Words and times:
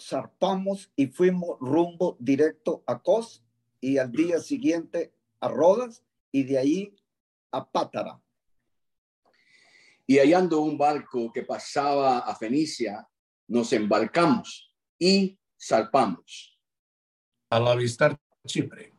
zarpamos 0.00 0.90
y 0.96 1.06
fuimos 1.06 1.58
rumbo 1.60 2.16
directo 2.18 2.82
a 2.86 3.02
Cos 3.02 3.44
y 3.80 3.98
al 3.98 4.10
día 4.10 4.40
siguiente 4.40 5.12
a 5.40 5.48
Rodas 5.48 6.04
y 6.32 6.44
de 6.44 6.58
ahí 6.58 6.96
a 7.52 7.70
Pátara. 7.70 8.20
Y 10.06 10.18
hallando 10.18 10.60
un 10.60 10.76
barco 10.76 11.30
que 11.32 11.42
pasaba 11.42 12.18
a 12.18 12.34
Fenicia, 12.34 13.08
nos 13.46 13.72
embarcamos 13.72 14.74
y 14.98 15.38
zarpamos. 15.60 16.58
Al 17.50 17.68
avistar 17.68 18.18
Chipre, 18.46 18.92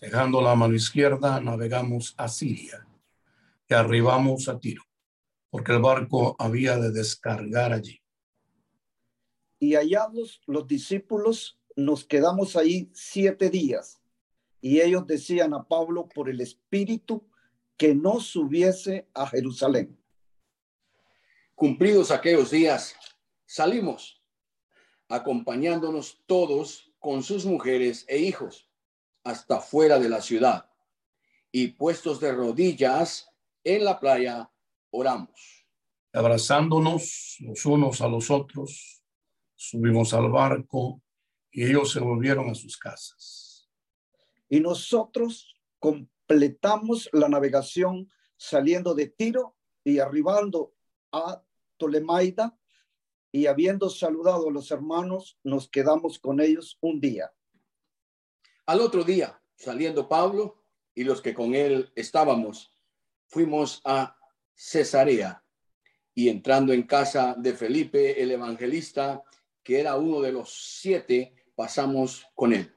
dejando 0.00 0.40
la 0.40 0.54
mano 0.54 0.74
izquierda, 0.74 1.40
navegamos 1.40 2.14
a 2.16 2.28
Siria 2.28 2.86
y 3.68 3.74
arribamos 3.74 4.48
a 4.48 4.58
Tiro, 4.60 4.82
porque 5.50 5.72
el 5.72 5.80
barco 5.80 6.36
había 6.38 6.76
de 6.76 6.92
descargar 6.92 7.72
allí 7.72 8.03
y 9.64 9.76
hallados 9.76 10.42
los 10.46 10.66
discípulos, 10.66 11.58
nos 11.74 12.04
quedamos 12.04 12.54
ahí 12.54 12.90
siete 12.92 13.48
días. 13.48 13.98
Y 14.60 14.82
ellos 14.82 15.06
decían 15.06 15.54
a 15.54 15.66
Pablo 15.66 16.06
por 16.06 16.28
el 16.28 16.42
Espíritu 16.42 17.26
que 17.78 17.94
no 17.94 18.20
subiese 18.20 19.08
a 19.14 19.26
Jerusalén. 19.26 19.98
Cumplidos 21.54 22.10
aquellos 22.10 22.50
días, 22.50 22.94
salimos, 23.46 24.22
acompañándonos 25.08 26.22
todos 26.26 26.92
con 26.98 27.22
sus 27.22 27.46
mujeres 27.46 28.04
e 28.06 28.18
hijos, 28.18 28.68
hasta 29.22 29.60
fuera 29.60 29.98
de 29.98 30.10
la 30.10 30.20
ciudad. 30.20 30.68
Y 31.52 31.68
puestos 31.68 32.20
de 32.20 32.32
rodillas 32.32 33.30
en 33.64 33.86
la 33.86 33.98
playa, 33.98 34.50
oramos. 34.90 35.66
Abrazándonos 36.12 37.38
los 37.40 37.64
unos 37.64 38.02
a 38.02 38.08
los 38.08 38.30
otros, 38.30 39.03
subimos 39.70 40.12
al 40.14 40.30
barco 40.30 41.02
y 41.50 41.64
ellos 41.64 41.92
se 41.92 42.00
volvieron 42.00 42.50
a 42.50 42.54
sus 42.54 42.76
casas. 42.76 43.70
Y 44.48 44.60
nosotros 44.60 45.56
completamos 45.78 47.08
la 47.12 47.28
navegación 47.28 48.10
saliendo 48.36 48.94
de 48.94 49.08
Tiro 49.08 49.56
y 49.82 49.98
arribando 49.98 50.74
a 51.12 51.42
Tolemaida 51.76 52.58
y 53.32 53.46
habiendo 53.46 53.90
saludado 53.90 54.48
a 54.48 54.52
los 54.52 54.70
hermanos, 54.70 55.38
nos 55.42 55.68
quedamos 55.68 56.18
con 56.18 56.40
ellos 56.40 56.78
un 56.80 57.00
día. 57.00 57.32
Al 58.66 58.80
otro 58.80 59.02
día, 59.02 59.40
saliendo 59.56 60.08
Pablo 60.08 60.62
y 60.94 61.04
los 61.04 61.20
que 61.20 61.34
con 61.34 61.54
él 61.54 61.92
estábamos, 61.96 62.72
fuimos 63.26 63.80
a 63.84 64.16
Cesarea 64.54 65.42
y 66.14 66.28
entrando 66.28 66.72
en 66.72 66.84
casa 66.84 67.34
de 67.36 67.54
Felipe 67.54 68.22
el 68.22 68.30
evangelista, 68.30 69.24
que 69.64 69.80
era 69.80 69.96
uno 69.96 70.20
de 70.20 70.30
los 70.30 70.78
siete, 70.80 71.34
pasamos 71.56 72.26
con 72.34 72.52
él. 72.52 72.72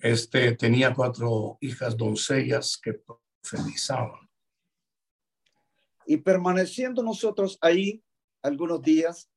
Este 0.00 0.52
tenía 0.56 0.92
cuatro 0.92 1.56
hijas 1.60 1.96
doncellas 1.96 2.76
que 2.76 2.94
profetizaban. 2.94 4.28
Y 6.04 6.18
permaneciendo 6.18 7.02
nosotros 7.02 7.58
ahí 7.60 8.02
algunos 8.42 8.82
días, 8.82 9.30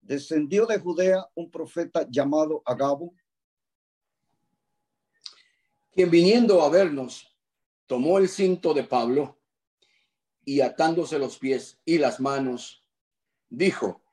descendió 0.00 0.66
de 0.66 0.78
Judea 0.78 1.26
un 1.34 1.50
profeta 1.50 2.06
llamado 2.08 2.62
Agabo, 2.64 3.14
quien 5.92 6.10
viniendo 6.10 6.62
a 6.62 6.68
vernos, 6.68 7.34
tomó 7.86 8.18
el 8.18 8.28
cinto 8.28 8.74
de 8.74 8.84
Pablo 8.84 9.38
y 10.44 10.60
atándose 10.60 11.18
los 11.18 11.38
pies 11.38 11.80
y 11.84 11.98
las 11.98 12.20
manos, 12.20 12.86
dijo, 13.48 14.03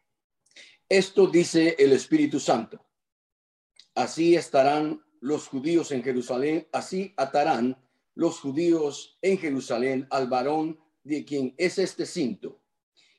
esto 0.91 1.27
dice 1.27 1.77
el 1.79 1.93
Espíritu 1.93 2.37
Santo. 2.37 2.85
Así 3.95 4.35
estarán 4.35 5.01
los 5.21 5.47
judíos 5.47 5.93
en 5.93 6.03
Jerusalén, 6.03 6.67
así 6.73 7.13
atarán 7.15 7.81
los 8.13 8.41
judíos 8.41 9.17
en 9.21 9.37
Jerusalén 9.37 10.05
al 10.09 10.27
varón 10.27 10.77
de 11.05 11.23
quien 11.23 11.55
es 11.57 11.79
este 11.79 12.05
cinto 12.05 12.61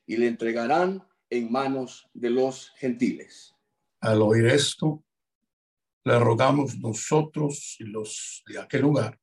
y 0.04 0.18
le 0.18 0.26
entregarán 0.26 1.02
en 1.30 1.50
manos 1.50 2.10
de 2.12 2.28
los 2.28 2.72
gentiles. 2.76 3.54
Al 4.00 4.20
oír 4.20 4.48
esto, 4.48 5.02
le 6.04 6.18
rogamos 6.18 6.78
nosotros 6.78 7.76
y 7.78 7.84
los 7.84 8.42
de 8.48 8.58
aquel 8.60 8.82
lugar 8.82 9.18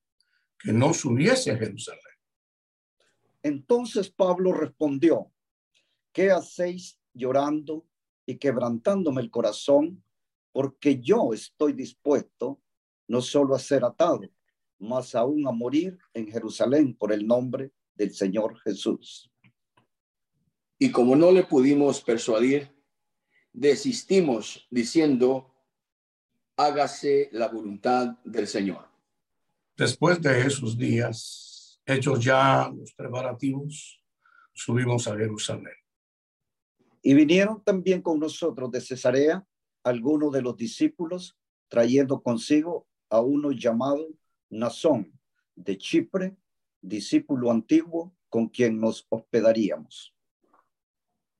que 0.57 0.73
no 0.73 0.91
subiese 0.95 1.51
a 1.51 1.57
Jerusalén. 1.57 2.01
Entonces 3.43 4.09
Pablo 4.09 4.53
respondió, 4.53 5.31
¿qué 6.11 6.31
hacéis 6.31 6.99
llorando 7.13 7.85
y 8.29 8.37
quebrantándome 8.37 9.21
el 9.21 9.31
corazón, 9.31 10.03
porque 10.51 11.01
yo 11.01 11.33
estoy 11.33 11.73
dispuesto 11.73 12.61
no 13.07 13.23
solo 13.23 13.55
a 13.55 13.59
ser 13.59 13.83
atado, 13.83 14.21
mas 14.77 15.15
aún 15.15 15.47
a 15.47 15.51
morir 15.51 15.97
en 16.13 16.27
Jerusalén 16.27 16.95
por 16.95 17.11
el 17.11 17.25
nombre 17.25 17.71
del 17.95 18.13
Señor 18.13 18.59
Jesús. 18.59 19.31
Y 20.77 20.91
como 20.91 21.15
no 21.15 21.31
le 21.31 21.41
pudimos 21.43 22.03
persuadir, 22.03 22.71
desistimos 23.51 24.67
diciendo, 24.69 25.51
hágase 26.55 27.29
la 27.31 27.47
voluntad 27.47 28.09
del 28.23 28.45
Señor. 28.45 28.87
Después 29.75 30.21
de 30.21 30.45
esos 30.45 30.77
días, 30.77 31.81
hechos 31.83 32.23
ya 32.23 32.71
los 32.77 32.93
preparativos, 32.93 33.99
subimos 34.53 35.07
a 35.07 35.17
Jerusalén. 35.17 35.78
Y 37.01 37.13
vinieron 37.13 37.63
también 37.63 38.01
con 38.01 38.19
nosotros 38.19 38.71
de 38.71 38.81
Cesarea 38.81 39.45
algunos 39.83 40.31
de 40.33 40.41
los 40.41 40.57
discípulos, 40.57 41.37
trayendo 41.69 42.21
consigo 42.21 42.87
a 43.09 43.21
uno 43.21 43.51
llamado 43.51 44.05
Nazón 44.49 45.17
de 45.55 45.77
Chipre, 45.77 46.35
discípulo 46.81 47.51
antiguo 47.51 48.15
con 48.29 48.47
quien 48.47 48.79
nos 48.79 49.05
hospedaríamos. 49.09 50.13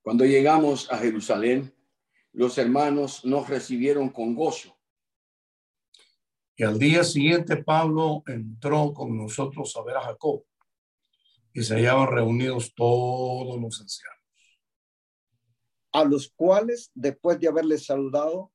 Cuando 0.01 0.25
llegamos 0.25 0.91
a 0.91 0.97
Jerusalén, 0.97 1.73
los 2.31 2.57
hermanos 2.57 3.25
nos 3.25 3.49
recibieron 3.49 4.09
con 4.09 4.35
gozo. 4.35 4.77
Y 6.55 6.63
al 6.63 6.79
día 6.79 7.03
siguiente 7.03 7.57
Pablo 7.57 8.23
entró 8.27 8.93
con 8.93 9.17
nosotros 9.17 9.75
a 9.77 9.83
ver 9.83 9.97
a 9.97 10.01
Jacob 10.01 10.43
y 11.53 11.63
se 11.63 11.75
hallaban 11.75 12.07
reunidos 12.07 12.73
todos 12.75 13.59
los 13.59 13.81
ancianos 13.81 14.18
a 15.91 16.03
los 16.03 16.29
cuales, 16.29 16.91
después 16.93 17.39
de 17.39 17.47
haberles 17.47 17.85
saludado, 17.85 18.51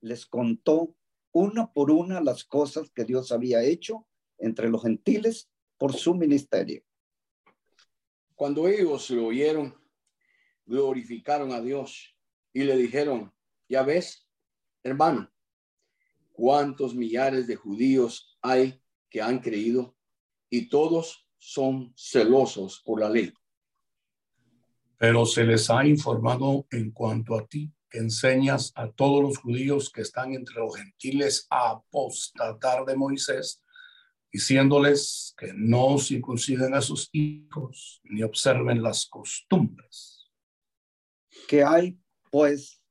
les 0.00 0.26
contó 0.26 0.94
una 1.32 1.72
por 1.72 1.90
una 1.90 2.20
las 2.20 2.44
cosas 2.44 2.90
que 2.90 3.04
Dios 3.04 3.32
había 3.32 3.62
hecho 3.62 4.06
entre 4.38 4.68
los 4.68 4.82
gentiles 4.82 5.50
por 5.76 5.92
su 5.94 6.14
ministerio. 6.14 6.82
Cuando 8.34 8.68
ellos 8.68 9.10
lo 9.10 9.26
oyeron, 9.26 9.74
glorificaron 10.64 11.52
a 11.52 11.60
Dios 11.60 12.16
y 12.52 12.64
le 12.64 12.76
dijeron, 12.76 13.32
ya 13.68 13.82
ves, 13.82 14.28
hermano, 14.82 15.30
cuántos 16.32 16.94
millares 16.94 17.46
de 17.46 17.56
judíos 17.56 18.38
hay 18.40 18.80
que 19.10 19.20
han 19.20 19.40
creído 19.40 19.96
y 20.48 20.68
todos 20.68 21.28
son 21.36 21.92
celosos 21.96 22.80
por 22.84 23.00
la 23.00 23.10
ley 23.10 23.32
pero 24.98 25.24
se 25.24 25.44
les 25.44 25.70
ha 25.70 25.86
informado 25.86 26.66
en 26.72 26.90
cuanto 26.90 27.38
a 27.38 27.46
ti, 27.46 27.72
que 27.88 27.98
enseñas 27.98 28.72
a 28.74 28.90
todos 28.90 29.22
los 29.22 29.38
judíos 29.38 29.90
que 29.90 30.02
están 30.02 30.34
entre 30.34 30.56
los 30.56 30.76
gentiles 30.76 31.46
a 31.48 31.70
apostatar 31.70 32.84
de 32.84 32.96
Moisés, 32.96 33.62
diciéndoles 34.30 35.34
que 35.38 35.52
no 35.54 35.98
circunciden 35.98 36.74
a 36.74 36.82
sus 36.82 37.08
hijos 37.12 38.00
ni 38.04 38.22
observen 38.24 38.82
las 38.82 39.06
costumbres. 39.06 40.28
Que 41.46 41.62
hay, 41.62 41.96
pues, 42.30 42.82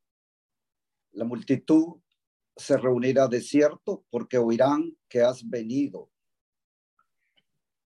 la 1.11 1.25
multitud 1.25 1.99
se 2.55 2.77
reunirá 2.77 3.27
de 3.27 3.41
cierto 3.41 4.05
porque 4.09 4.37
oirán 4.37 4.97
que 5.09 5.21
has 5.21 5.47
venido. 5.47 6.09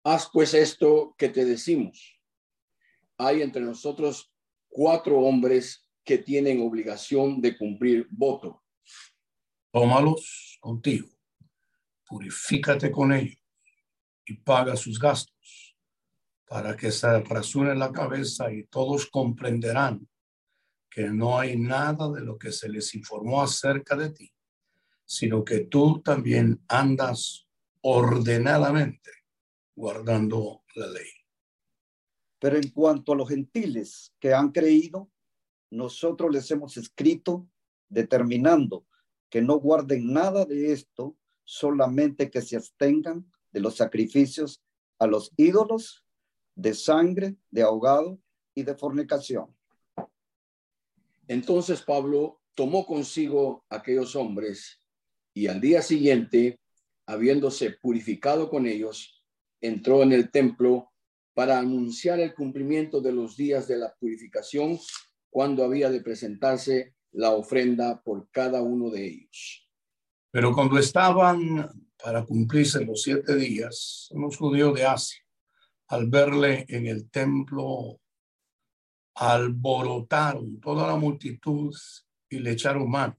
Haz 0.02 0.30
pues 0.32 0.54
esto 0.54 1.14
que 1.18 1.28
te 1.28 1.44
decimos 1.44 2.17
hay 3.18 3.42
entre 3.42 3.62
nosotros 3.62 4.32
cuatro 4.68 5.18
hombres 5.18 5.88
que 6.04 6.18
tienen 6.18 6.62
obligación 6.62 7.40
de 7.40 7.58
cumplir 7.58 8.06
voto, 8.10 8.62
Tómalos 9.70 10.56
contigo, 10.60 11.08
purifícate 12.06 12.90
con 12.90 13.12
ellos 13.12 13.38
y 14.24 14.34
paga 14.34 14.74
sus 14.76 14.98
gastos 14.98 15.76
para 16.46 16.74
que 16.74 16.90
se 16.90 17.06
apresure 17.06 17.76
la 17.76 17.92
cabeza 17.92 18.50
y 18.50 18.64
todos 18.64 19.06
comprenderán 19.10 20.08
que 20.90 21.08
no 21.10 21.38
hay 21.38 21.58
nada 21.58 22.10
de 22.10 22.22
lo 22.22 22.38
que 22.38 22.50
se 22.50 22.70
les 22.70 22.94
informó 22.94 23.42
acerca 23.42 23.94
de 23.94 24.10
ti, 24.10 24.32
sino 25.04 25.44
que 25.44 25.66
tú 25.66 26.00
también 26.00 26.64
andas 26.66 27.46
ordenadamente 27.82 29.10
guardando 29.76 30.64
la 30.74 30.86
ley. 30.86 31.17
Pero 32.38 32.56
en 32.56 32.70
cuanto 32.70 33.12
a 33.12 33.16
los 33.16 33.28
gentiles 33.28 34.14
que 34.20 34.32
han 34.32 34.52
creído, 34.52 35.10
nosotros 35.70 36.30
les 36.32 36.50
hemos 36.50 36.76
escrito 36.76 37.48
determinando 37.88 38.86
que 39.28 39.42
no 39.42 39.58
guarden 39.58 40.12
nada 40.12 40.44
de 40.44 40.72
esto, 40.72 41.16
solamente 41.44 42.30
que 42.30 42.42
se 42.42 42.56
abstengan 42.56 43.30
de 43.52 43.60
los 43.60 43.76
sacrificios 43.76 44.62
a 44.98 45.06
los 45.06 45.32
ídolos, 45.36 46.04
de 46.54 46.74
sangre, 46.74 47.36
de 47.50 47.62
ahogado 47.62 48.18
y 48.54 48.62
de 48.62 48.74
fornicación. 48.74 49.54
Entonces 51.28 51.82
Pablo 51.82 52.40
tomó 52.54 52.86
consigo 52.86 53.64
aquellos 53.68 54.16
hombres 54.16 54.80
y 55.34 55.46
al 55.46 55.60
día 55.60 55.82
siguiente, 55.82 56.58
habiéndose 57.06 57.70
purificado 57.70 58.50
con 58.50 58.66
ellos, 58.66 59.22
entró 59.60 60.02
en 60.02 60.12
el 60.12 60.30
templo 60.30 60.87
para 61.38 61.60
anunciar 61.60 62.18
el 62.18 62.34
cumplimiento 62.34 63.00
de 63.00 63.12
los 63.12 63.36
días 63.36 63.68
de 63.68 63.78
la 63.78 63.94
purificación 63.94 64.76
cuando 65.30 65.62
había 65.62 65.88
de 65.88 66.00
presentarse 66.00 66.96
la 67.12 67.30
ofrenda 67.30 68.02
por 68.02 68.28
cada 68.32 68.60
uno 68.60 68.90
de 68.90 69.06
ellos. 69.06 69.70
Pero 70.32 70.52
cuando 70.52 70.80
estaban 70.80 71.70
para 72.02 72.24
cumplirse 72.24 72.84
los 72.84 73.02
siete 73.02 73.36
días, 73.36 74.08
unos 74.10 74.36
judíos 74.36 74.74
de 74.74 74.84
Asia, 74.84 75.24
al 75.86 76.10
verle 76.10 76.66
en 76.68 76.88
el 76.88 77.08
templo, 77.08 78.00
alborotaron 79.14 80.58
toda 80.58 80.88
la 80.88 80.96
multitud 80.96 81.72
y 82.28 82.40
le 82.40 82.50
echaron 82.50 82.90
mano. 82.90 83.16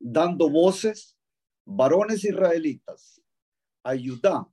Dando 0.00 0.50
voces, 0.50 1.16
varones 1.64 2.24
israelitas, 2.24 3.22
ayudad. 3.84 4.48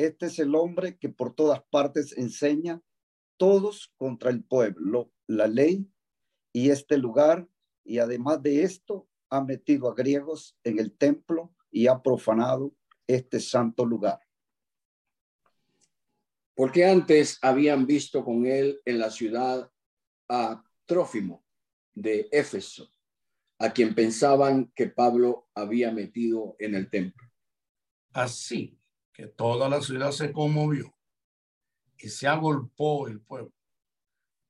Este 0.00 0.26
es 0.26 0.38
el 0.38 0.54
hombre 0.54 0.96
que 0.96 1.10
por 1.10 1.34
todas 1.34 1.62
partes 1.64 2.16
enseña 2.16 2.80
todos 3.36 3.92
contra 3.98 4.30
el 4.30 4.42
pueblo, 4.42 5.12
la 5.26 5.46
ley 5.46 5.92
y 6.54 6.70
este 6.70 6.96
lugar, 6.96 7.46
y 7.84 7.98
además 7.98 8.42
de 8.42 8.62
esto, 8.62 9.10
ha 9.28 9.44
metido 9.44 9.90
a 9.90 9.94
griegos 9.94 10.56
en 10.64 10.78
el 10.78 10.96
templo 10.96 11.54
y 11.70 11.86
ha 11.86 12.00
profanado 12.00 12.74
este 13.06 13.40
santo 13.40 13.84
lugar. 13.84 14.20
Porque 16.54 16.86
antes 16.86 17.38
habían 17.42 17.86
visto 17.86 18.24
con 18.24 18.46
él 18.46 18.80
en 18.86 18.98
la 18.98 19.10
ciudad 19.10 19.70
a 20.30 20.64
Trófimo 20.86 21.44
de 21.92 22.26
Éfeso, 22.32 22.90
a 23.58 23.70
quien 23.70 23.94
pensaban 23.94 24.72
que 24.74 24.86
Pablo 24.86 25.50
había 25.54 25.92
metido 25.92 26.56
en 26.58 26.74
el 26.74 26.88
templo. 26.88 27.28
Así 28.14 28.79
que 29.20 29.26
toda 29.26 29.68
la 29.68 29.82
ciudad 29.82 30.12
se 30.12 30.32
conmovió 30.32 30.94
y 31.98 32.08
se 32.08 32.26
agolpó 32.26 33.06
el 33.06 33.20
pueblo 33.20 33.52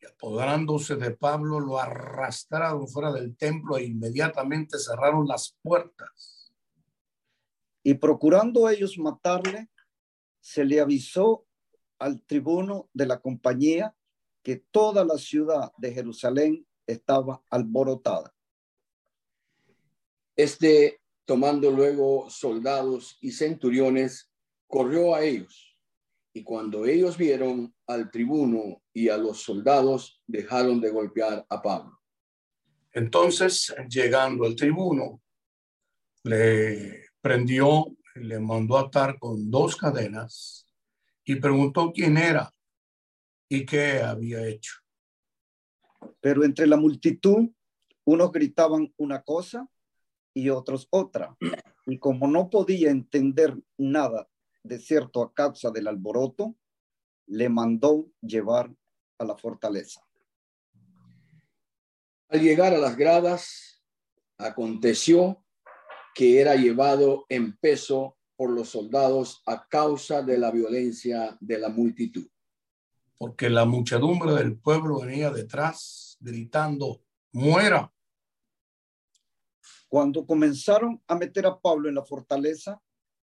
y 0.00 0.06
apoderándose 0.06 0.94
de 0.94 1.10
Pablo, 1.10 1.58
lo 1.58 1.76
arrastraron 1.80 2.86
fuera 2.86 3.12
del 3.12 3.36
templo 3.36 3.76
e 3.76 3.86
inmediatamente 3.86 4.78
cerraron 4.78 5.26
las 5.26 5.58
puertas. 5.60 6.52
Y 7.82 7.94
procurando 7.94 8.68
ellos 8.68 8.96
matarle, 8.96 9.68
se 10.38 10.64
le 10.64 10.80
avisó 10.80 11.44
al 11.98 12.22
tribuno 12.22 12.88
de 12.94 13.06
la 13.06 13.20
compañía 13.20 13.92
que 14.44 14.62
toda 14.70 15.04
la 15.04 15.18
ciudad 15.18 15.72
de 15.78 15.92
Jerusalén 15.92 16.64
estaba 16.86 17.42
alborotada. 17.50 18.32
Este, 20.36 21.00
tomando 21.24 21.72
luego 21.72 22.30
soldados 22.30 23.18
y 23.20 23.32
centuriones, 23.32 24.29
corrió 24.70 25.14
a 25.14 25.22
ellos 25.22 25.76
y 26.32 26.44
cuando 26.44 26.86
ellos 26.86 27.18
vieron 27.18 27.74
al 27.86 28.10
tribuno 28.10 28.82
y 28.94 29.08
a 29.08 29.18
los 29.18 29.42
soldados, 29.42 30.22
dejaron 30.26 30.80
de 30.80 30.90
golpear 30.90 31.44
a 31.48 31.60
Pablo. 31.60 32.00
Entonces, 32.92 33.74
llegando 33.88 34.46
el 34.46 34.54
tribuno, 34.54 35.20
le 36.22 37.06
prendió, 37.20 37.86
le 38.14 38.38
mandó 38.38 38.78
atar 38.78 39.18
con 39.18 39.50
dos 39.50 39.74
cadenas 39.76 40.66
y 41.24 41.34
preguntó 41.36 41.92
quién 41.92 42.16
era 42.16 42.52
y 43.48 43.66
qué 43.66 44.00
había 44.00 44.46
hecho. 44.46 44.74
Pero 46.20 46.44
entre 46.44 46.66
la 46.66 46.76
multitud, 46.76 47.50
unos 48.04 48.30
gritaban 48.30 48.92
una 48.96 49.22
cosa 49.22 49.68
y 50.32 50.48
otros 50.48 50.86
otra. 50.90 51.36
Y 51.86 51.98
como 51.98 52.28
no 52.28 52.48
podía 52.50 52.90
entender 52.90 53.56
nada 53.76 54.28
de 54.62 54.78
cierto 54.78 55.22
a 55.22 55.32
causa 55.32 55.70
del 55.70 55.88
alboroto, 55.88 56.56
le 57.26 57.48
mandó 57.48 58.10
llevar 58.20 58.74
a 59.18 59.24
la 59.24 59.36
fortaleza. 59.36 60.06
Al 62.28 62.40
llegar 62.40 62.74
a 62.74 62.78
las 62.78 62.96
gradas, 62.96 63.82
aconteció 64.38 65.44
que 66.14 66.40
era 66.40 66.54
llevado 66.54 67.26
en 67.28 67.56
peso 67.56 68.16
por 68.36 68.50
los 68.50 68.70
soldados 68.70 69.42
a 69.46 69.66
causa 69.68 70.22
de 70.22 70.38
la 70.38 70.50
violencia 70.50 71.36
de 71.40 71.58
la 71.58 71.68
multitud. 71.68 72.26
Porque 73.18 73.50
la 73.50 73.66
muchedumbre 73.66 74.32
del 74.32 74.58
pueblo 74.58 75.00
venía 75.00 75.30
detrás 75.30 76.16
gritando, 76.20 77.02
muera. 77.32 77.92
Cuando 79.88 80.24
comenzaron 80.24 81.02
a 81.06 81.16
meter 81.16 81.46
a 81.46 81.60
Pablo 81.60 81.88
en 81.88 81.96
la 81.96 82.04
fortaleza, 82.04 82.80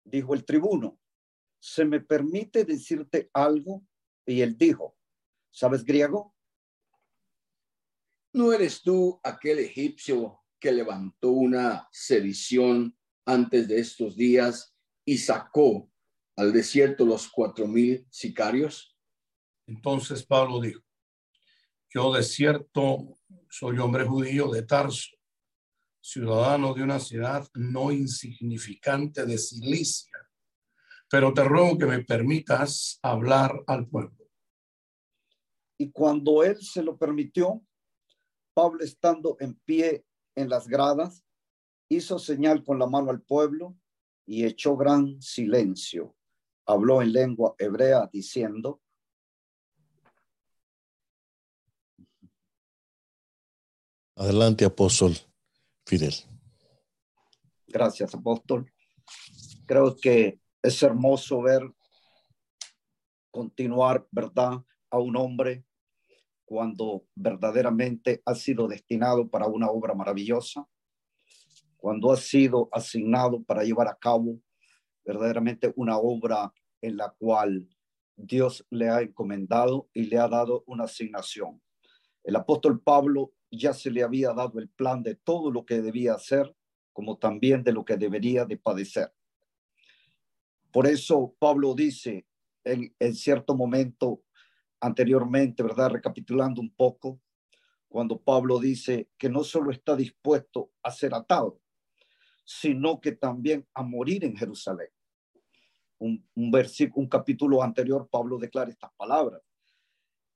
dijo 0.03 0.33
el 0.33 0.43
tribuno, 0.43 0.99
¿se 1.67 1.83
me 1.83 1.99
permite 1.99 2.63
decirte 2.63 3.29
algo? 3.33 3.85
Y 4.25 4.39
él 4.39 4.57
dijo, 4.57 4.97
¿sabes 5.51 5.83
griego? 5.83 6.33
¿No 8.33 8.53
eres 8.53 8.81
tú 8.81 9.19
aquel 9.21 9.59
egipcio 9.59 10.39
que 10.59 10.71
levantó 10.71 11.31
una 11.31 11.87
sedición 11.91 12.97
antes 13.25 13.67
de 13.67 13.79
estos 13.79 14.15
días 14.15 14.75
y 15.05 15.17
sacó 15.17 15.91
al 16.37 16.53
desierto 16.53 17.05
los 17.05 17.27
cuatro 17.27 17.67
mil 17.67 18.07
sicarios? 18.09 18.97
Entonces 19.65 20.25
Pablo 20.25 20.61
dijo, 20.61 20.81
yo 21.89 22.13
de 22.13 22.23
cierto 22.23 23.19
soy 23.49 23.77
hombre 23.79 24.05
judío 24.05 24.49
de 24.51 24.63
Tarso, 24.63 25.17
ciudadano 25.99 26.73
de 26.73 26.83
una 26.83 26.99
ciudad 27.01 27.45
no 27.55 27.91
insignificante 27.91 29.25
de 29.25 29.37
Cilicia 29.37 30.26
pero 31.09 31.33
te 31.33 31.43
ruego 31.43 31.77
que 31.77 31.85
me 31.85 32.03
permitas 32.03 32.99
hablar 33.01 33.63
al 33.67 33.87
pueblo. 33.87 34.27
Y 35.77 35.91
cuando 35.91 36.43
él 36.43 36.57
se 36.61 36.83
lo 36.83 36.97
permitió, 36.97 37.61
Pablo 38.53 38.83
estando 38.83 39.37
en 39.39 39.55
pie 39.65 40.05
en 40.35 40.49
las 40.49 40.67
gradas, 40.67 41.23
hizo 41.89 42.19
señal 42.19 42.63
con 42.63 42.79
la 42.79 42.87
mano 42.87 43.11
al 43.11 43.21
pueblo 43.21 43.77
y 44.25 44.45
echó 44.45 44.75
gran 44.75 45.21
silencio. 45.21 46.15
Habló 46.65 47.01
en 47.01 47.13
lengua 47.13 47.55
hebrea 47.57 48.09
diciendo, 48.11 48.81
Adelante, 54.15 54.65
apóstol 54.65 55.15
Fidel. 55.85 56.15
Gracias, 57.67 58.15
apóstol. 58.15 58.73
Creo 59.67 59.95
que 59.95 60.39
es 60.61 60.81
hermoso 60.83 61.41
ver 61.41 61.61
continuar, 63.31 64.07
¿verdad?, 64.11 64.63
a 64.89 64.99
un 64.99 65.15
hombre 65.17 65.65
cuando 66.45 67.05
verdaderamente 67.13 68.21
ha 68.25 68.33
sido 68.33 68.67
destinado 68.67 69.29
para 69.29 69.47
una 69.47 69.69
obra 69.69 69.93
maravillosa, 69.93 70.65
cuando 71.75 72.11
ha 72.11 72.17
sido 72.17 72.69
asignado 72.71 73.43
para 73.43 73.63
llevar 73.63 73.89
a 73.89 73.97
cabo 73.97 74.39
verdaderamente 75.05 75.73
una 75.75 75.97
obra 75.97 76.53
en 76.81 76.97
la 76.97 77.13
cual 77.17 77.67
Dios 78.15 78.65
le 78.69 78.89
ha 78.89 79.01
encomendado 79.01 79.89
y 79.93 80.03
le 80.03 80.17
ha 80.17 80.27
dado 80.27 80.63
una 80.67 80.85
asignación. 80.85 81.61
El 82.23 82.35
apóstol 82.35 82.81
Pablo 82.81 83.33
ya 83.51 83.73
se 83.73 83.91
le 83.91 84.03
había 84.03 84.33
dado 84.33 84.59
el 84.59 84.69
plan 84.69 85.03
de 85.03 85.15
todo 85.15 85.51
lo 85.51 85.65
que 85.65 85.81
debía 85.81 86.13
hacer, 86.13 86.55
como 86.93 87.17
también 87.17 87.63
de 87.63 87.73
lo 87.73 87.85
que 87.85 87.95
debería 87.95 88.45
de 88.45 88.57
padecer. 88.57 89.13
Por 90.71 90.87
eso 90.87 91.35
Pablo 91.39 91.73
dice 91.73 92.25
en, 92.63 93.15
cierto 93.15 93.55
momento 93.55 94.23
anteriormente, 94.79 95.63
¿verdad? 95.63 95.91
Recapitulando 95.91 96.61
un 96.61 96.71
poco, 96.71 97.21
cuando 97.87 98.21
Pablo 98.21 98.59
dice 98.59 99.09
que 99.17 99.29
no 99.29 99.43
solo 99.43 99.71
está 99.71 99.95
dispuesto 99.95 100.71
a 100.83 100.91
ser 100.91 101.13
atado, 101.13 101.59
sino 102.43 102.99
que 102.99 103.13
también 103.13 103.67
a 103.73 103.83
morir 103.83 104.23
en 104.23 104.35
Jerusalén. 104.35 104.89
Un, 105.99 106.23
versículo, 106.51 107.01
un 107.03 107.09
capítulo 107.09 107.63
anterior, 107.63 108.07
Pablo 108.09 108.37
declara 108.37 108.69
estas 108.69 108.91
palabras. 108.95 109.41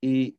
Y 0.02 0.38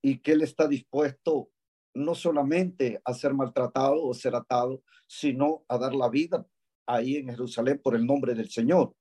que 0.00 0.32
él 0.32 0.42
está 0.42 0.66
dispuesto 0.66 1.50
no 1.94 2.14
solamente 2.14 3.00
a 3.04 3.14
ser 3.14 3.34
maltratado 3.34 4.02
o 4.02 4.14
ser 4.14 4.34
atado, 4.34 4.82
sino 5.06 5.64
a 5.68 5.78
dar 5.78 5.94
la 5.94 6.08
vida 6.08 6.46
ahí 6.86 7.16
en 7.16 7.28
Jerusalén 7.28 7.80
por 7.82 7.94
el 7.94 8.06
nombre 8.06 8.34
del 8.34 8.50
Señor. 8.50 8.94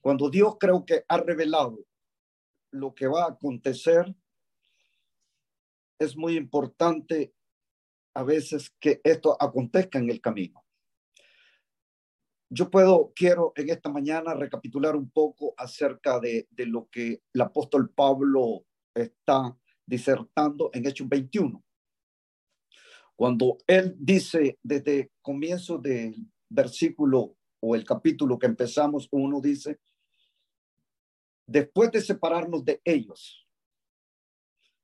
Cuando 0.00 0.30
Dios 0.30 0.56
creo 0.58 0.84
que 0.84 1.04
ha 1.08 1.18
revelado 1.18 1.78
lo 2.72 2.94
que 2.94 3.06
va 3.06 3.24
a 3.24 3.30
acontecer, 3.32 4.14
es 5.98 6.16
muy 6.16 6.36
importante 6.36 7.34
a 8.14 8.22
veces 8.22 8.70
que 8.80 9.00
esto 9.04 9.36
acontezca 9.38 9.98
en 9.98 10.10
el 10.10 10.20
camino. 10.20 10.64
Yo 12.52 12.68
puedo, 12.68 13.12
quiero 13.14 13.52
en 13.54 13.70
esta 13.70 13.90
mañana 13.90 14.34
recapitular 14.34 14.96
un 14.96 15.08
poco 15.10 15.54
acerca 15.56 16.18
de, 16.18 16.48
lo 16.66 16.88
que 16.90 17.22
el 17.32 17.40
apóstol 17.40 17.90
Pablo 17.90 18.64
está 18.92 19.56
disertando 19.86 20.70
en 20.72 20.86
Hechos 20.86 21.08
21. 21.08 21.62
Cuando 23.14 23.58
él 23.66 23.94
dice 23.98 24.58
desde 24.64 25.12
comienzo 25.22 25.78
del 25.78 26.16
versículo 26.48 27.36
o 27.60 27.76
el 27.76 27.84
capítulo 27.84 28.38
que 28.38 28.46
empezamos, 28.46 29.06
uno 29.12 29.40
dice, 29.40 29.78
después 31.50 31.90
de 31.90 32.00
separarnos 32.00 32.64
de 32.64 32.80
ellos, 32.84 33.44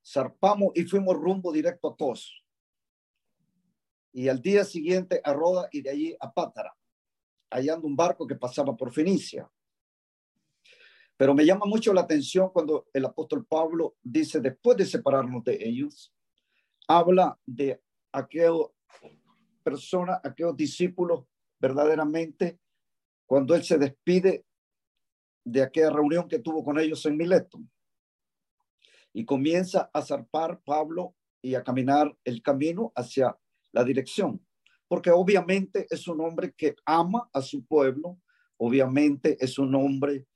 zarpamos 0.05 0.73
y 0.75 0.83
fuimos 0.83 1.17
rumbo 1.17 1.53
directo 1.53 1.89
a 1.89 1.97
Tos. 1.97 2.45
Y 4.13 4.29
al 4.29 4.41
día 4.43 4.65
siguiente 4.65 5.21
a 5.23 5.33
Roda 5.33 5.69
y 5.71 5.83
de 5.83 5.91
allí 5.91 6.17
a 6.19 6.33
Pátara, 6.33 6.77
hallando 7.51 7.87
un 7.87 7.95
barco 7.95 8.27
que 8.27 8.35
pasaba 8.35 8.77
por 8.77 8.93
Fenicia. 8.93 9.49
Pero 11.17 11.35
me 11.35 11.47
llama 11.47 11.67
mucho 11.67 11.93
la 11.93 12.01
atención 12.01 12.51
cuando 12.51 12.89
el 12.93 13.05
apóstol 13.05 13.47
Pablo 13.47 13.97
dice, 14.03 14.41
después 14.41 14.77
de 14.77 14.87
separarnos 14.87 15.45
de 15.45 15.59
ellos, 15.61 16.13
habla 16.89 17.39
de 17.47 17.81
aquellas 18.11 18.67
personas, 19.63 20.21
aquellos 20.25 20.57
discípulos 20.57 21.27
verdaderamente, 21.61 22.59
cuando 23.25 23.55
él 23.55 23.63
se 23.63 23.79
despide 23.79 24.45
de 25.47 25.63
aquella 25.63 25.91
reunión 25.91 26.29
que 26.29 26.41
tuvo 26.41 26.65
con 26.65 26.79
ellos 26.79 27.07
en 27.07 27.17
Mileto. 27.17 27.61
Y 29.13 29.25
comienza 29.25 29.89
a 29.95 30.03
zarpar 30.03 30.61
Pablo 30.63 31.15
y 31.41 31.55
a 31.55 31.63
caminar 31.63 32.19
el 32.25 32.43
camino 32.43 32.93
hacia 32.97 33.39
la 33.71 33.85
dirección, 33.85 34.45
porque 34.89 35.13
obviamente 35.13 35.87
es 35.89 36.09
un 36.09 36.21
hombre 36.21 36.53
que 36.53 36.75
ama 36.85 37.31
a 37.33 37.43
su 37.43 37.65
pueblo, 37.65 38.21
obviamente 38.57 39.37
es 39.39 39.59
un 39.59 39.75
hombre 39.77 40.27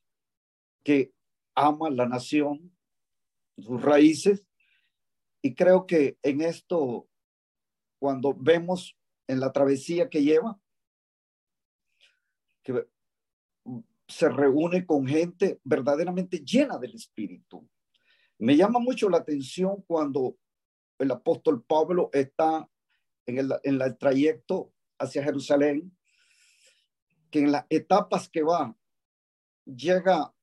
que 0.84 1.12
ama 1.56 1.90
la 1.90 2.06
nación, 2.06 2.76
sus 3.58 3.82
raíces, 3.82 4.46
y 5.42 5.54
creo 5.54 5.86
que 5.86 6.18
en 6.22 6.40
esto, 6.40 7.08
cuando 7.98 8.32
vemos 8.34 8.96
en 9.26 9.40
la 9.40 9.50
travesía 9.50 10.08
que 10.08 10.22
lleva, 10.22 10.60
que 12.62 12.86
se 14.10 14.28
reúne 14.28 14.84
con 14.84 15.06
gente 15.06 15.60
verdaderamente 15.64 16.38
llena 16.38 16.78
del 16.78 16.94
Espíritu. 16.94 17.68
Me 18.38 18.56
llama 18.56 18.78
mucho 18.78 19.08
la 19.08 19.18
atención 19.18 19.82
cuando 19.86 20.36
el 20.98 21.10
apóstol 21.10 21.64
Pablo 21.64 22.10
está 22.12 22.68
en 23.26 23.38
el, 23.38 23.52
en 23.62 23.80
el 23.80 23.96
trayecto 23.96 24.72
hacia 24.98 25.22
Jerusalén, 25.22 25.96
que 27.30 27.40
en 27.40 27.52
las 27.52 27.64
etapas 27.70 28.28
que 28.28 28.42
va, 28.42 28.76
llega 29.64 30.34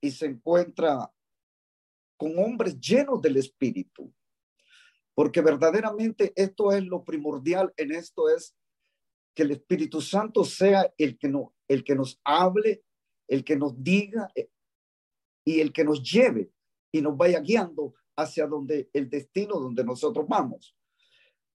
y 0.00 0.10
se 0.10 0.26
encuentra 0.26 1.10
con 2.16 2.38
hombres 2.38 2.78
llenos 2.78 3.20
del 3.22 3.38
Espíritu. 3.38 4.12
Porque 5.14 5.40
verdaderamente 5.40 6.32
esto 6.36 6.72
es 6.72 6.84
lo 6.84 7.02
primordial 7.04 7.72
en 7.76 7.92
esto 7.92 8.28
es 8.28 8.54
que 9.34 9.42
el 9.44 9.52
Espíritu 9.52 10.00
Santo 10.00 10.44
sea 10.44 10.92
el 10.98 11.18
que, 11.18 11.28
no, 11.28 11.54
el 11.66 11.82
que 11.82 11.94
nos 11.94 12.20
hable, 12.24 12.84
el 13.28 13.44
que 13.44 13.56
nos 13.56 13.82
diga 13.82 14.30
eh, 14.34 14.48
y 15.44 15.60
el 15.60 15.72
que 15.72 15.84
nos 15.84 16.02
lleve 16.02 16.50
y 16.92 17.02
nos 17.02 17.16
vaya 17.16 17.40
guiando 17.40 17.94
hacia 18.16 18.46
donde 18.46 18.88
el 18.92 19.10
destino 19.10 19.58
donde 19.58 19.84
nosotros 19.84 20.26
vamos. 20.28 20.76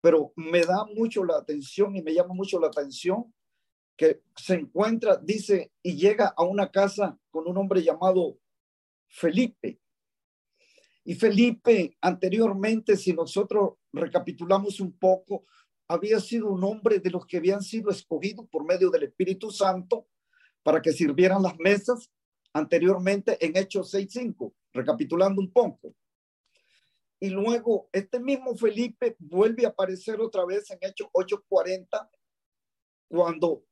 Pero 0.02 0.34
me 0.36 0.62
da 0.62 0.86
mucho 0.86 1.24
la 1.24 1.38
atención 1.38 1.96
y 1.96 2.02
me 2.02 2.14
llama 2.14 2.34
mucho 2.34 2.60
la 2.60 2.68
atención 2.68 3.34
que 3.98 4.22
se 4.36 4.56
encuentra, 4.56 5.18
dice, 5.18 5.74
y 5.84 5.96
llega 5.96 6.28
a 6.28 6.44
una 6.44 6.72
casa 6.72 7.20
con 7.30 7.48
un 7.48 7.58
hombre 7.58 7.84
llamado 7.84 8.38
Felipe. 9.10 9.82
Y 11.04 11.16
Felipe 11.16 11.98
anteriormente, 12.00 12.96
si 12.96 13.14
nosotros 13.14 13.74
recapitulamos 13.92 14.80
un 14.80 14.98
poco, 14.98 15.46
había 15.88 16.20
sido 16.20 16.48
un 16.50 16.64
hombre 16.64 17.00
de 17.00 17.10
los 17.10 17.26
que 17.26 17.38
habían 17.38 17.62
sido 17.62 17.90
escogidos 17.90 18.48
por 18.48 18.64
medio 18.64 18.90
del 18.90 19.04
Espíritu 19.04 19.52
Santo 19.52 20.08
para 20.64 20.82
que 20.82 20.92
sirvieran 20.92 21.42
las 21.42 21.58
mesas 21.58 22.12
anteriormente 22.54 23.38
en 23.46 23.56
Hechos 23.56 23.94
6.5, 23.94 24.54
recapitulando 24.74 25.42
un 25.42 25.52
poco. 25.52 25.96
Y 27.20 27.30
luego 27.30 27.90
este 27.92 28.20
mismo 28.20 28.56
Felipe 28.56 29.16
vuelve 29.20 29.66
a 29.66 29.70
aparecer 29.70 30.22
otra 30.22 30.46
vez 30.46 30.70
en 30.72 30.80
Hechos 30.82 31.10
8.40, 31.14 32.10
cuando, 33.10 33.66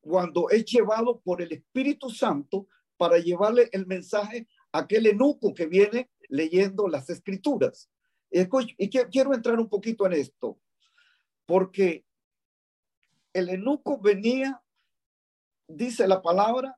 cuando 0.00 0.50
es 0.50 0.64
llevado 0.64 1.20
por 1.20 1.40
el 1.40 1.52
Espíritu 1.52 2.10
Santo 2.10 2.66
para 2.96 3.18
llevarle 3.18 3.70
el 3.72 3.86
mensaje 3.86 4.46
a 4.72 4.80
aquel 4.80 5.06
enuco 5.06 5.54
que 5.54 5.66
viene 5.66 6.10
leyendo 6.28 6.86
las 6.86 7.08
escrituras. 7.08 7.90
Y 8.30 8.88
quiero 8.88 9.34
entrar 9.34 9.58
un 9.58 9.68
poquito 9.68 10.06
en 10.06 10.12
esto, 10.12 10.60
porque 11.46 12.04
el 13.32 13.48
eunuco 13.48 14.00
venía, 14.00 14.62
dice 15.76 16.06
la 16.06 16.20
palabra, 16.20 16.76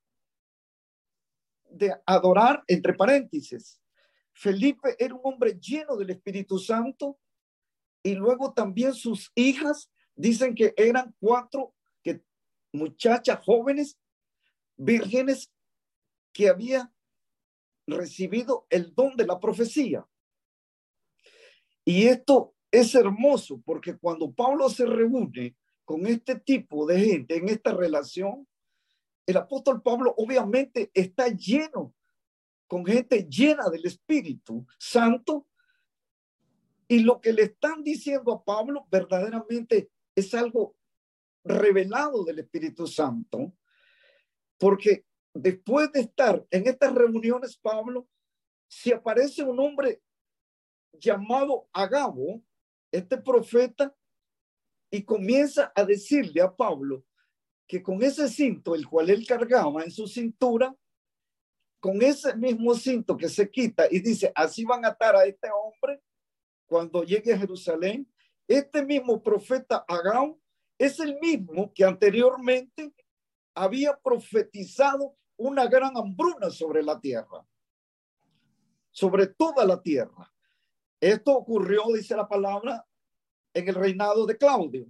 de 1.69 1.95
adorar, 2.07 2.63
entre 2.67 2.95
paréntesis. 2.95 3.81
Felipe 4.33 4.95
era 4.99 5.15
un 5.15 5.21
hombre 5.25 5.59
lleno 5.59 5.97
del 5.97 6.11
Espíritu 6.11 6.59
Santo 6.59 7.19
y 8.03 8.15
luego 8.15 8.53
también 8.53 8.95
sus 8.95 9.31
hijas 9.35 9.91
dicen 10.15 10.55
que 10.55 10.75
eran 10.77 11.15
cuatro 11.19 11.75
que, 12.03 12.23
muchachas 12.73 13.43
jóvenes, 13.45 13.99
vírgenes, 14.77 15.51
que 16.33 16.49
había 16.49 16.93
recibido 17.87 18.67
el 18.71 18.95
don 18.95 19.17
de 19.17 19.27
la 19.27 19.39
profecía. 19.39 20.07
Y 21.85 22.07
esto 22.07 22.55
es 22.71 22.95
hermoso 22.95 23.61
porque 23.65 23.97
cuando 23.97 24.33
Pablo 24.33 24.69
se 24.69 24.87
reúne 24.87 25.57
con 25.85 26.07
este 26.07 26.39
tipo 26.39 26.87
de 26.87 27.01
gente 27.01 27.37
en 27.37 27.49
esta 27.49 27.73
relación, 27.73 28.47
el 29.27 29.37
apóstol 29.37 29.83
Pablo 29.83 30.15
obviamente 30.17 30.91
está 30.95 31.29
lleno 31.29 31.95
con 32.67 32.87
gente 32.87 33.29
llena 33.29 33.69
del 33.69 33.85
Espíritu 33.85 34.67
Santo. 34.79 35.47
Y 36.89 37.01
lo 37.01 37.21
que 37.21 37.33
le 37.33 37.43
están 37.43 37.83
diciendo 37.83 38.33
a 38.33 38.43
Pablo 38.43 38.87
verdaderamente 38.91 39.91
es 40.15 40.33
algo 40.33 40.75
revelado 41.45 42.25
del 42.25 42.39
Espíritu 42.39 42.87
Santo, 42.87 43.53
porque 44.59 45.05
después 45.35 45.91
de 45.93 46.01
estar 46.01 46.47
en 46.51 46.67
estas 46.67 46.95
reuniones, 46.95 47.57
Pablo, 47.57 48.09
si 48.69 48.93
aparece 48.93 49.43
un 49.43 49.59
hombre 49.61 50.03
llamado 50.93 51.69
Agabo, 51.73 52.43
este 52.91 53.19
profeta, 53.19 53.95
y 54.91 55.05
comienza 55.05 55.73
a 55.75 55.85
decirle 55.85 56.41
a 56.41 56.55
Pablo 56.55 57.05
que 57.73 57.83
con 57.83 58.03
ese 58.03 58.29
cinto, 58.29 58.75
el 58.75 58.87
cual 58.87 59.09
él 59.09 59.27
cargaba 59.27 59.83
en 59.83 59.91
su 59.91 60.07
cintura, 60.07 60.77
con 61.81 62.03
ese 62.03 62.37
mismo 62.37 62.75
cinto 62.75 63.17
que 63.17 63.31
se 63.31 63.51
quita 63.51 63.87
y 63.91 64.01
dice, 64.01 64.31
así 64.35 64.63
van 64.63 64.85
a 64.85 64.89
atar 64.89 65.17
a 65.17 65.25
este 65.25 65.49
hombre 65.51 66.03
cuando 66.67 67.03
llegue 67.03 67.33
a 67.33 67.39
Jerusalén, 67.39 68.07
este 68.47 68.85
mismo 68.85 69.23
profeta 69.23 69.87
Agabo 69.89 70.39
es 70.77 71.01
el 71.01 71.19
mismo 71.19 71.73
que 71.73 71.83
anteriormente 71.83 72.93
había 73.55 73.97
profetizado 73.97 75.17
una 75.39 75.67
gran 75.67 75.97
hambruna 75.97 76.51
sobre 76.51 76.83
la 76.83 77.01
tierra, 77.01 77.43
sobre 78.91 79.29
toda 79.29 79.65
la 79.65 79.81
tierra. 79.81 80.31
Esto 81.01 81.33
ocurrió, 81.33 81.85
dice 81.95 82.15
la 82.15 82.29
palabra, 82.29 82.87
en 83.55 83.67
el 83.67 83.75
reinado 83.75 84.27
de 84.27 84.37
Claudio, 84.37 84.87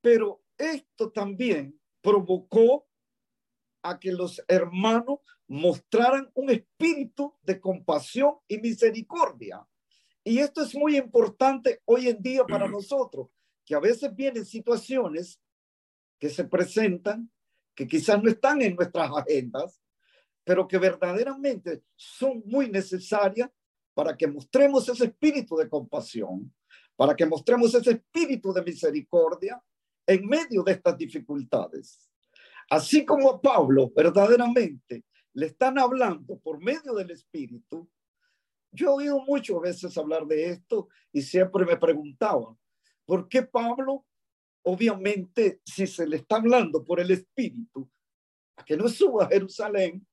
pero 0.00 0.42
esto 0.56 1.12
también 1.12 1.78
provocó 2.08 2.88
a 3.82 3.98
que 3.98 4.12
los 4.12 4.42
hermanos 4.48 5.18
mostraran 5.46 6.30
un 6.34 6.48
espíritu 6.48 7.34
de 7.42 7.60
compasión 7.60 8.36
y 8.48 8.58
misericordia. 8.58 9.66
Y 10.24 10.38
esto 10.38 10.62
es 10.62 10.74
muy 10.74 10.96
importante 10.96 11.82
hoy 11.84 12.08
en 12.08 12.22
día 12.22 12.44
para 12.44 12.66
nosotros, 12.66 13.28
que 13.64 13.74
a 13.74 13.78
veces 13.78 14.14
vienen 14.14 14.46
situaciones 14.46 15.38
que 16.18 16.30
se 16.30 16.44
presentan, 16.44 17.30
que 17.74 17.86
quizás 17.86 18.22
no 18.22 18.30
están 18.30 18.62
en 18.62 18.74
nuestras 18.74 19.10
agendas, 19.14 19.80
pero 20.44 20.66
que 20.66 20.78
verdaderamente 20.78 21.82
son 21.94 22.42
muy 22.46 22.70
necesarias 22.70 23.50
para 23.92 24.16
que 24.16 24.26
mostremos 24.26 24.88
ese 24.88 25.04
espíritu 25.04 25.56
de 25.56 25.68
compasión, 25.68 26.54
para 26.96 27.14
que 27.14 27.26
mostremos 27.26 27.74
ese 27.74 27.90
espíritu 27.90 28.52
de 28.52 28.62
misericordia 28.62 29.62
en 30.08 30.26
medio 30.26 30.62
de 30.62 30.72
estas 30.72 30.96
dificultades. 30.96 32.10
Así 32.70 33.04
como 33.04 33.30
a 33.30 33.40
Pablo 33.40 33.92
verdaderamente 33.94 35.04
le 35.34 35.46
están 35.46 35.78
hablando 35.78 36.38
por 36.38 36.62
medio 36.62 36.94
del 36.94 37.10
espíritu, 37.10 37.88
yo 38.72 38.88
he 38.88 38.92
oído 38.94 39.20
muchas 39.20 39.60
veces 39.60 39.98
hablar 39.98 40.26
de 40.26 40.50
esto 40.50 40.88
y 41.12 41.20
siempre 41.20 41.64
me 41.66 41.76
preguntaba, 41.76 42.56
¿por 43.04 43.28
qué 43.28 43.42
Pablo, 43.42 44.06
obviamente, 44.62 45.60
si 45.64 45.86
se 45.86 46.06
le 46.06 46.16
está 46.16 46.36
hablando 46.36 46.82
por 46.82 47.00
el 47.00 47.10
espíritu, 47.10 47.90
a 48.56 48.64
que 48.64 48.76
no 48.76 48.88
suba 48.88 49.24
a 49.24 49.28
Jerusalén, 49.28 50.06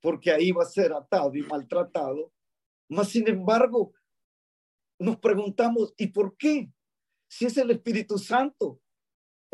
porque 0.00 0.30
ahí 0.30 0.52
va 0.52 0.64
a 0.64 0.66
ser 0.66 0.92
atado 0.92 1.34
y 1.34 1.42
maltratado, 1.42 2.30
mas 2.88 3.08
sin 3.08 3.26
embargo, 3.26 3.94
nos 4.98 5.18
preguntamos, 5.18 5.94
¿y 5.96 6.08
por 6.08 6.36
qué? 6.36 6.70
Si 7.26 7.46
es 7.46 7.56
el 7.56 7.70
Espíritu 7.70 8.18
Santo 8.18 8.80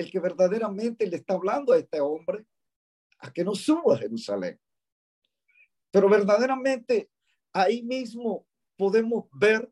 el 0.00 0.10
que 0.10 0.20
verdaderamente 0.20 1.06
le 1.06 1.16
está 1.16 1.34
hablando 1.34 1.72
a 1.72 1.78
este 1.78 2.00
hombre, 2.00 2.46
a 3.18 3.32
que 3.32 3.44
no 3.44 3.54
suba 3.54 3.94
a 3.94 3.98
Jerusalén. 3.98 4.58
Pero 5.90 6.08
verdaderamente 6.08 7.10
ahí 7.52 7.82
mismo 7.82 8.46
podemos 8.76 9.26
ver 9.32 9.70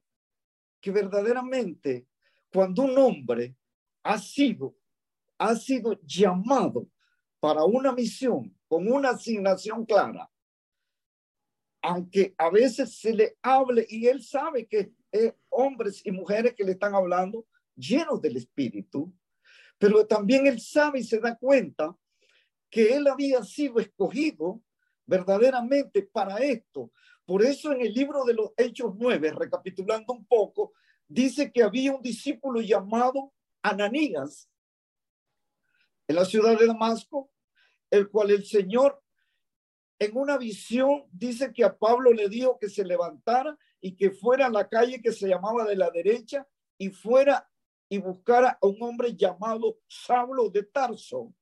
que 0.81 0.91
verdaderamente 0.91 2.07
cuando 2.53 2.83
un 2.83 2.97
hombre 2.99 3.57
ha 4.03 4.19
sido, 4.19 4.77
ha 5.39 5.55
sido 5.57 6.01
llamado 6.03 6.89
para 7.41 7.65
una 7.65 7.93
misión 7.93 8.57
con 8.67 8.91
una 8.91 9.11
asignación 9.11 9.85
clara, 9.85 10.31
aunque 11.81 12.35
a 12.37 12.51
veces 12.51 12.99
se 12.99 13.15
le 13.15 13.39
hable 13.43 13.87
y 13.89 14.07
él 14.07 14.23
sabe 14.23 14.67
que 14.67 14.93
es 15.11 15.33
hombres 15.49 16.05
y 16.05 16.11
mujeres 16.11 16.55
que 16.55 16.65
le 16.65 16.73
están 16.73 16.95
hablando 16.95 17.47
llenos 17.77 18.21
del 18.21 18.37
Espíritu, 18.37 19.13
pero 19.79 20.07
también 20.07 20.47
él 20.47 20.61
sabe 20.61 21.01
y 21.01 21.05
se 21.05 21.21
da 21.21 21.37
cuenta 21.37 21.97
que 22.71 22.95
él 22.95 23.07
había 23.07 23.43
sido 23.45 23.79
escogido 23.79 24.61
verdaderamente 25.07 26.03
para 26.03 26.39
esto. 26.39 26.93
Por 27.25 27.43
eso 27.43 27.73
en 27.73 27.81
el 27.81 27.93
libro 27.93 28.25
de 28.25 28.35
los 28.35 28.51
Hechos 28.57 28.95
9, 28.97 29.33
recapitulando 29.33 30.13
un 30.13 30.27
poco, 30.27 30.73
dice 31.07 31.51
que 31.53 31.63
había 31.63 31.95
un 31.95 32.03
discípulo 32.03 32.61
llamado 32.61 33.33
Ananías 33.63 34.51
en 36.07 36.17
la 36.17 36.25
ciudad 36.25 36.59
de 36.59 36.67
Damasco, 36.67 37.31
el 37.91 38.09
cual 38.11 38.31
el 38.31 38.45
Señor 38.45 39.03
en 39.99 40.17
una 40.17 40.39
visión 40.39 41.05
dice 41.11 41.53
que 41.53 41.65
a 41.65 41.77
Pablo 41.77 42.13
le 42.13 42.29
dijo 42.29 42.59
que 42.59 42.69
se 42.69 42.85
levantara 42.85 43.59
y 43.81 43.97
que 43.97 44.11
fuera 44.11 44.47
a 44.47 44.51
la 44.51 44.69
calle 44.69 45.03
que 45.03 45.13
se 45.13 45.29
llamaba 45.29 45.65
de 45.65 45.77
la 45.77 45.91
derecha 45.91 46.47
y 46.77 46.91
fuera 46.91 47.49
y 47.89 47.99
buscara 47.99 48.59
a 48.61 48.67
un 48.67 48.83
hombre 48.83 49.15
llamado 49.15 49.79
Saulo 49.87 50.51
de 50.51 50.63
Tarso. 50.65 51.35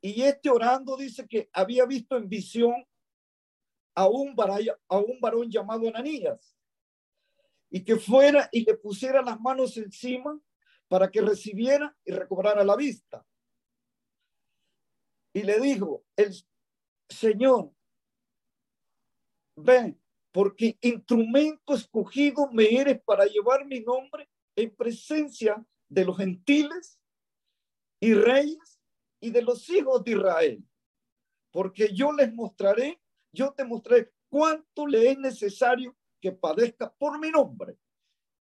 Y 0.00 0.22
este 0.22 0.48
orando 0.48 0.96
dice 0.96 1.26
que 1.26 1.50
había 1.52 1.84
visto 1.84 2.16
en 2.16 2.28
visión 2.28 2.86
a 3.94 4.06
un, 4.06 4.34
a 4.88 4.98
un 4.98 5.20
varón 5.20 5.50
llamado 5.50 5.88
Ananías 5.88 6.56
y 7.68 7.84
que 7.84 7.96
fuera 7.96 8.48
y 8.52 8.64
le 8.64 8.74
pusiera 8.74 9.22
las 9.22 9.40
manos 9.40 9.76
encima 9.76 10.40
para 10.86 11.10
que 11.10 11.20
recibiera 11.20 11.96
y 12.04 12.12
recobrara 12.12 12.64
la 12.64 12.76
vista. 12.76 13.26
Y 15.34 15.42
le 15.42 15.60
dijo, 15.60 16.04
el 16.16 16.32
Señor, 17.08 17.72
ven, 19.56 20.00
porque 20.30 20.78
instrumento 20.80 21.74
escogido 21.74 22.48
me 22.52 22.80
eres 22.80 23.02
para 23.02 23.26
llevar 23.26 23.66
mi 23.66 23.80
nombre 23.80 24.28
en 24.58 24.74
presencia 24.74 25.64
de 25.88 26.04
los 26.04 26.16
gentiles 26.16 27.00
y 28.00 28.12
reyes 28.12 28.80
y 29.20 29.30
de 29.30 29.42
los 29.42 29.68
hijos 29.70 30.02
de 30.02 30.12
Israel, 30.12 30.64
porque 31.52 31.94
yo 31.94 32.12
les 32.12 32.32
mostraré, 32.34 33.00
yo 33.32 33.52
te 33.52 33.64
mostraré 33.64 34.12
cuánto 34.28 34.86
le 34.86 35.12
es 35.12 35.18
necesario 35.18 35.96
que 36.20 36.32
padezca 36.32 36.92
por 36.92 37.20
mi 37.20 37.30
nombre. 37.30 37.78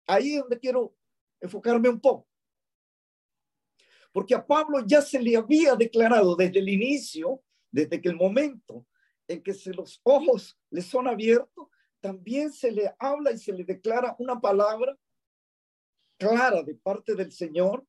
Ahí 0.05 0.35
es 0.35 0.41
donde 0.41 0.59
quiero 0.59 0.95
enfocarme 1.41 1.89
un 1.89 1.99
poco. 1.99 2.27
Porque 4.11 4.35
a 4.35 4.45
Pablo 4.45 4.83
ya 4.85 5.01
se 5.01 5.19
le 5.19 5.35
había 5.35 5.75
declarado 5.75 6.35
desde 6.35 6.59
el 6.59 6.69
inicio, 6.69 7.43
desde 7.71 7.99
que 7.99 8.09
el 8.09 8.15
momento 8.15 8.85
en 9.27 9.41
que 9.41 9.55
se 9.55 9.73
los 9.73 9.99
ojos 10.03 10.55
le 10.69 10.83
son 10.83 11.07
abiertos, 11.07 11.67
también 11.99 12.53
se 12.53 12.71
le 12.71 12.93
habla 12.99 13.31
y 13.31 13.39
se 13.39 13.51
le 13.51 13.63
declara 13.63 14.15
una 14.19 14.39
palabra 14.39 14.95
clara 16.17 16.63
de 16.63 16.75
parte 16.75 17.15
del 17.15 17.31
Señor 17.31 17.85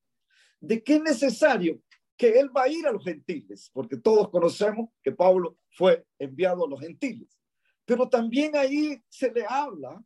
de 0.60 0.82
que 0.82 0.96
es 0.96 1.02
necesario 1.02 1.80
que 2.16 2.38
Él 2.38 2.54
va 2.56 2.64
a 2.64 2.68
ir 2.68 2.86
a 2.86 2.92
los 2.92 3.04
gentiles, 3.04 3.70
porque 3.72 3.96
todos 3.96 4.30
conocemos 4.30 4.90
que 5.02 5.12
Pablo 5.12 5.58
fue 5.70 6.06
enviado 6.18 6.64
a 6.64 6.68
los 6.68 6.80
gentiles. 6.80 7.38
Pero 7.84 8.08
también 8.08 8.56
ahí 8.56 9.02
se 9.08 9.30
le 9.30 9.44
habla 9.46 10.02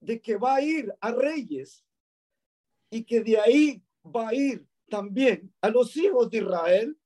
de 0.00 0.20
que 0.20 0.36
va 0.36 0.56
a 0.56 0.62
ir 0.62 0.92
a 1.00 1.12
reyes 1.12 1.84
y 2.90 3.04
que 3.04 3.20
de 3.20 3.38
ahí 3.38 3.82
va 4.04 4.28
a 4.30 4.34
ir 4.34 4.66
también 4.88 5.54
a 5.60 5.68
los 5.68 5.96
hijos 5.96 6.28
de 6.30 6.38
Israel 6.38 6.98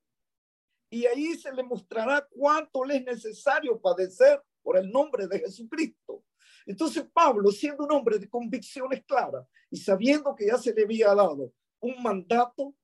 y 0.90 1.06
ahí 1.06 1.34
se 1.34 1.52
le 1.52 1.62
mostrará 1.62 2.26
cuánto 2.30 2.84
le 2.84 2.96
es 2.96 3.04
necesario 3.04 3.80
padecer 3.80 4.42
por 4.62 4.78
el 4.78 4.90
nombre 4.90 5.26
de 5.26 5.40
Jesucristo. 5.40 6.24
Entonces 6.66 7.06
Pablo, 7.12 7.50
siendo 7.50 7.84
un 7.84 7.92
hombre 7.92 8.18
de 8.18 8.28
convicciones 8.28 9.04
claras 9.04 9.46
y 9.70 9.76
sabiendo 9.76 10.34
que 10.34 10.46
ya 10.46 10.58
se 10.58 10.74
le 10.74 10.82
había 10.82 11.14
dado 11.14 11.52
un 11.80 12.02
mandato, 12.02 12.74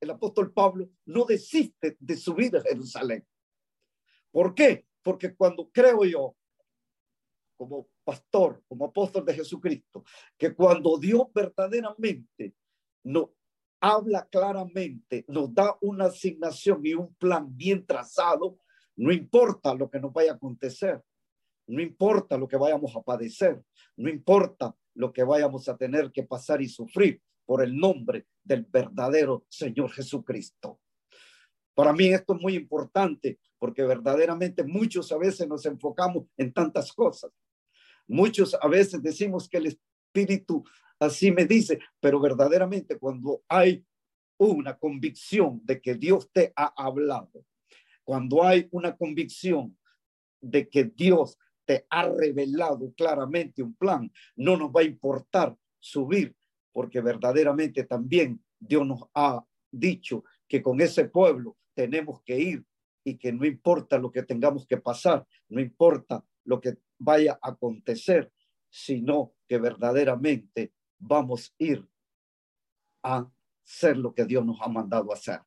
el 0.00 0.10
apóstol 0.10 0.52
Pablo 0.52 0.88
no 1.04 1.24
desiste 1.24 1.96
de 1.98 2.16
subir 2.16 2.56
a 2.56 2.62
Jerusalén. 2.62 3.26
¿Por 4.30 4.54
qué? 4.54 4.86
Porque 5.02 5.34
cuando 5.34 5.68
creo 5.70 6.04
yo, 6.04 6.36
como 7.56 7.88
pastor, 8.04 8.62
como 8.68 8.86
apóstol 8.86 9.24
de 9.24 9.34
Jesucristo, 9.34 10.04
que 10.36 10.54
cuando 10.54 10.96
Dios 10.98 11.26
verdaderamente 11.34 12.54
nos 13.02 13.30
habla 13.80 14.28
claramente, 14.28 15.24
nos 15.28 15.52
da 15.52 15.76
una 15.80 16.06
asignación 16.06 16.80
y 16.84 16.94
un 16.94 17.14
plan 17.14 17.56
bien 17.56 17.84
trazado, 17.84 18.58
no 18.96 19.12
importa 19.12 19.74
lo 19.74 19.90
que 19.90 19.98
nos 19.98 20.12
vaya 20.12 20.32
a 20.32 20.34
acontecer, 20.36 21.02
no 21.68 21.82
importa 21.82 22.36
lo 22.36 22.48
que 22.48 22.56
vayamos 22.56 22.96
a 22.96 23.02
padecer, 23.02 23.62
no 23.96 24.08
importa 24.08 24.74
lo 24.94 25.12
que 25.12 25.22
vayamos 25.22 25.68
a 25.68 25.76
tener 25.76 26.10
que 26.10 26.24
pasar 26.24 26.60
y 26.62 26.68
sufrir 26.68 27.22
por 27.44 27.62
el 27.62 27.76
nombre 27.76 28.26
del 28.42 28.64
verdadero 28.64 29.44
Señor 29.48 29.90
Jesucristo. 29.92 30.80
Para 31.74 31.92
mí 31.92 32.08
esto 32.08 32.34
es 32.34 32.42
muy 32.42 32.54
importante 32.54 33.38
porque 33.58 33.84
verdaderamente 33.84 34.64
muchos 34.64 35.12
a 35.12 35.18
veces 35.18 35.46
nos 35.46 35.64
enfocamos 35.66 36.26
en 36.36 36.52
tantas 36.52 36.92
cosas. 36.92 37.30
Muchos 38.06 38.56
a 38.60 38.66
veces 38.66 39.02
decimos 39.02 39.48
que 39.48 39.58
el 39.58 39.66
Espíritu 39.66 40.64
así 40.98 41.30
me 41.30 41.44
dice, 41.44 41.78
pero 42.00 42.18
verdaderamente 42.18 42.98
cuando 42.98 43.42
hay 43.48 43.84
una 44.38 44.78
convicción 44.78 45.60
de 45.64 45.80
que 45.80 45.94
Dios 45.94 46.30
te 46.32 46.52
ha 46.56 46.72
hablado, 46.76 47.44
cuando 48.04 48.42
hay 48.42 48.68
una 48.70 48.96
convicción 48.96 49.76
de 50.40 50.68
que 50.68 50.84
Dios 50.84 51.36
te 51.68 51.86
ha 51.90 52.08
revelado 52.08 52.94
claramente 52.94 53.62
un 53.62 53.74
plan. 53.74 54.10
No 54.36 54.56
nos 54.56 54.70
va 54.70 54.80
a 54.80 54.84
importar 54.84 55.54
subir, 55.78 56.34
porque 56.72 57.02
verdaderamente 57.02 57.84
también 57.84 58.42
Dios 58.58 58.86
nos 58.86 59.02
ha 59.12 59.44
dicho 59.70 60.24
que 60.48 60.62
con 60.62 60.80
ese 60.80 61.04
pueblo 61.04 61.58
tenemos 61.74 62.22
que 62.22 62.38
ir 62.38 62.64
y 63.04 63.18
que 63.18 63.32
no 63.32 63.44
importa 63.44 63.98
lo 63.98 64.10
que 64.10 64.22
tengamos 64.22 64.66
que 64.66 64.78
pasar, 64.78 65.26
no 65.50 65.60
importa 65.60 66.24
lo 66.44 66.58
que 66.58 66.78
vaya 66.98 67.38
a 67.42 67.50
acontecer, 67.50 68.32
sino 68.70 69.34
que 69.46 69.58
verdaderamente 69.58 70.72
vamos 70.98 71.50
a 71.50 71.64
ir 71.64 71.86
a 73.02 73.30
hacer 73.62 73.98
lo 73.98 74.14
que 74.14 74.24
Dios 74.24 74.42
nos 74.46 74.58
ha 74.62 74.68
mandado 74.68 75.12
hacer. 75.12 75.42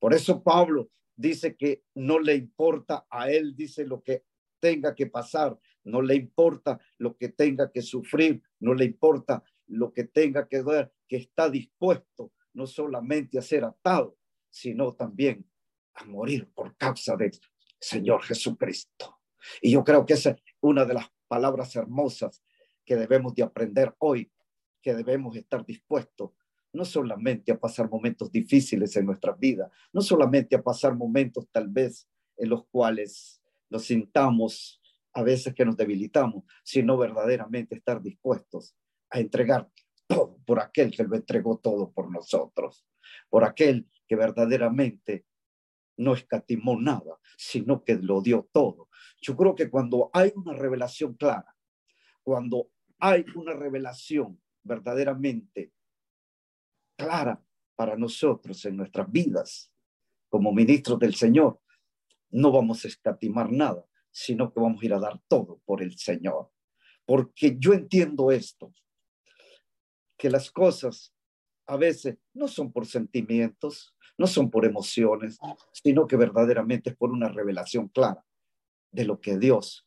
Por 0.00 0.12
eso 0.12 0.42
Pablo 0.42 0.90
dice 1.14 1.54
que 1.56 1.84
no 1.94 2.18
le 2.18 2.34
importa 2.34 3.06
a 3.08 3.30
él, 3.30 3.54
dice 3.54 3.86
lo 3.86 4.02
que 4.02 4.24
tenga 4.64 4.94
que 4.94 5.08
pasar, 5.08 5.58
no 5.84 6.00
le 6.00 6.14
importa 6.14 6.80
lo 6.96 7.18
que 7.18 7.28
tenga 7.28 7.70
que 7.70 7.82
sufrir, 7.82 8.42
no 8.60 8.72
le 8.72 8.86
importa 8.86 9.44
lo 9.66 9.92
que 9.92 10.04
tenga 10.04 10.48
que 10.48 10.62
ver, 10.62 10.90
que 11.06 11.16
está 11.16 11.50
dispuesto 11.50 12.32
no 12.54 12.66
solamente 12.66 13.38
a 13.38 13.42
ser 13.42 13.62
atado, 13.62 14.16
sino 14.48 14.94
también 14.94 15.46
a 15.92 16.06
morir 16.06 16.50
por 16.54 16.74
causa 16.78 17.14
del 17.14 17.32
Señor 17.78 18.22
Jesucristo. 18.22 19.20
Y 19.60 19.72
yo 19.72 19.84
creo 19.84 20.06
que 20.06 20.14
esa 20.14 20.30
es 20.30 20.42
una 20.62 20.86
de 20.86 20.94
las 20.94 21.12
palabras 21.28 21.76
hermosas 21.76 22.42
que 22.86 22.96
debemos 22.96 23.34
de 23.34 23.42
aprender 23.42 23.94
hoy, 23.98 24.32
que 24.80 24.94
debemos 24.94 25.36
estar 25.36 25.66
dispuestos 25.66 26.30
no 26.72 26.86
solamente 26.86 27.52
a 27.52 27.60
pasar 27.60 27.90
momentos 27.90 28.32
difíciles 28.32 28.96
en 28.96 29.04
nuestras 29.04 29.38
vidas, 29.38 29.70
no 29.92 30.00
solamente 30.00 30.56
a 30.56 30.62
pasar 30.62 30.96
momentos 30.96 31.46
tal 31.52 31.68
vez 31.68 32.08
en 32.38 32.48
los 32.48 32.64
cuales 32.68 33.42
nos 33.74 33.86
sintamos 33.86 34.80
a 35.14 35.24
veces 35.24 35.52
que 35.52 35.64
nos 35.64 35.76
debilitamos, 35.76 36.44
sino 36.62 36.96
verdaderamente 36.96 37.74
estar 37.74 38.00
dispuestos 38.00 38.76
a 39.10 39.18
entregar 39.18 39.68
todo 40.06 40.38
por 40.46 40.60
aquel 40.60 40.92
que 40.92 41.02
lo 41.02 41.16
entregó 41.16 41.58
todo 41.58 41.90
por 41.90 42.08
nosotros, 42.08 42.86
por 43.28 43.42
aquel 43.42 43.88
que 44.06 44.14
verdaderamente 44.14 45.26
no 45.96 46.14
escatimó 46.14 46.80
nada, 46.80 47.18
sino 47.36 47.82
que 47.82 47.96
lo 47.96 48.22
dio 48.22 48.48
todo. 48.52 48.88
Yo 49.20 49.36
creo 49.36 49.56
que 49.56 49.68
cuando 49.68 50.08
hay 50.12 50.32
una 50.36 50.52
revelación 50.52 51.14
clara, 51.14 51.56
cuando 52.22 52.70
hay 53.00 53.24
una 53.34 53.54
revelación 53.54 54.40
verdaderamente 54.62 55.72
clara 56.96 57.42
para 57.74 57.96
nosotros 57.96 58.64
en 58.66 58.76
nuestras 58.76 59.10
vidas 59.10 59.72
como 60.28 60.52
ministros 60.52 61.00
del 61.00 61.16
Señor, 61.16 61.60
no 62.34 62.50
vamos 62.50 62.84
a 62.84 62.88
escatimar 62.88 63.50
nada, 63.52 63.86
sino 64.10 64.52
que 64.52 64.60
vamos 64.60 64.82
a 64.82 64.86
ir 64.86 64.92
a 64.92 64.98
dar 64.98 65.20
todo 65.28 65.60
por 65.64 65.82
el 65.82 65.96
Señor. 65.96 66.50
Porque 67.06 67.56
yo 67.58 67.72
entiendo 67.72 68.32
esto, 68.32 68.74
que 70.18 70.30
las 70.30 70.50
cosas 70.50 71.14
a 71.66 71.76
veces 71.76 72.18
no 72.32 72.48
son 72.48 72.72
por 72.72 72.86
sentimientos, 72.86 73.96
no 74.18 74.26
son 74.26 74.50
por 74.50 74.64
emociones, 74.64 75.38
sino 75.72 76.06
que 76.06 76.16
verdaderamente 76.16 76.90
es 76.90 76.96
por 76.96 77.10
una 77.10 77.28
revelación 77.28 77.88
clara 77.88 78.24
de 78.90 79.04
lo 79.04 79.20
que 79.20 79.38
Dios 79.38 79.86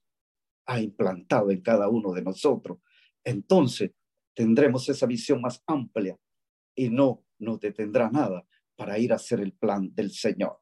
ha 0.65 0.79
implantado 0.79 1.51
en 1.51 1.61
cada 1.61 1.89
uno 1.89 2.13
de 2.13 2.21
nosotros. 2.21 2.79
Entonces 3.23 3.91
tendremos 4.33 4.87
esa 4.87 5.05
visión 5.05 5.41
más 5.41 5.61
amplia 5.67 6.17
y 6.75 6.89
no 6.89 7.25
nos 7.39 7.59
detendrá 7.59 8.09
nada 8.09 8.45
para 8.75 8.99
ir 8.99 9.11
a 9.11 9.17
hacer 9.17 9.41
el 9.41 9.53
plan 9.53 9.93
del 9.93 10.11
Señor. 10.11 10.59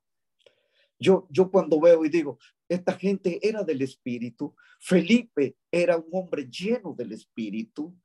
Yo, 1.00 1.28
yo 1.30 1.52
cuando 1.52 1.80
veo 1.80 2.06
y 2.06 2.10
digo, 2.10 2.40
esta 2.70 2.94
gente 2.94 3.40
era 3.48 3.64
del 3.64 3.82
Espíritu, 3.82 4.56
Felipe 4.80 5.58
era 5.72 5.98
un 5.98 6.08
hombre 6.12 6.50
lleno 6.50 6.94
del 6.94 7.12
Espíritu, 7.12 7.96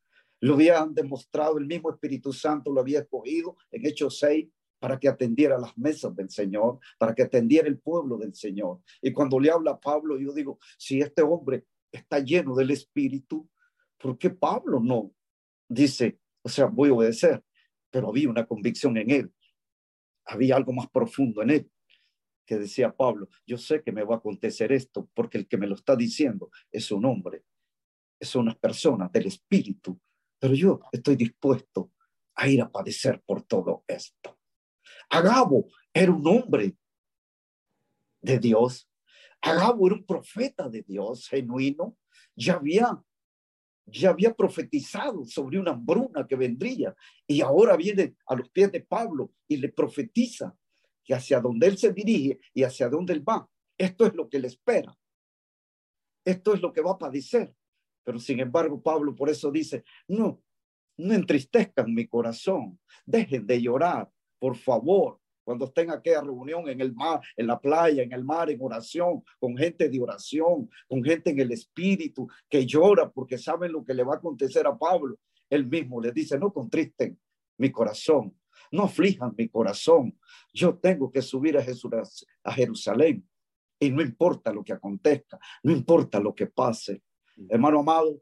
lo 0.41 0.55
habían 0.55 0.95
demostrado, 0.95 1.59
el 1.59 1.67
mismo 1.67 1.91
Espíritu 1.91 2.33
Santo 2.33 2.73
lo 2.73 2.81
había 2.81 3.01
escogido 3.01 3.57
en 3.71 3.87
Hechos 3.87 4.19
6 4.19 4.49
para 4.79 4.99
que 4.99 5.09
atendiera 5.09 5.59
las 5.59 5.77
mesas 5.77 6.17
del 6.17 6.31
Señor, 6.31 6.79
para 6.99 7.15
que 7.15 7.23
atendiera 7.23 7.69
el 7.69 7.79
pueblo 7.79 8.17
del 8.17 8.35
Señor. 8.35 8.81
Y 9.03 9.13
cuando 9.13 9.39
le 9.39 9.51
habla 9.51 9.73
a 9.73 9.81
Pablo, 9.81 10.19
yo 10.19 10.33
digo, 10.33 10.59
si 10.79 11.01
este 11.01 11.23
hombre 11.23 11.67
está 11.93 12.19
lleno 12.21 12.55
del 12.55 12.71
Espíritu, 12.71 13.49
¿por 13.99 14.17
qué 14.17 14.31
Pablo 14.31 14.81
no 14.81 15.13
dice, 15.69 16.19
o 16.43 16.49
sea, 16.49 16.67
voy 16.67 16.89
a 16.89 16.95
obedecer? 16.95 17.45
Pero 17.91 18.09
había 18.09 18.31
una 18.31 18.47
convicción 18.47 18.97
en 18.97 19.11
él, 19.11 19.33
había 20.25 20.57
algo 20.57 20.73
más 20.73 20.89
profundo 20.89 21.43
en 21.43 21.51
él 21.51 21.71
que 22.51 22.59
decía 22.59 22.93
Pablo, 22.93 23.29
yo 23.47 23.57
sé 23.57 23.81
que 23.81 23.93
me 23.93 24.03
va 24.03 24.17
a 24.17 24.19
acontecer 24.19 24.73
esto 24.73 25.09
porque 25.15 25.39
el 25.39 25.47
que 25.47 25.57
me 25.57 25.69
lo 25.69 25.77
está 25.77 25.95
diciendo 25.95 26.51
es 26.73 26.91
un 26.91 27.05
hombre, 27.05 27.45
es 28.19 28.35
una 28.35 28.57
persona 28.57 29.09
del 29.09 29.27
espíritu, 29.27 30.01
pero 30.37 30.55
yo 30.55 30.81
estoy 30.91 31.15
dispuesto 31.15 31.93
a 32.35 32.49
ir 32.49 32.61
a 32.61 32.69
padecer 32.69 33.23
por 33.25 33.43
todo 33.43 33.85
esto. 33.87 34.37
Agabo 35.09 35.69
era 35.95 36.11
un 36.11 36.27
hombre 36.27 36.77
de 38.21 38.41
Dios. 38.41 38.91
Agabo 39.41 39.87
era 39.87 39.95
un 39.95 40.05
profeta 40.05 40.69
de 40.69 40.83
Dios 40.83 41.29
genuino. 41.29 41.97
Ya 42.35 42.55
había, 42.55 43.01
ya 43.87 44.11
había 44.11 44.35
profetizado 44.35 45.25
sobre 45.25 45.61
una 45.61 45.71
hambruna 45.71 46.27
que 46.27 46.35
vendría 46.35 46.97
y 47.29 47.43
ahora 47.43 47.77
viene 47.77 48.17
a 48.27 48.35
los 48.35 48.51
pies 48.51 48.73
de 48.73 48.81
Pablo 48.81 49.33
y 49.47 49.57
le 49.59 49.69
profetiza 49.69 50.53
hacia 51.15 51.41
donde 51.41 51.67
él 51.67 51.79
se 51.79 51.93
dirige 51.93 52.39
y 52.55 52.63
hacia 52.63 52.89
donde 52.89 53.13
él 53.13 53.29
va, 53.29 53.49
esto 53.77 54.07
es 54.07 54.15
lo 54.15 54.29
que 54.29 54.39
le 54.39 54.49
espera. 54.49 54.97
Esto 56.25 56.55
es 56.55 56.61
lo 56.61 56.73
que 56.73 56.83
va 56.83 56.93
a 56.93 56.99
padecer. 56.99 57.55
Pero 58.05 58.19
sin 58.19 58.41
embargo, 58.41 58.83
Pablo 58.83 59.15
por 59.15 59.31
eso 59.31 59.51
dice, 59.51 59.85
no, 60.09 60.43
no 60.97 61.15
entristezcan 61.15 61.93
mi 61.95 62.07
corazón, 62.07 62.79
dejen 63.07 63.47
de 63.47 63.61
llorar, 63.61 64.11
por 64.39 64.57
favor, 64.57 65.19
cuando 65.45 65.65
estén 65.65 65.91
aquella 65.91 66.21
reunión 66.21 66.69
en 66.69 66.81
el 66.81 66.95
mar, 66.95 67.21
en 67.37 67.47
la 67.47 67.59
playa, 67.59 68.03
en 68.03 68.13
el 68.13 68.25
mar, 68.25 68.51
en 68.51 68.61
oración, 68.61 69.25
con 69.39 69.57
gente 69.57 69.89
de 69.89 70.01
oración, 70.01 70.71
con 70.89 71.03
gente 71.03 71.31
en 71.31 71.41
el 71.41 71.53
espíritu 71.53 72.29
que 72.49 72.67
llora 72.67 73.11
porque 73.11 73.39
saben 73.39 73.73
lo 73.73 73.85
que 73.85 73.95
le 73.95 74.05
va 74.05 74.15
a 74.15 74.19
acontecer 74.19 74.67
a 74.67 74.79
Pablo. 74.79 75.19
Él 75.49 75.67
mismo 75.67 76.01
le 76.01 76.13
dice, 76.13 76.39
no 76.39 76.53
contristen 76.53 77.19
mi 77.59 77.73
corazón, 77.73 78.39
no 78.71 78.85
aflijan 78.85 79.35
mi 79.37 79.49
corazón. 79.49 80.19
Yo 80.53 80.79
tengo 80.79 81.11
que 81.11 81.23
subir 81.23 81.57
a, 81.57 81.65
a 82.45 82.53
Jerusalén 82.53 83.29
y 83.79 83.91
no 83.91 84.03
importa 84.03 84.53
lo 84.53 84.63
que 84.63 84.73
acontezca, 84.73 85.39
no 85.63 85.73
importa 85.73 86.21
lo 86.21 86.35
que 86.35 86.47
pase. 86.47 87.03
Hermano 87.49 87.81
amado, 87.81 88.21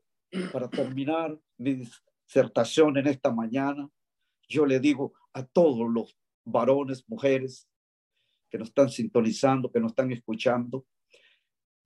para 0.53 0.69
terminar 0.69 1.39
mi 1.57 1.85
disertación 2.27 2.97
en 2.97 3.09
esta 3.09 3.33
mañana, 3.33 3.89
yo 4.49 4.65
le 4.65 4.81
digo 4.81 5.13
a 5.33 5.45
todos 5.45 5.89
los 5.91 6.17
varones, 6.45 7.05
mujeres 7.09 7.69
que 8.51 8.59
nos 8.59 8.69
están 8.69 8.89
sintonizando, 8.89 9.71
que 9.71 9.81
nos 9.81 9.93
están 9.93 10.11
escuchando, 10.13 10.87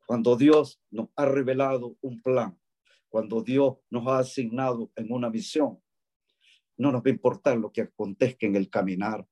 cuando 0.06 0.36
Dios 0.36 0.80
nos 0.90 1.08
ha 1.16 1.24
revelado 1.24 1.96
un 2.00 2.20
plan, 2.20 2.58
cuando 3.08 3.42
Dios 3.42 3.78
nos 3.90 4.06
ha 4.06 4.18
asignado 4.18 4.90
en 4.96 5.10
una 5.10 5.30
misión, 5.30 5.81
no 6.76 6.92
nos 6.92 7.00
va 7.00 7.06
a 7.06 7.10
importar 7.10 7.56
lo 7.58 7.72
que 7.72 7.82
acontezca 7.82 8.46
en 8.46 8.56
el 8.56 8.68
caminar. 8.70 9.26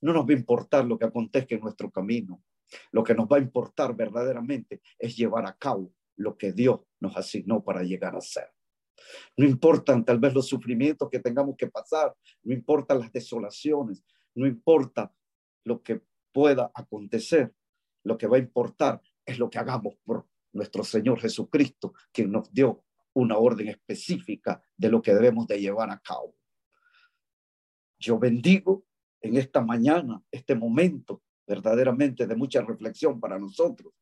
No 0.00 0.12
nos 0.12 0.24
va 0.24 0.30
a 0.30 0.38
importar 0.38 0.84
lo 0.84 0.98
que 0.98 1.06
acontezca 1.06 1.54
en 1.54 1.60
nuestro 1.60 1.90
camino. 1.90 2.42
Lo 2.92 3.04
que 3.04 3.14
nos 3.14 3.26
va 3.26 3.36
a 3.36 3.40
importar 3.40 3.94
verdaderamente 3.94 4.82
es 4.98 5.16
llevar 5.16 5.46
a 5.46 5.56
cabo 5.56 5.92
lo 6.16 6.36
que 6.36 6.52
Dios 6.52 6.80
nos 7.00 7.16
asignó 7.16 7.62
para 7.62 7.82
llegar 7.82 8.16
a 8.16 8.20
ser. 8.20 8.52
No 9.36 9.44
importan 9.46 10.04
tal 10.04 10.18
vez 10.18 10.34
los 10.34 10.48
sufrimientos 10.48 11.08
que 11.10 11.18
tengamos 11.18 11.56
que 11.56 11.68
pasar, 11.68 12.14
no 12.42 12.54
importan 12.54 13.00
las 13.00 13.12
desolaciones, 13.12 14.04
no 14.34 14.46
importa 14.46 15.12
lo 15.64 15.82
que 15.82 16.02
pueda 16.32 16.70
acontecer. 16.74 17.52
Lo 18.04 18.18
que 18.18 18.26
va 18.26 18.36
a 18.36 18.40
importar 18.40 19.00
es 19.24 19.38
lo 19.38 19.48
que 19.48 19.58
hagamos 19.58 19.94
por 20.04 20.26
nuestro 20.52 20.84
Señor 20.84 21.20
Jesucristo, 21.20 21.94
quien 22.12 22.30
nos 22.30 22.52
dio 22.52 22.84
una 23.14 23.38
orden 23.38 23.68
específica 23.68 24.62
de 24.76 24.90
lo 24.90 25.00
que 25.00 25.14
debemos 25.14 25.46
de 25.46 25.60
llevar 25.60 25.90
a 25.90 25.98
cabo. 25.98 26.34
Yo 27.98 28.18
bendigo 28.18 28.84
en 29.20 29.36
esta 29.36 29.60
mañana, 29.60 30.22
este 30.30 30.54
momento 30.54 31.22
verdaderamente 31.46 32.26
de 32.26 32.36
mucha 32.36 32.62
reflexión 32.62 33.20
para 33.20 33.38
nosotros, 33.38 33.92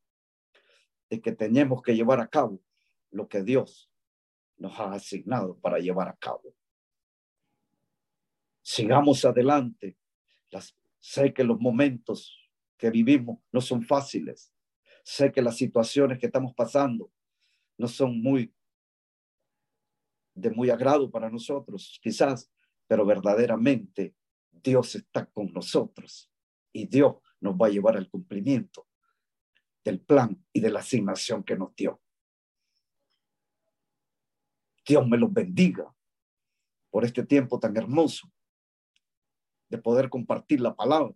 de 1.11 1.21
que 1.21 1.33
tenemos 1.33 1.83
que 1.83 1.95
llevar 1.95 2.21
a 2.21 2.29
cabo 2.29 2.61
lo 3.11 3.29
que 3.29 3.43
Dios 3.43 3.91
nos 4.57 4.79
ha 4.79 4.93
asignado 4.93 5.59
para 5.59 5.79
llevar 5.79 6.09
a 6.09 6.17
cabo. 6.17 6.55
Sigamos 8.63 9.25
adelante. 9.25 9.97
Sé 11.01 11.35
que 11.35 11.43
los 11.43 11.59
momentos 11.61 12.39
que 12.77 12.91
vivimos 12.91 13.41
no 13.51 13.61
son 13.61 13.83
fáciles. 13.83 14.53
Sé 15.05 15.33
que 15.33 15.43
las 15.43 15.57
situaciones 15.57 16.19
que 16.19 16.27
estamos 16.27 16.55
pasando 16.55 17.11
no 17.77 17.89
son 17.89 18.21
muy 18.21 18.55
de 20.35 20.51
muy 20.51 20.71
agrado 20.71 21.11
para 21.11 21.29
nosotros, 21.29 21.99
quizás, 22.03 22.51
pero 22.93 23.07
verdaderamente 23.07 24.15
Dios 24.51 24.97
está 24.97 25.25
con 25.25 25.51
nosotros 25.51 26.31
y 26.75 26.87
Dios 26.87 27.17
nos 27.41 27.55
va 27.55 27.69
a 27.69 27.71
llevar 27.71 27.97
al 27.97 28.11
cumplimiento 28.11 28.87
del 29.83 29.99
plan 30.03 30.45
y 30.53 30.61
de 30.61 30.69
la 30.69 30.81
asignación 30.81 31.43
que 31.43 31.57
nos 31.57 31.75
dio. 31.75 32.03
Dios 34.87 35.09
me 35.09 35.17
los 35.17 35.33
bendiga 35.33 35.91
por 36.91 37.07
este 37.07 37.25
tiempo 37.25 37.59
tan 37.59 37.75
hermoso 37.79 38.31
de 39.71 39.79
poder 39.79 40.11
compartir 40.11 40.61
la 40.61 40.77
palabra 40.77 41.15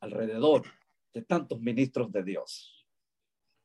alrededor 0.00 0.66
de 1.14 1.22
tantos 1.22 1.60
ministros 1.60 2.10
de 2.10 2.24
Dios. 2.24 2.84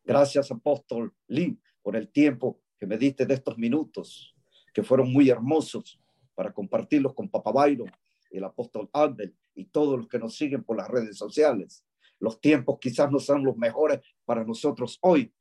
Gracias, 0.04 0.52
apóstol 0.52 1.12
Lee, 1.26 1.60
por 1.82 1.96
el 1.96 2.12
tiempo 2.12 2.62
que 2.78 2.86
me 2.86 3.00
diste 3.00 3.26
de 3.26 3.34
estos 3.34 3.58
minutos, 3.58 4.36
que 4.76 4.84
fueron 4.84 5.12
muy 5.12 5.28
hermosos 5.28 6.01
para 6.42 6.54
compartirlos 6.54 7.14
con 7.14 7.30
Papá 7.30 7.52
Byron, 7.52 7.92
el 8.32 8.44
apóstol 8.44 8.90
Abel 8.94 9.38
y 9.54 9.66
todos 9.66 10.00
los 10.00 10.08
que 10.08 10.18
nos 10.18 10.36
siguen 10.36 10.64
por 10.64 10.76
las 10.76 10.88
redes 10.88 11.16
sociales. 11.16 11.86
Los 12.18 12.42
tiempos 12.42 12.80
quizás 12.82 13.12
no 13.12 13.20
son 13.20 13.44
los 13.44 13.56
mejores 13.58 14.00
para 14.26 14.44
nosotros 14.44 14.98
hoy, 15.04 15.32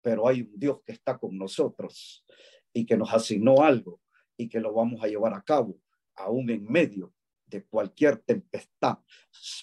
pero 0.00 0.26
hay 0.26 0.40
un 0.40 0.58
Dios 0.58 0.80
que 0.84 0.90
está 0.90 1.16
con 1.16 1.38
nosotros 1.38 2.24
y 2.72 2.84
que 2.84 2.96
nos 2.96 3.14
asignó 3.14 3.62
algo 3.62 4.00
y 4.36 4.48
que 4.48 4.58
lo 4.58 4.74
vamos 4.74 5.00
a 5.04 5.06
llevar 5.06 5.32
a 5.32 5.42
cabo 5.42 5.78
aún 6.16 6.50
en 6.50 6.64
medio 6.64 7.14
de 7.46 7.64
cualquier 7.64 8.16
tempestad. 8.16 8.98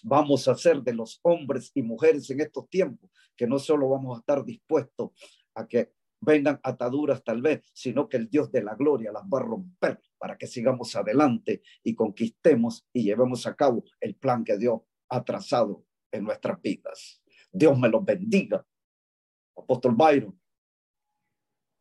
Vamos 0.04 0.48
a 0.48 0.56
ser 0.56 0.82
de 0.82 0.94
los 0.94 1.20
hombres 1.24 1.72
y 1.76 1.82
mujeres 1.82 2.30
en 2.30 2.40
estos 2.40 2.70
tiempos 2.70 3.12
que 3.36 3.48
no 3.48 3.60
solo 3.60 3.90
vamos 3.90 4.16
a 4.16 4.20
estar 4.22 4.46
dispuestos 4.46 5.12
a 5.56 5.68
que 5.68 5.92
vengan 6.22 6.60
ataduras 6.64 7.24
tal 7.24 7.42
vez, 7.42 7.62
sino 7.74 8.08
que 8.08 8.18
el 8.18 8.30
Dios 8.30 8.52
de 8.52 8.64
la 8.64 8.76
gloria 8.76 9.12
las 9.12 9.24
va 9.24 9.40
a 9.40 9.44
romper 9.44 10.02
para 10.18 10.38
que 10.38 10.48
sigamos 10.48 10.96
adelante 10.96 11.62
y 11.84 11.96
conquistemos 11.96 12.86
y 12.94 13.04
llevemos 13.04 13.46
a 13.48 13.56
cabo 13.56 13.84
el 14.00 14.16
plan 14.16 14.44
que 14.44 14.58
Dios 14.58 14.82
ha 15.10 15.24
trazado 15.24 15.86
en 16.12 16.24
nuestras 16.24 16.62
vidas. 16.62 17.22
Dios 17.52 17.78
me 17.78 17.90
los 17.90 18.04
bendiga. 18.04 18.66
Apóstol 19.56 19.96
Byron, 19.96 20.40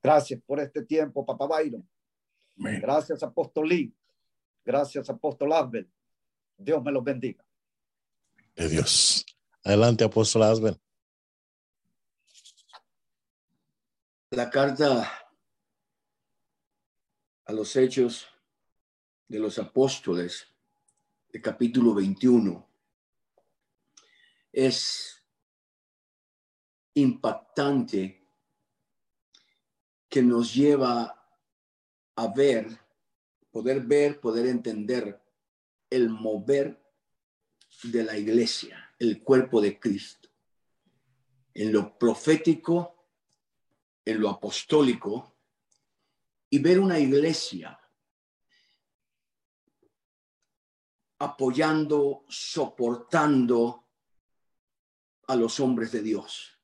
gracias 0.02 0.40
por 0.44 0.60
este 0.60 0.84
tiempo, 0.84 1.24
papá 1.24 1.46
Byron. 1.46 1.88
Gracias, 2.56 3.22
Apóstol 3.22 3.68
Lee. 3.68 3.94
Gracias, 4.64 5.08
Apóstol 5.08 5.52
Asbel. 5.52 5.88
Dios 6.56 6.82
me 6.82 6.90
los 6.90 7.04
bendiga. 7.04 7.44
De 8.56 8.68
Dios. 8.68 9.24
Adelante, 9.62 10.04
Apóstol 10.04 10.42
Asbel. 10.42 10.76
La 14.30 14.50
carta 14.50 15.10
a 17.46 17.52
los 17.52 17.74
hechos 17.76 18.28
de 19.26 19.38
los 19.38 19.58
apóstoles, 19.58 20.46
de 21.32 21.40
capítulo 21.40 21.94
21, 21.94 22.68
es 24.52 25.24
impactante 26.92 28.22
que 30.10 30.20
nos 30.20 30.54
lleva 30.54 31.26
a 32.14 32.26
ver, 32.28 32.78
poder 33.50 33.80
ver, 33.80 34.20
poder 34.20 34.44
entender 34.44 35.22
el 35.88 36.10
mover 36.10 36.78
de 37.82 38.04
la 38.04 38.18
iglesia, 38.18 38.94
el 38.98 39.22
cuerpo 39.22 39.62
de 39.62 39.80
Cristo. 39.80 40.28
En 41.54 41.72
lo 41.72 41.98
profético, 41.98 42.97
en 44.08 44.20
lo 44.20 44.30
apostólico, 44.30 45.36
y 46.48 46.58
ver 46.60 46.80
una 46.80 46.98
iglesia 46.98 47.78
apoyando, 51.18 52.24
soportando 52.26 53.84
a 55.26 55.36
los 55.36 55.60
hombres 55.60 55.92
de 55.92 56.02
Dios. 56.02 56.58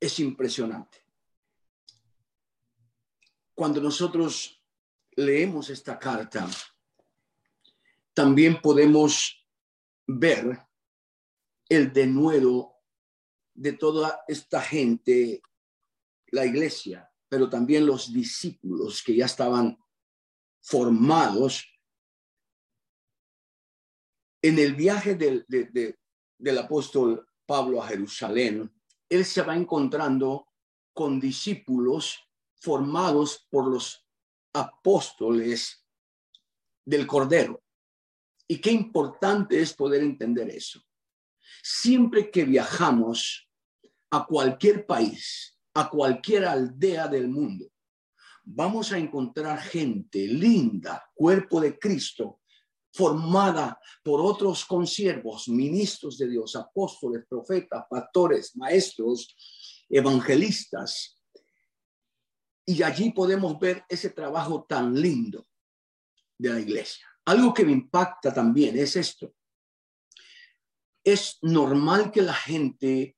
Es 0.00 0.18
impresionante. 0.18 1.04
Cuando 3.54 3.80
nosotros 3.80 4.60
leemos 5.12 5.70
esta 5.70 6.00
carta, 6.00 6.48
también 8.12 8.60
podemos 8.60 9.46
ver 10.04 10.66
el 11.68 11.92
denuedo 11.92 12.72
de 13.54 13.72
toda 13.72 14.24
esta 14.26 14.60
gente, 14.60 15.42
la 16.36 16.46
iglesia, 16.46 17.10
pero 17.28 17.48
también 17.48 17.86
los 17.86 18.12
discípulos 18.12 19.02
que 19.02 19.16
ya 19.16 19.24
estaban 19.24 19.76
formados 20.60 21.64
en 24.42 24.58
el 24.58 24.74
viaje 24.74 25.14
del, 25.14 25.44
del 25.48 26.58
apóstol 26.58 27.26
Pablo 27.46 27.82
a 27.82 27.88
Jerusalén, 27.88 28.72
él 29.08 29.24
se 29.24 29.42
va 29.42 29.56
encontrando 29.56 30.48
con 30.92 31.18
discípulos 31.18 32.20
formados 32.60 33.46
por 33.50 33.66
los 33.66 34.06
apóstoles 34.52 35.84
del 36.84 37.06
Cordero. 37.06 37.62
Y 38.46 38.60
qué 38.60 38.70
importante 38.70 39.60
es 39.60 39.74
poder 39.74 40.02
entender 40.02 40.48
eso. 40.50 40.80
Siempre 41.62 42.30
que 42.30 42.44
viajamos 42.44 43.48
a 44.10 44.24
cualquier 44.26 44.86
país, 44.86 45.55
a 45.76 45.90
cualquier 45.90 46.46
aldea 46.46 47.06
del 47.06 47.28
mundo, 47.28 47.70
vamos 48.44 48.92
a 48.92 48.98
encontrar 48.98 49.60
gente 49.60 50.26
linda, 50.26 51.04
cuerpo 51.14 51.60
de 51.60 51.78
Cristo, 51.78 52.40
formada 52.92 53.78
por 54.02 54.22
otros 54.22 54.64
consiervos, 54.64 55.48
ministros 55.48 56.16
de 56.16 56.28
Dios, 56.28 56.56
apóstoles, 56.56 57.26
profetas, 57.28 57.84
pastores, 57.90 58.56
maestros, 58.56 59.36
evangelistas. 59.90 61.20
Y 62.64 62.82
allí 62.82 63.10
podemos 63.10 63.58
ver 63.58 63.84
ese 63.88 64.10
trabajo 64.10 64.64
tan 64.66 64.98
lindo 64.98 65.46
de 66.38 66.50
la 66.50 66.60
iglesia. 66.60 67.06
Algo 67.26 67.52
que 67.52 67.66
me 67.66 67.72
impacta 67.72 68.32
también 68.32 68.78
es 68.78 68.96
esto. 68.96 69.34
Es 71.04 71.38
normal 71.42 72.10
que 72.10 72.22
la 72.22 72.34
gente 72.34 73.15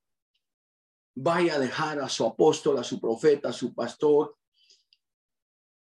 vaya 1.21 1.55
a 1.55 1.59
dejar 1.59 1.99
a 1.99 2.09
su 2.09 2.25
apóstol, 2.25 2.77
a 2.77 2.83
su 2.83 2.99
profeta, 2.99 3.49
a 3.49 3.53
su 3.53 3.73
pastor, 3.73 4.37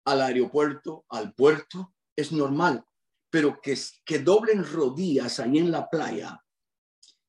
al 0.06 0.22
aeropuerto, 0.22 1.06
al 1.10 1.34
puerto. 1.34 1.94
Es 2.16 2.32
normal 2.32 2.86
pero 3.36 3.60
que, 3.62 3.78
que 4.06 4.20
doblen 4.20 4.64
rodillas 4.64 5.42
ahí 5.42 5.58
en 5.58 5.70
la 5.70 5.90
playa, 5.90 6.42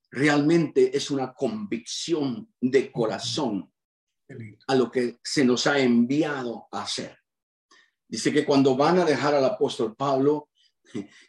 realmente 0.08 0.96
es 0.96 1.10
una 1.10 1.34
convicción 1.34 2.54
de 2.60 2.92
corazón 2.92 3.72
a 4.68 4.74
lo 4.76 4.88
que 4.88 5.18
se 5.24 5.44
nos 5.44 5.66
ha 5.66 5.80
enviado 5.80 6.68
a 6.70 6.82
hacer. 6.82 7.18
Dice 8.06 8.32
que 8.32 8.46
cuando 8.46 8.76
van 8.76 9.00
a 9.00 9.04
dejar 9.04 9.34
al 9.34 9.44
apóstol 9.46 9.96
Pablo, 9.96 10.50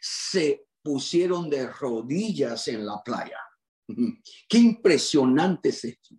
se 0.00 0.68
pusieron 0.80 1.50
de 1.50 1.66
rodillas 1.66 2.68
en 2.68 2.86
la 2.86 3.02
playa. 3.02 3.40
Qué 4.48 4.58
impresionante 4.58 5.70
es 5.70 5.84
esto. 5.86 6.14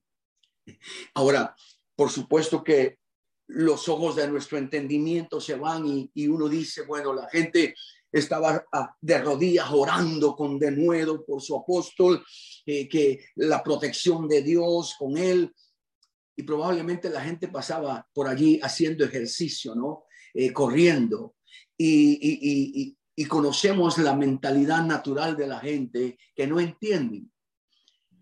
Ahora, 1.13 1.55
por 1.95 2.09
supuesto 2.09 2.63
que 2.63 2.99
los 3.47 3.89
ojos 3.89 4.15
de 4.15 4.27
nuestro 4.27 4.57
entendimiento 4.57 5.41
se 5.41 5.55
van 5.55 6.09
y, 6.13 6.27
uno 6.27 6.47
dice, 6.47 6.83
bueno, 6.83 7.13
la 7.13 7.27
gente 7.29 7.73
estaba 8.11 8.63
ah, 8.71 8.95
de 9.01 9.21
rodillas 9.21 9.69
orando 9.71 10.35
con 10.35 10.59
denuedo 10.59 11.25
por 11.25 11.41
su 11.41 11.55
apóstol, 11.55 12.23
eh, 12.65 12.87
que 12.87 13.25
la 13.35 13.63
protección 13.63 14.27
de 14.27 14.43
Dios 14.43 14.95
con 14.99 15.17
él. 15.17 15.51
Y 16.35 16.43
probablemente 16.43 17.09
la 17.09 17.21
gente 17.21 17.47
pasaba 17.47 18.07
por 18.13 18.27
allí 18.27 18.59
haciendo 18.61 19.03
ejercicio, 19.03 19.75
¿no? 19.75 20.05
Eh, 20.33 20.53
corriendo. 20.53 21.35
Y, 21.75 22.95
y 23.15 23.25
conocemos 23.25 23.97
la 23.97 24.15
mentalidad 24.15 24.85
natural 24.85 25.35
de 25.35 25.47
la 25.47 25.59
gente 25.59 26.17
que 26.35 26.47
no 26.47 26.59
entienden. 26.59 27.31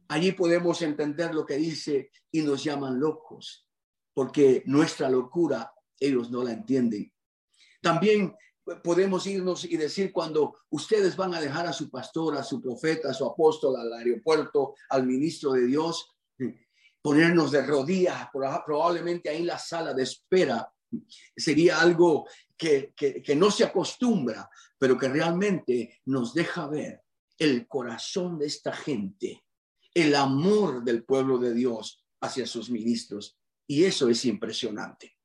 Allí 0.10 0.32
podemos 0.32 0.82
entender 0.82 1.34
lo 1.34 1.46
que 1.46 1.58
dice 1.58 2.12
y 2.32 2.42
nos 2.42 2.64
llaman 2.64 3.00
locos, 3.00 3.68
porque 4.14 4.64
nuestra 4.66 5.10
locura 5.10 5.74
ellos 6.00 6.32
no 6.32 6.44
la 6.44 6.52
entienden. 6.52 7.12
También 7.82 8.36
podemos 8.84 9.26
irnos 9.28 9.66
y 9.66 9.78
decir 9.78 10.12
cuando 10.12 10.58
ustedes 10.70 11.16
van 11.16 11.34
a 11.34 11.42
dejar 11.42 11.68
a 11.68 11.74
su 11.74 11.90
pastor, 11.90 12.38
a 12.38 12.44
su 12.44 12.62
profeta, 12.62 13.10
a 13.10 13.14
su 13.14 13.26
apóstol 13.26 13.76
al 13.76 13.94
aeropuerto, 13.94 14.76
al 14.90 15.06
ministro 15.06 15.54
de 15.54 15.66
Dios, 15.66 16.16
ponernos 17.02 17.52
de 17.52 17.66
rodillas, 17.66 18.28
probablemente 18.32 19.30
ahí 19.30 19.38
en 19.38 19.48
la 19.48 19.58
sala 19.58 19.94
de 19.94 20.04
espera, 20.04 20.72
sería 21.36 21.80
algo 21.80 22.28
que, 22.58 22.94
que 22.96 23.36
no 23.36 23.52
se 23.52 23.64
acostumbra, 23.64 24.50
pero 24.78 24.98
que 24.98 25.08
realmente 25.08 26.02
nos 26.06 26.34
deja 26.34 26.68
ver 26.68 27.02
el 27.38 27.68
corazón 27.68 28.38
de 28.38 28.48
esta 28.48 28.74
gente, 28.74 29.44
el 29.98 30.14
amor 30.14 30.84
del 30.84 31.04
pueblo 31.04 31.40
de 31.40 31.56
Dios 31.56 32.06
hacia 32.22 32.46
sus 32.46 32.70
ministros. 32.70 33.36
Y 33.66 33.84
eso 33.84 34.08
es 34.10 34.26
impresionante. 34.26 35.18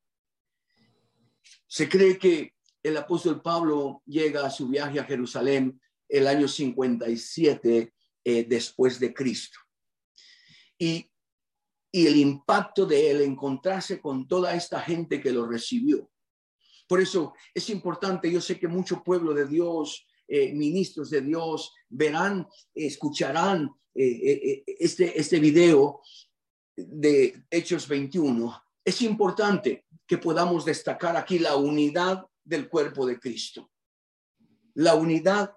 Se 1.66 1.90
cree 1.90 2.18
que 2.18 2.54
el 2.82 2.96
apóstol 2.96 3.42
Pablo 3.42 4.02
llega 4.06 4.46
a 4.46 4.50
su 4.50 4.68
viaje 4.68 4.98
a 4.98 5.04
Jerusalén 5.04 5.78
el 6.08 6.26
año 6.26 6.48
57 6.48 7.92
eh, 8.24 8.44
después 8.48 8.98
de 8.98 9.12
Cristo. 9.12 9.58
Y, 10.78 11.06
y 11.92 12.06
el 12.06 12.16
impacto 12.16 12.86
de 12.86 13.10
él 13.10 13.20
encontrarse 13.20 14.00
con 14.00 14.26
toda 14.26 14.54
esta 14.54 14.80
gente 14.80 15.20
que 15.20 15.32
lo 15.32 15.46
recibió. 15.46 16.10
Por 16.88 16.98
eso 16.98 17.34
es 17.52 17.68
importante, 17.68 18.30
yo 18.30 18.40
sé 18.40 18.58
que 18.58 18.68
mucho 18.68 19.04
pueblo 19.04 19.34
de 19.34 19.46
Dios, 19.46 20.06
eh, 20.26 20.54
ministros 20.54 21.10
de 21.10 21.20
Dios, 21.20 21.74
verán, 21.90 22.48
escucharán 22.74 23.70
eh, 23.94 24.64
este, 24.66 25.18
este 25.18 25.38
video 25.40 26.00
de 26.76 27.44
Hechos 27.50 27.86
21. 27.88 28.62
Es 28.84 29.02
importante 29.02 29.86
que 30.06 30.18
podamos 30.18 30.64
destacar 30.64 31.16
aquí 31.16 31.38
la 31.38 31.56
unidad 31.56 32.26
del 32.44 32.68
cuerpo 32.68 33.06
de 33.06 33.18
Cristo. 33.18 33.70
La 34.74 34.94
unidad 34.94 35.54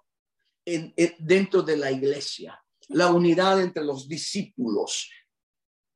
en, 0.65 0.93
dentro 1.19 1.61
de 1.61 1.77
la 1.77 1.91
iglesia, 1.91 2.61
la 2.89 3.11
unidad 3.11 3.61
entre 3.61 3.83
los 3.83 4.07
discípulos. 4.07 5.09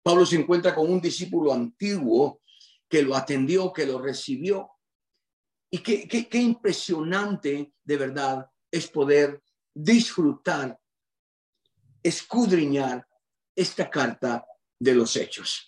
Pablo 0.02 0.26
se 0.26 0.38
encuentra 0.38 0.74
con 0.74 0.90
un 0.90 1.02
discípulo 1.02 1.54
antiguo 1.54 2.42
que 2.88 3.04
lo 3.04 3.16
atendió, 3.16 3.72
que 3.74 3.86
lo 3.86 4.00
recibió. 4.02 4.72
Y 5.72 5.80
qué, 5.80 6.08
qué, 6.08 6.40
impresionante 6.40 7.74
de 7.84 7.98
verdad 7.98 8.50
es 8.72 8.88
poder 8.88 9.44
disfrutar, 9.74 10.79
escudriñar 12.04 13.08
esta 13.56 13.90
carta 13.90 14.46
de 14.80 14.94
los 14.94 15.16
hechos. 15.16 15.66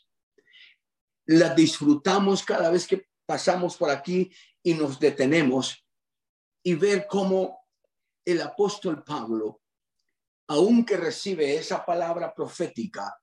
la 1.25 1.53
disfrutamos 1.53 2.43
cada 2.43 2.69
vez 2.69 2.87
que 2.87 3.07
pasamos 3.25 3.77
por 3.77 3.89
aquí 3.89 4.31
y 4.63 4.73
nos 4.73 4.99
detenemos 4.99 5.85
y 6.63 6.75
ver 6.75 7.07
cómo 7.07 7.65
el 8.25 8.41
apóstol 8.41 9.03
Pablo, 9.03 9.61
aunque 10.47 10.97
recibe 10.97 11.55
esa 11.55 11.85
palabra 11.85 12.33
profética, 12.33 13.17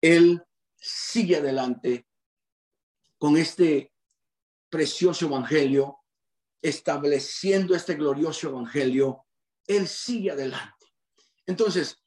él 0.00 0.42
sigue 0.76 1.36
adelante 1.36 2.06
con 3.18 3.36
este 3.36 3.92
precioso 4.68 5.26
evangelio, 5.26 6.00
estableciendo 6.62 7.74
este 7.74 7.94
glorioso 7.94 8.48
evangelio, 8.48 9.26
él 9.66 9.88
sigue 9.88 10.30
adelante. 10.30 10.75
Entonces, 11.46 12.02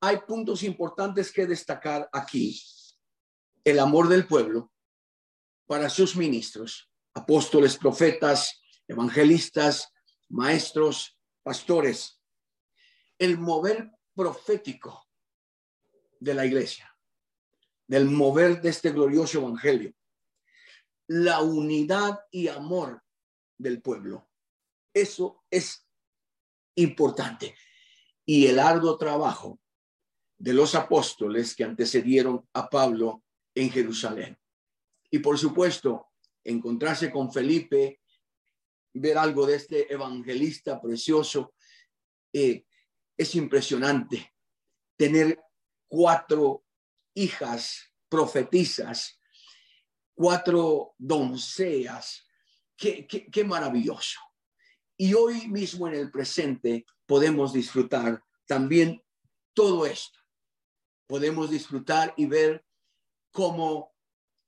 hay 0.00 0.18
puntos 0.18 0.62
importantes 0.62 1.32
que 1.32 1.46
destacar 1.46 2.08
aquí. 2.12 2.60
El 3.64 3.78
amor 3.78 4.08
del 4.08 4.26
pueblo 4.26 4.72
para 5.66 5.88
sus 5.88 6.16
ministros, 6.16 6.90
apóstoles, 7.14 7.76
profetas, 7.76 8.60
evangelistas, 8.88 9.92
maestros, 10.28 11.18
pastores. 11.42 12.20
El 13.18 13.38
mover 13.38 13.90
profético 14.14 15.06
de 16.18 16.34
la 16.34 16.44
iglesia, 16.44 16.94
del 17.86 18.06
mover 18.06 18.60
de 18.60 18.70
este 18.70 18.90
glorioso 18.90 19.38
evangelio 19.38 19.94
la 21.12 21.42
unidad 21.42 22.20
y 22.30 22.48
amor 22.48 23.02
del 23.58 23.82
pueblo. 23.82 24.30
Eso 24.94 25.44
es 25.50 25.86
importante. 26.76 27.54
Y 28.32 28.46
el 28.46 28.58
arduo 28.58 28.96
trabajo 28.96 29.60
de 30.38 30.54
los 30.54 30.74
apóstoles 30.74 31.54
que 31.54 31.64
antecedieron 31.64 32.48
a 32.54 32.68
Pablo 32.68 33.22
en 33.54 33.70
Jerusalén. 33.70 34.38
Y 35.10 35.18
por 35.18 35.38
supuesto, 35.38 36.12
encontrarse 36.42 37.10
con 37.10 37.32
Felipe, 37.32 38.00
ver 38.94 39.18
algo 39.18 39.46
de 39.46 39.56
este 39.56 39.92
evangelista 39.92 40.80
precioso, 40.80 41.54
eh, 42.32 42.64
es 43.16 43.34
impresionante. 43.34 44.32
Tener 44.96 45.38
cuatro 45.88 46.64
hijas 47.14 47.92
profetizas 48.08 49.18
cuatro 50.14 50.94
doncellas. 50.98 52.26
Qué, 52.76 53.06
qué, 53.06 53.44
maravilloso. 53.44 54.18
Y 55.02 55.14
hoy 55.14 55.48
mismo 55.48 55.88
en 55.88 55.94
el 55.94 56.12
presente 56.12 56.86
podemos 57.06 57.52
disfrutar 57.52 58.22
también 58.46 59.02
todo 59.52 59.84
esto. 59.84 60.20
Podemos 61.08 61.50
disfrutar 61.50 62.14
y 62.16 62.26
ver 62.26 62.64
cómo 63.32 63.96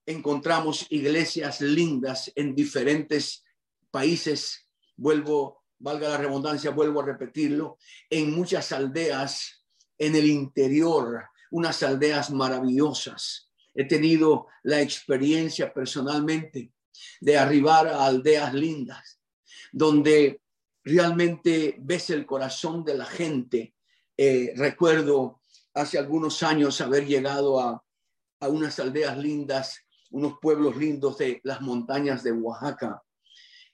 encontramos 0.07 0.87
iglesias 0.91 1.61
lindas 1.61 2.31
en 2.37 2.55
diferentes 2.55 3.43
países. 3.91 4.69
Vuelvo, 4.95 5.65
valga 5.81 6.11
la 6.11 6.19
redundancia, 6.19 6.71
vuelvo 6.71 7.01
a 7.01 7.07
repetirlo, 7.07 7.77
en 8.09 8.31
muchas 8.31 8.71
aldeas 8.71 9.67
en 9.99 10.15
el 10.15 10.27
interior, 10.27 11.25
unas 11.51 11.83
aldeas 11.83 12.31
maravillosas 12.31 13.51
He 13.75 13.89
tenido 13.89 14.47
la 14.63 14.81
experiencia 14.81 15.75
personalmente 15.75 16.71
de 17.21 17.39
arribar 17.39 17.89
a 17.89 18.07
aldeas 18.07 18.55
lindas, 18.55 19.19
donde 19.73 20.44
realmente 20.85 21.77
ves 21.81 22.11
el 22.11 22.27
corazón 22.27 22.85
de 22.85 22.95
la 22.95 23.07
gente. 23.07 23.75
Eh, 24.17 24.53
recuerdo 24.57 25.41
hace 25.73 25.99
algunos 25.99 26.43
años 26.43 26.81
haber 26.81 27.07
llegado 27.07 27.61
a, 27.61 27.81
unas 28.47 28.79
aldeas 28.79 29.17
lindas, 29.17 29.79
unos 30.11 30.35
pueblos 30.41 30.77
lindos 30.77 31.17
de 31.17 31.41
las 31.45 31.63
montañas 31.63 32.23
de 32.23 32.31
Oaxaca, 32.33 33.03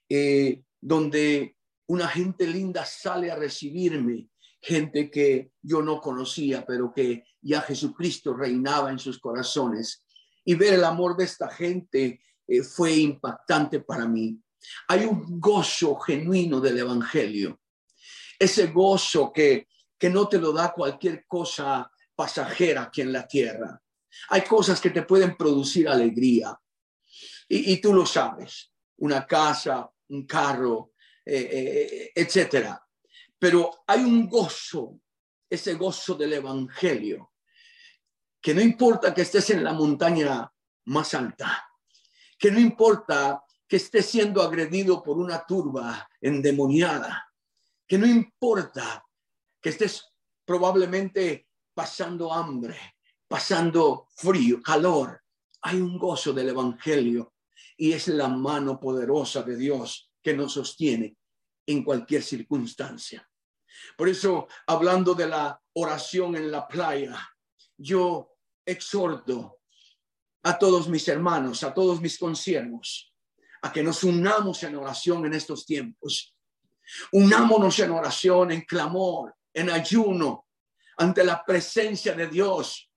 eh, 0.08 0.62
donde 0.80 1.56
una 1.88 2.06
gente 2.06 2.46
linda 2.46 2.84
sale 2.84 3.32
a 3.32 3.36
recibirme, 3.36 4.28
gente 4.60 5.10
que 5.10 5.50
yo 5.60 5.82
no 5.82 6.00
conocía, 6.00 6.64
pero 6.64 6.92
que 6.94 7.24
ya 7.42 7.62
Jesucristo 7.62 8.32
reinaba 8.32 8.92
en 8.92 9.00
sus 9.00 9.18
corazones. 9.18 10.04
Y 10.44 10.54
ver 10.54 10.74
el 10.74 10.84
amor 10.84 11.16
de 11.16 11.24
esta 11.24 11.50
gente 11.50 12.20
eh, 12.46 12.62
fue 12.62 12.94
impactante 12.94 13.80
para 13.80 14.06
mí. 14.06 14.40
Hay 14.88 15.04
un 15.04 15.40
gozo 15.40 15.96
genuino 15.96 16.60
del 16.60 16.78
Evangelio, 16.78 17.60
ese 18.38 18.68
gozo 18.68 19.32
que, 19.32 19.68
que 19.98 20.10
no 20.10 20.28
te 20.28 20.38
lo 20.38 20.52
da 20.52 20.72
cualquier 20.72 21.26
cosa 21.26 21.90
pasajera 22.14 22.82
aquí 22.82 23.02
en 23.02 23.12
la 23.12 23.26
tierra. 23.26 23.80
Hay 24.28 24.42
cosas 24.42 24.80
que 24.80 24.90
te 24.90 25.02
pueden 25.02 25.36
producir 25.36 25.88
alegría 25.88 26.58
y, 27.48 27.80
tú 27.80 27.92
lo 27.92 28.06
sabes, 28.06 28.72
una 28.98 29.26
casa, 29.26 29.90
un 30.08 30.26
carro, 30.26 30.92
eh, 31.24 31.48
eh, 31.50 32.12
etcétera. 32.14 32.80
Pero 33.38 33.82
hay 33.86 34.00
un 34.00 34.28
gozo, 34.28 35.00
ese 35.48 35.74
gozo 35.74 36.14
del 36.14 36.34
Evangelio, 36.34 37.32
que 38.40 38.54
no 38.54 38.60
importa 38.60 39.12
que 39.12 39.22
estés 39.22 39.50
en 39.50 39.64
la 39.64 39.72
montaña 39.72 40.50
más 40.86 41.14
alta, 41.14 41.66
que 42.38 42.50
no 42.50 42.60
importa 42.60 43.42
que 43.70 43.76
estés 43.76 44.06
siendo 44.06 44.42
agredido 44.42 45.00
por 45.00 45.16
una 45.16 45.46
turba 45.46 46.10
endemoniada, 46.20 47.32
que 47.86 47.96
no 47.96 48.04
importa 48.04 49.06
que 49.62 49.68
estés 49.68 50.12
probablemente 50.44 51.46
pasando 51.72 52.32
hambre, 52.32 52.96
pasando 53.28 54.08
frío, 54.16 54.60
calor, 54.60 55.22
hay 55.62 55.80
un 55.80 55.96
gozo 56.00 56.32
del 56.32 56.48
Evangelio 56.48 57.34
y 57.76 57.92
es 57.92 58.08
la 58.08 58.26
mano 58.26 58.80
poderosa 58.80 59.44
de 59.44 59.56
Dios 59.56 60.10
que 60.20 60.34
nos 60.34 60.54
sostiene 60.54 61.16
en 61.64 61.84
cualquier 61.84 62.24
circunstancia. 62.24 63.24
Por 63.96 64.08
eso, 64.08 64.48
hablando 64.66 65.14
de 65.14 65.28
la 65.28 65.62
oración 65.74 66.34
en 66.34 66.50
la 66.50 66.66
playa, 66.66 67.16
yo 67.76 68.34
exhorto 68.66 69.60
a 70.42 70.58
todos 70.58 70.88
mis 70.88 71.06
hermanos, 71.06 71.62
a 71.62 71.72
todos 71.72 72.00
mis 72.00 72.18
conciervos, 72.18 73.09
a 73.62 73.72
que 73.72 73.82
nos 73.82 74.02
unamos 74.04 74.62
en 74.62 74.76
oración 74.76 75.26
en 75.26 75.34
estos 75.34 75.66
tiempos. 75.66 76.34
Unámonos 77.12 77.78
en 77.78 77.90
oración, 77.90 78.50
en 78.52 78.62
clamor, 78.62 79.34
en 79.52 79.70
ayuno, 79.70 80.46
ante 80.96 81.24
la 81.24 81.44
presencia 81.44 82.14
de 82.14 82.26
Dios. 82.26 82.90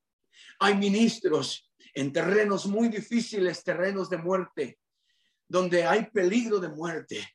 Hay 0.60 0.76
ministros 0.76 1.72
en 1.94 2.12
terrenos 2.12 2.66
muy 2.66 2.88
difíciles, 2.88 3.64
terrenos 3.64 4.10
de 4.10 4.18
muerte, 4.18 4.80
donde 5.48 5.86
hay 5.86 6.06
peligro 6.08 6.60
de 6.60 6.70
muerte. 6.70 7.28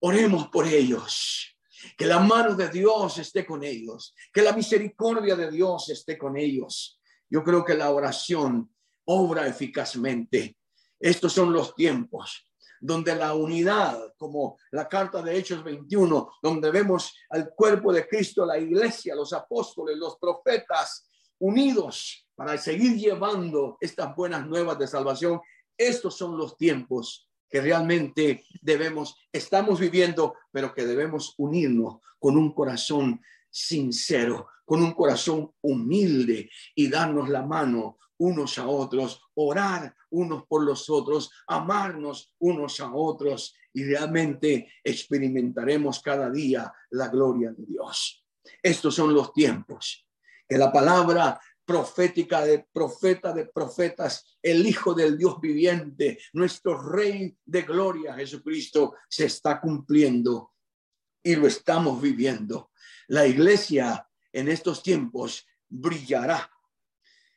Oremos 0.00 0.48
por 0.48 0.66
ellos. 0.66 1.52
Que 1.96 2.06
la 2.06 2.18
mano 2.18 2.54
de 2.54 2.68
Dios 2.70 3.18
esté 3.18 3.44
con 3.44 3.62
ellos, 3.62 4.14
que 4.32 4.42
la 4.42 4.52
misericordia 4.52 5.36
de 5.36 5.50
Dios 5.50 5.90
esté 5.90 6.16
con 6.16 6.36
ellos. 6.36 6.98
Yo 7.28 7.44
creo 7.44 7.64
que 7.64 7.74
la 7.74 7.90
oración 7.90 8.74
obra 9.04 9.46
eficazmente. 9.46 10.56
Estos 10.98 11.34
son 11.34 11.52
los 11.52 11.74
tiempos 11.74 12.46
donde 12.80 13.14
la 13.14 13.34
unidad, 13.34 14.14
como 14.16 14.58
la 14.70 14.88
carta 14.88 15.22
de 15.22 15.36
Hechos 15.36 15.62
21, 15.64 16.32
donde 16.42 16.70
vemos 16.70 17.14
al 17.30 17.50
cuerpo 17.54 17.92
de 17.92 18.06
Cristo, 18.06 18.44
la 18.44 18.58
iglesia, 18.58 19.14
los 19.14 19.32
apóstoles, 19.32 19.96
los 19.96 20.16
profetas, 20.18 21.08
unidos 21.38 22.26
para 22.34 22.56
seguir 22.58 22.96
llevando 22.96 23.76
estas 23.80 24.14
buenas 24.14 24.46
nuevas 24.46 24.78
de 24.78 24.86
salvación. 24.86 25.40
Estos 25.76 26.16
son 26.16 26.36
los 26.36 26.56
tiempos 26.56 27.28
que 27.48 27.60
realmente 27.60 28.44
debemos, 28.60 29.16
estamos 29.32 29.78
viviendo, 29.78 30.34
pero 30.50 30.74
que 30.74 30.84
debemos 30.84 31.34
unirnos 31.38 31.98
con 32.18 32.36
un 32.36 32.52
corazón 32.52 33.20
sincero, 33.50 34.48
con 34.64 34.82
un 34.82 34.92
corazón 34.92 35.52
humilde 35.62 36.50
y 36.74 36.88
darnos 36.88 37.28
la 37.28 37.42
mano 37.42 37.98
unos 38.18 38.58
a 38.58 38.66
otros, 38.66 39.22
orar 39.34 39.94
unos 40.10 40.44
por 40.46 40.64
los 40.64 40.88
otros, 40.88 41.30
amarnos 41.46 42.32
unos 42.38 42.80
a 42.80 42.92
otros 42.92 43.54
y 43.72 43.84
realmente 43.84 44.72
experimentaremos 44.82 46.00
cada 46.00 46.30
día 46.30 46.72
la 46.90 47.08
gloria 47.08 47.52
de 47.52 47.64
Dios. 47.66 48.24
Estos 48.62 48.94
son 48.94 49.12
los 49.12 49.32
tiempos 49.32 50.06
que 50.48 50.56
la 50.56 50.72
palabra 50.72 51.40
profética 51.66 52.44
de 52.46 52.64
profeta 52.72 53.32
de 53.32 53.46
profetas, 53.46 54.38
el 54.40 54.64
Hijo 54.64 54.94
del 54.94 55.18
Dios 55.18 55.40
viviente, 55.40 56.18
nuestro 56.32 56.80
Rey 56.80 57.36
de 57.44 57.62
gloria, 57.62 58.14
Jesucristo, 58.14 58.94
se 59.08 59.26
está 59.26 59.60
cumpliendo 59.60 60.52
y 61.22 61.34
lo 61.34 61.48
estamos 61.48 62.00
viviendo. 62.00 62.70
La 63.08 63.26
iglesia 63.26 64.08
en 64.32 64.48
estos 64.48 64.82
tiempos 64.82 65.44
brillará, 65.68 66.48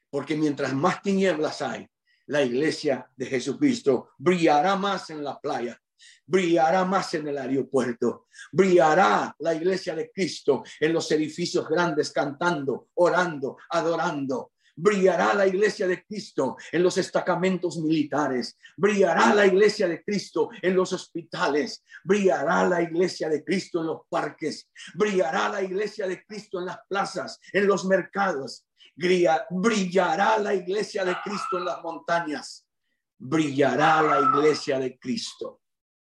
porque 0.09 0.35
mientras 0.35 0.73
más 0.73 1.01
tinieblas 1.01 1.61
hay, 1.61 1.87
la 2.27 2.43
iglesia 2.43 3.09
de 3.15 3.25
Jesucristo 3.25 4.11
brillará 4.17 4.75
más 4.75 5.09
en 5.09 5.23
la 5.23 5.39
playa, 5.39 5.79
brillará 6.25 6.85
más 6.85 7.13
en 7.13 7.27
el 7.27 7.37
aeropuerto, 7.37 8.27
brillará 8.51 9.35
la 9.39 9.53
iglesia 9.53 9.95
de 9.95 10.11
Cristo 10.11 10.63
en 10.79 10.93
los 10.93 11.11
edificios 11.11 11.67
grandes 11.67 12.11
cantando, 12.11 12.89
orando, 12.95 13.57
adorando, 13.69 14.51
Brillará 14.81 15.33
la 15.33 15.45
iglesia 15.45 15.87
de 15.89 16.05
Cristo 16.05 16.55
en 16.71 16.83
los 16.83 16.95
destacamentos 16.95 17.77
militares. 17.79 18.57
Brillará 18.77 19.35
la 19.35 19.45
iglesia 19.45 19.89
de 19.89 20.01
Cristo 20.01 20.49
en 20.61 20.73
los 20.73 20.93
hospitales. 20.93 21.83
Brillará 22.05 22.65
la 22.65 22.81
iglesia 22.81 23.27
de 23.27 23.43
Cristo 23.43 23.81
en 23.81 23.87
los 23.87 24.01
parques. 24.07 24.69
Brillará 24.95 25.49
la 25.49 25.61
iglesia 25.61 26.07
de 26.07 26.23
Cristo 26.25 26.59
en 26.59 26.67
las 26.67 26.79
plazas, 26.87 27.41
en 27.51 27.67
los 27.67 27.83
mercados. 27.83 28.65
Brillará 28.95 30.37
la 30.39 30.53
iglesia 30.53 31.05
de 31.05 31.15
Cristo 31.23 31.57
en 31.57 31.65
las 31.65 31.81
montañas. 31.81 32.67
Brillará 33.17 34.01
la 34.01 34.19
iglesia 34.19 34.79
de 34.79 34.97
Cristo. 34.97 35.61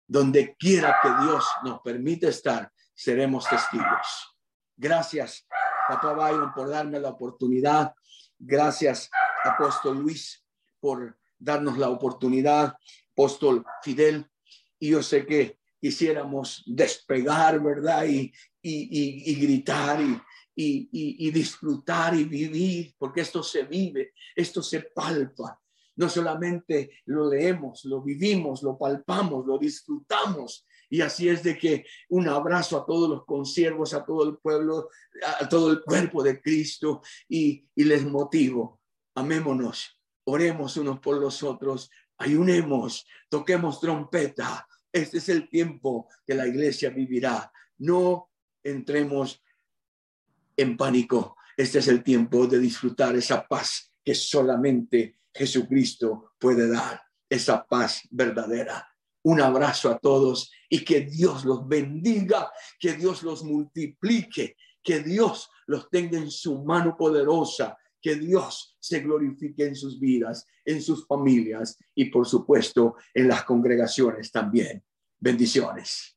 Donde 0.07 0.55
quiera 0.57 0.99
que 1.03 1.09
Dios 1.25 1.45
nos 1.65 1.81
permite 1.81 2.29
estar, 2.29 2.71
seremos 2.95 3.49
testigos. 3.49 4.37
Gracias, 4.77 5.47
Papá 5.89 6.13
Byron, 6.13 6.53
por 6.55 6.69
darme 6.69 7.01
la 7.01 7.11
oportunidad. 7.11 7.93
Gracias, 8.39 9.11
Apóstol 9.45 9.99
Luis, 9.99 10.45
por 10.79 11.19
darnos 11.39 11.79
la 11.79 11.89
oportunidad. 11.89 12.77
Apóstol 13.13 13.65
Fidel, 13.83 14.31
y 14.79 14.91
yo 14.91 15.03
sé 15.03 15.25
que 15.27 15.59
quisiéramos 15.81 16.63
despegar, 16.67 17.61
¿verdad? 17.61 18.05
Y, 18.05 18.33
y, 18.63 19.31
y, 19.31 19.35
gritar 19.41 20.01
y, 20.01 20.21
y, 20.57 21.31
disfrutar 21.31 22.15
y 22.15 22.25
vivir, 22.25 22.95
porque 22.99 23.21
esto 23.21 23.43
se 23.43 23.65
vive, 23.65 24.13
esto 24.35 24.63
se 24.63 24.81
palpa. 24.81 25.61
No 25.97 26.09
solamente 26.09 27.03
lo 27.07 27.31
leemos, 27.31 27.85
lo 27.85 28.03
vivimos, 28.03 28.63
lo 28.63 28.77
palpamos, 28.77 29.47
lo 29.47 29.59
disfrutamos 29.59 30.67
y 30.89 31.01
así 31.01 31.29
es 31.29 31.43
de 31.43 31.59
que 31.59 31.85
un 32.09 32.29
abrazo 32.29 32.79
a 32.79 32.87
todos 32.87 33.09
los 33.09 33.25
consiervos, 33.25 33.95
a 33.95 34.05
todo 34.05 34.29
el 34.29 34.37
pueblo, 34.39 34.89
a 35.41 35.49
todo 35.49 35.71
el 35.71 35.83
cuerpo 35.83 36.23
de 36.23 36.41
Cristo 36.41 37.03
y, 37.29 37.67
les 37.75 38.05
motivo. 38.05 38.81
Amémonos, 39.15 40.01
oremos 40.25 40.77
unos 40.77 41.01
por 41.01 41.19
los 41.19 41.43
otros, 41.43 41.91
ayunemos, 42.19 43.07
toquemos 43.29 43.81
trompeta. 43.81 44.67
Este 44.93 45.19
es 45.19 45.29
el 45.29 45.49
tiempo 45.49 46.09
que 46.27 46.35
la 46.35 46.47
iglesia 46.47 46.91
vivirá. 46.91 47.51
No 47.79 48.31
entremos 48.63 49.43
en 50.57 50.77
pánico. 50.77 51.37
Este 51.57 51.79
es 51.79 51.89
el 51.89 52.03
tiempo 52.03 52.47
de 52.47 52.59
disfrutar 52.59 53.17
esa 53.17 53.47
paz 53.47 53.93
que 54.05 54.15
solamente 54.15 55.19
Jesucristo 55.33 56.33
puede 56.39 56.69
dar, 56.69 57.03
esa 57.29 57.67
paz 57.67 58.03
verdadera. 58.11 58.89
Un 59.23 59.41
abrazo 59.41 59.91
a 59.91 59.99
todos 59.99 60.53
y 60.69 60.85
que 60.85 61.01
Dios 61.01 61.45
los 61.45 61.67
bendiga, 61.67 62.51
que 62.79 62.93
Dios 62.93 63.23
los 63.23 63.43
multiplique, 63.43 64.57
que 64.83 65.01
Dios 65.01 65.51
los 65.67 65.91
tenga 65.91 66.17
en 66.19 66.31
su 66.31 66.65
mano 66.65 66.97
poderosa, 66.97 67.77
que 68.01 68.15
Dios 68.15 68.77
se 68.79 69.01
glorifique 69.01 69.67
en 69.67 69.75
sus 69.75 69.99
vidas, 69.99 70.47
en 70.65 70.81
sus 70.81 71.07
familias 71.07 71.77
y 71.95 72.05
por 72.05 72.27
supuesto 72.27 72.95
en 73.13 73.27
las 73.27 73.43
congregaciones 73.43 74.31
también. 74.31 74.85
Bendiciones. 75.19 76.17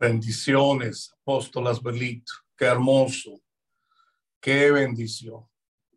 Bendiciones, 0.00 1.14
apóstolas 1.20 1.80
Belito. 1.80 2.43
Qué 2.56 2.66
hermoso. 2.66 3.40
Qué 4.40 4.70
bendición. 4.70 5.46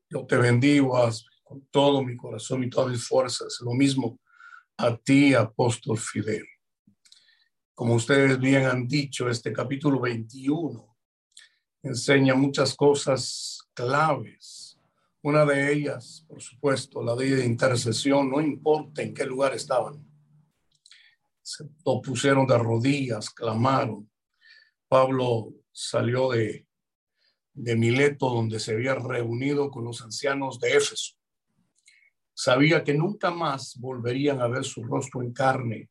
Yo 0.09 0.25
te 0.25 0.37
bendigo 0.37 0.97
con 1.43 1.67
todo 1.69 2.03
mi 2.03 2.15
corazón 2.15 2.63
y 2.63 2.69
todas 2.69 2.91
mis 2.91 3.07
fuerzas. 3.07 3.59
Lo 3.61 3.73
mismo 3.73 4.19
a 4.77 4.95
ti, 4.95 5.33
apóstol 5.33 5.97
Fidel. 5.97 6.45
Como 7.73 7.95
ustedes 7.95 8.39
bien 8.39 8.65
han 8.65 8.87
dicho, 8.87 9.29
este 9.29 9.53
capítulo 9.53 9.99
21 9.99 10.97
enseña 11.83 12.33
muchas 12.33 12.75
cosas 12.75 13.59
claves. 13.73 14.79
Una 15.21 15.45
de 15.45 15.73
ellas, 15.73 16.25
por 16.27 16.41
supuesto, 16.41 17.03
la 17.03 17.15
ley 17.15 17.31
de 17.31 17.45
intercesión, 17.45 18.29
no 18.29 18.41
importa 18.41 19.01
en 19.01 19.13
qué 19.13 19.25
lugar 19.25 19.53
estaban. 19.53 20.03
Se 21.41 21.65
pusieron 22.03 22.47
de 22.47 22.57
rodillas, 22.57 23.29
clamaron. 23.29 24.09
Pablo 24.87 25.53
salió 25.79 26.31
de, 26.31 26.65
de 27.53 27.75
Mileto, 27.75 28.29
donde 28.29 28.59
se 28.59 28.73
había 28.73 28.95
reunido 28.95 29.69
con 29.69 29.85
los 29.85 30.01
ancianos 30.01 30.59
de 30.59 30.75
Éfeso 30.75 31.17
Sabía 32.39 32.83
que 32.83 32.93
nunca 32.93 33.31
más 33.31 33.75
volverían 33.79 34.41
a 34.41 34.47
ver 34.47 34.63
su 34.63 34.83
rostro 34.83 35.23
en 35.23 35.33
carne. 35.33 35.89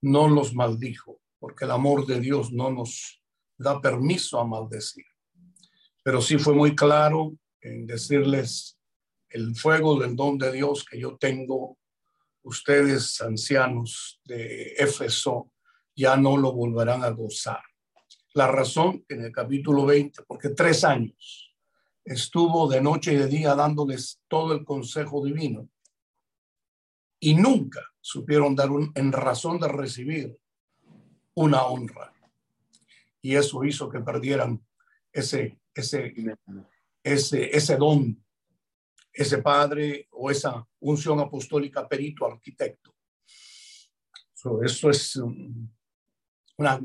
No 0.00 0.26
los 0.26 0.54
maldijo, 0.54 1.20
porque 1.38 1.66
el 1.66 1.70
amor 1.72 2.06
de 2.06 2.18
Dios 2.18 2.50
no 2.50 2.70
nos 2.70 3.22
da 3.58 3.78
permiso 3.78 4.40
a 4.40 4.46
maldecir. 4.46 5.04
Pero 6.02 6.22
sí 6.22 6.38
fue 6.38 6.54
muy 6.54 6.74
claro 6.74 7.36
en 7.60 7.86
decirles 7.86 8.78
el 9.28 9.54
fuego 9.54 10.00
del 10.00 10.16
don 10.16 10.38
de 10.38 10.50
Dios 10.50 10.82
que 10.82 10.98
yo 10.98 11.18
tengo, 11.18 11.76
ustedes 12.42 13.20
ancianos 13.20 14.18
de 14.24 14.72
Éfeso, 14.78 15.52
ya 15.94 16.16
no 16.16 16.38
lo 16.38 16.52
volverán 16.52 17.04
a 17.04 17.10
gozar. 17.10 17.60
La 18.34 18.46
razón 18.46 19.04
en 19.08 19.24
el 19.24 19.32
capítulo 19.32 19.84
20, 19.86 20.22
porque 20.22 20.50
tres 20.50 20.84
años 20.84 21.52
estuvo 22.04 22.68
de 22.68 22.80
noche 22.80 23.12
y 23.12 23.16
de 23.16 23.26
día 23.26 23.54
dándoles 23.54 24.20
todo 24.28 24.52
el 24.52 24.64
consejo 24.64 25.24
divino 25.24 25.68
y 27.18 27.34
nunca 27.34 27.82
supieron 28.00 28.56
dar 28.56 28.70
un, 28.70 28.92
en 28.94 29.12
razón 29.12 29.60
de 29.60 29.68
recibir 29.68 30.38
una 31.34 31.64
honra. 31.64 32.12
Y 33.20 33.34
eso 33.34 33.64
hizo 33.64 33.90
que 33.90 34.00
perdieran 34.00 34.64
ese, 35.12 35.60
ese, 35.74 36.14
ese, 37.02 37.56
ese 37.56 37.76
don, 37.76 38.24
ese 39.12 39.38
padre 39.38 40.08
o 40.12 40.30
esa 40.30 40.66
unción 40.80 41.20
apostólica 41.20 41.86
perito 41.86 42.26
arquitecto. 42.26 42.94
eso 44.62 44.90
es 44.90 45.16
una, 46.56 46.80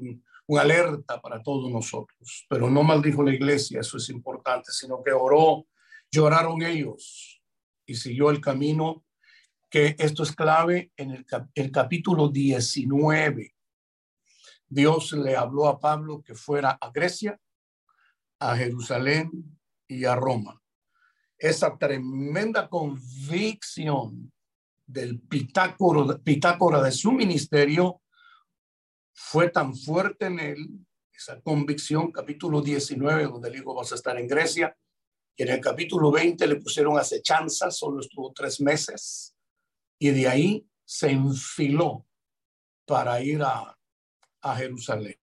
una 0.48 0.62
alerta 0.62 1.22
para 1.22 1.42
todos 1.42 1.72
nosotros. 1.72 2.46
Pero 2.50 2.70
no 2.70 2.84
maldijo 2.84 3.24
la 3.24 3.34
iglesia, 3.34 3.80
eso 3.80 3.98
es 3.98 4.10
importante, 4.10 4.72
sino 4.72 5.02
que 5.04 5.12
oró, 5.12 5.68
lloraron 6.12 6.62
ellos 6.62 7.42
y 7.86 7.96
siguió 7.96 8.30
el 8.30 8.42
camino, 8.42 9.04
que 9.70 9.96
esto 10.00 10.24
es 10.24 10.36
clave 10.36 10.92
en 10.96 11.12
el, 11.12 11.26
el 11.54 11.72
capítulo 11.72 12.30
19. 12.30 13.56
Dios 14.68 15.12
le 15.14 15.36
habló 15.36 15.68
a 15.68 15.80
Pablo 15.80 16.22
que 16.24 16.36
fuera 16.36 16.72
a 16.72 16.92
Grecia, 16.92 17.40
a 18.40 18.56
Jerusalén 18.56 19.32
y 19.88 20.06
a 20.06 20.16
Roma. 20.16 20.62
Esa 21.38 21.78
tremenda 21.78 22.70
convicción 22.70 24.32
del 24.86 25.20
pitácora, 25.20 26.18
pitácora 26.18 26.82
de 26.82 26.92
su 26.92 27.12
ministerio 27.12 28.02
fue 29.16 29.50
tan 29.50 29.74
fuerte 29.74 30.26
en 30.26 30.40
él, 30.40 30.86
esa 31.14 31.40
convicción, 31.42 32.12
capítulo 32.12 32.62
19, 32.62 33.24
donde 33.24 33.48
el 33.48 33.56
hijo 33.56 33.74
vas 33.74 33.92
a 33.94 33.96
estar 33.96 34.20
en 34.20 34.28
Grecia, 34.28 34.78
y 35.38 35.44
en 35.44 35.50
el 35.50 35.62
capítulo 35.62 36.12
20 36.12 36.46
le 36.46 36.58
pusieron 36.58 36.98
acechanza, 37.00 37.72
solo 37.72 38.02
estuvo 38.02 38.34
tres 38.34 38.60
meses, 38.60 39.34
y 39.98 40.10
de 40.10 40.28
ahí 40.28 40.68
se 40.84 41.12
enfiló 41.12 42.06
para 42.86 43.22
ir 43.22 43.42
a, 43.42 43.78
a 44.42 44.56
Jerusalén. 44.58 45.18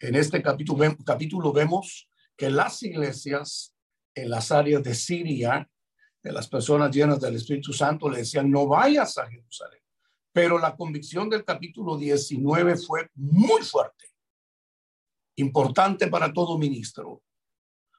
En 0.00 0.16
este 0.16 0.42
capítulo, 0.42 0.96
capítulo 1.04 1.52
vemos 1.52 2.08
que 2.36 2.50
las 2.50 2.82
iglesias 2.82 3.74
en 4.14 4.30
las 4.30 4.50
áreas 4.50 4.82
de 4.82 4.94
Siria, 4.94 5.70
de 6.22 6.32
las 6.32 6.48
personas 6.48 6.94
llenas 6.94 7.20
del 7.20 7.36
Espíritu 7.36 7.72
Santo, 7.72 8.08
le 8.08 8.18
decían, 8.18 8.50
no 8.50 8.66
vayas 8.66 9.16
a 9.18 9.28
Jerusalén. 9.28 9.77
Pero 10.38 10.56
la 10.56 10.76
convicción 10.76 11.28
del 11.28 11.44
capítulo 11.44 11.96
19 11.96 12.76
fue 12.76 13.10
muy 13.16 13.60
fuerte, 13.62 14.12
importante 15.34 16.06
para 16.06 16.32
todo 16.32 16.56
ministro. 16.56 17.24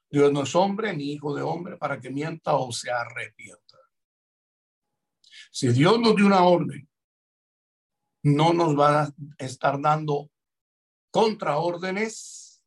Dios 0.10 0.32
no 0.32 0.44
es 0.44 0.56
hombre 0.56 0.96
ni 0.96 1.12
hijo 1.12 1.36
de 1.36 1.42
hombre 1.42 1.76
para 1.76 2.00
que 2.00 2.10
mienta 2.10 2.56
o 2.56 2.72
se 2.72 2.90
arrepienta. 2.90 3.78
Si 5.52 5.68
Dios 5.74 6.00
nos 6.00 6.16
dio 6.16 6.28
una 6.28 6.46
orden, 6.46 6.90
no 8.24 8.54
nos 8.54 8.80
va 8.80 9.02
a 9.02 9.14
estar 9.38 9.82
dando 9.82 10.32
contraórdenes 11.12 12.64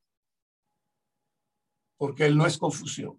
porque 1.96 2.26
Él 2.26 2.36
no 2.36 2.46
es 2.46 2.58
confusión. 2.58 3.18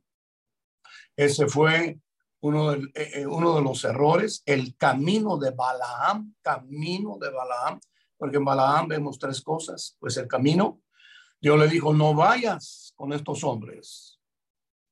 Ese 1.16 1.48
fue 1.48 2.00
uno 2.44 2.72
de, 2.72 2.80
eh, 2.94 3.22
eh, 3.22 3.26
uno 3.26 3.56
de 3.56 3.62
los 3.62 3.86
errores, 3.86 4.44
el 4.46 4.76
camino 4.76 5.38
de 5.38 5.52
Balaam, 5.52 6.36
camino 6.42 7.18
de 7.18 7.30
Balaam, 7.30 7.80
porque 8.18 8.36
en 8.36 8.44
Balaam 8.44 8.90
vemos 8.90 9.18
tres 9.18 9.42
cosas, 9.42 9.96
pues 9.98 10.18
el 10.18 10.28
camino, 10.28 10.82
Dios 11.40 11.58
le 11.58 11.70
dijo, 11.70 11.94
no 11.94 12.14
vayas 12.14 12.92
con 12.98 13.14
estos 13.14 13.46
hombres. 13.46 14.20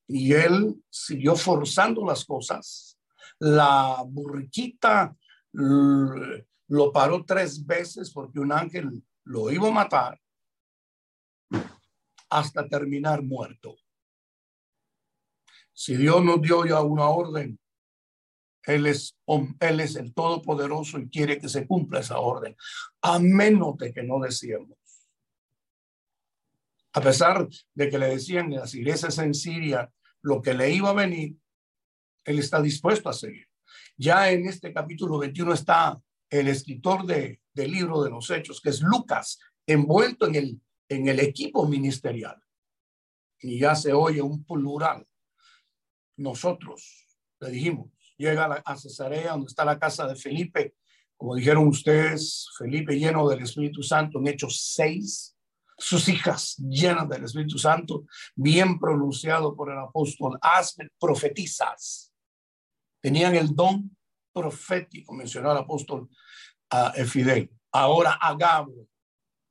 Y 0.07 0.31
él 0.31 0.81
siguió 0.89 1.35
forzando 1.35 2.05
las 2.05 2.23
cosas. 2.23 2.97
La 3.39 4.01
burriquita 4.07 5.13
lo 5.51 6.91
paró 6.93 7.25
tres 7.25 7.65
veces 7.65 8.11
porque 8.11 8.39
un 8.39 8.53
ángel 8.53 9.03
lo 9.25 9.51
iba 9.51 9.67
a 9.67 9.71
matar 9.71 10.21
hasta 12.29 12.67
terminar 12.67 13.21
muerto. 13.21 13.75
Si 15.73 15.95
Dios 15.95 16.23
nos 16.23 16.41
dio 16.41 16.65
ya 16.65 16.81
una 16.81 17.09
orden, 17.09 17.59
Él 18.63 18.87
es, 18.87 19.17
Él 19.59 19.79
es 19.79 19.95
el 19.95 20.13
Todopoderoso 20.13 20.99
y 20.99 21.09
quiere 21.09 21.39
que 21.39 21.49
se 21.49 21.65
cumpla 21.65 21.99
esa 21.99 22.19
orden, 22.19 22.55
a 23.01 23.19
menos 23.19 23.77
de 23.77 23.93
que 23.93 24.03
no 24.03 24.19
decíamos. 24.19 24.77
A 26.93 27.01
pesar 27.01 27.47
de 27.73 27.89
que 27.89 27.97
le 27.97 28.07
decían 28.07 28.51
en 28.51 28.59
las 28.59 28.75
iglesias 28.75 29.17
en 29.17 29.33
Siria 29.33 29.91
lo 30.21 30.41
que 30.41 30.53
le 30.53 30.69
iba 30.71 30.89
a 30.89 30.93
venir, 30.93 31.35
Él 32.25 32.39
está 32.39 32.61
dispuesto 32.61 33.09
a 33.09 33.13
seguir. 33.13 33.47
Ya 33.97 34.29
en 34.31 34.47
este 34.47 34.73
capítulo 34.73 35.17
21 35.19 35.53
está 35.53 36.01
el 36.29 36.47
escritor 36.47 37.05
de, 37.05 37.41
del 37.53 37.71
libro 37.71 38.03
de 38.03 38.09
los 38.09 38.29
Hechos, 38.29 38.61
que 38.61 38.69
es 38.69 38.81
Lucas, 38.81 39.39
envuelto 39.65 40.27
en 40.27 40.35
el, 40.35 40.61
en 40.89 41.07
el 41.07 41.19
equipo 41.19 41.67
ministerial. 41.67 42.41
Y 43.39 43.59
ya 43.59 43.75
se 43.75 43.93
oye 43.93 44.21
un 44.21 44.43
plural. 44.43 45.05
Nosotros, 46.21 47.07
le 47.39 47.49
dijimos, 47.49 47.89
llega 48.17 48.61
a, 48.63 48.77
Cesarea, 48.77 49.31
donde 49.31 49.47
está 49.47 49.65
la 49.65 49.79
casa 49.79 50.07
de 50.07 50.15
Felipe, 50.15 50.75
como 51.17 51.35
dijeron 51.35 51.67
ustedes, 51.67 52.47
Felipe 52.57 52.97
lleno 52.97 53.27
del 53.27 53.43
Espíritu 53.43 53.83
Santo 53.83 54.19
en 54.19 54.27
Hechos 54.27 54.73
6, 54.75 55.37
sus 55.77 56.07
hijas 56.09 56.57
llenas 56.57 57.09
del 57.09 57.23
Espíritu 57.23 57.57
Santo, 57.57 58.05
bien 58.35 58.79
pronunciado 58.79 59.55
por 59.55 59.71
el 59.71 59.79
apóstol 59.79 60.37
Asmer, 60.41 60.91
profetizas. 60.99 62.13
Tenían 63.01 63.35
el 63.35 63.55
don 63.55 63.95
profético, 64.31 65.13
mencionó 65.13 65.51
el 65.51 65.57
apóstol 65.57 66.07
a 66.69 66.93
Fidel. 67.05 67.51
Ahora 67.71 68.13
Agabo, 68.13 68.87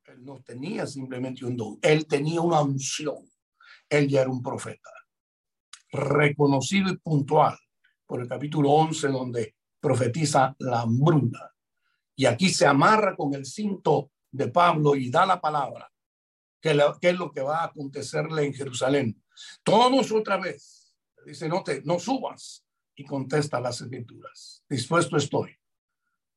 él 0.05 0.23
no 0.23 0.41
tenía 0.41 0.87
simplemente 0.87 1.45
un 1.45 1.55
don, 1.57 1.79
él 1.81 2.05
tenía 2.05 2.41
una 2.41 2.61
unción. 2.61 3.29
Él 3.89 4.07
ya 4.07 4.21
era 4.21 4.29
un 4.29 4.41
profeta, 4.41 4.89
reconocido 5.91 6.91
y 6.91 6.97
puntual 6.97 7.57
por 8.05 8.21
el 8.21 8.27
capítulo 8.27 8.71
11, 8.71 9.07
donde 9.09 9.55
profetiza 9.79 10.55
la 10.59 10.81
hambruna. 10.81 11.51
Y 12.15 12.25
aquí 12.25 12.49
se 12.49 12.65
amarra 12.65 13.15
con 13.15 13.33
el 13.33 13.45
cinto 13.45 14.11
de 14.31 14.47
Pablo 14.47 14.95
y 14.95 15.09
da 15.09 15.25
la 15.25 15.41
palabra, 15.41 15.91
que, 16.59 16.77
es 17.01 17.17
lo 17.17 17.31
que 17.31 17.41
va 17.41 17.61
a 17.61 17.65
acontecerle 17.65 18.45
en 18.45 18.53
Jerusalén. 18.53 19.23
Todos 19.63 20.11
otra 20.11 20.37
vez. 20.37 20.95
Dice, 21.25 21.47
no, 21.47 21.63
te, 21.63 21.81
no 21.83 21.99
subas. 21.99 22.65
Y 22.95 23.05
contesta 23.05 23.59
las 23.59 23.81
escrituras. 23.81 24.63
Dispuesto 24.69 25.17
estoy 25.17 25.55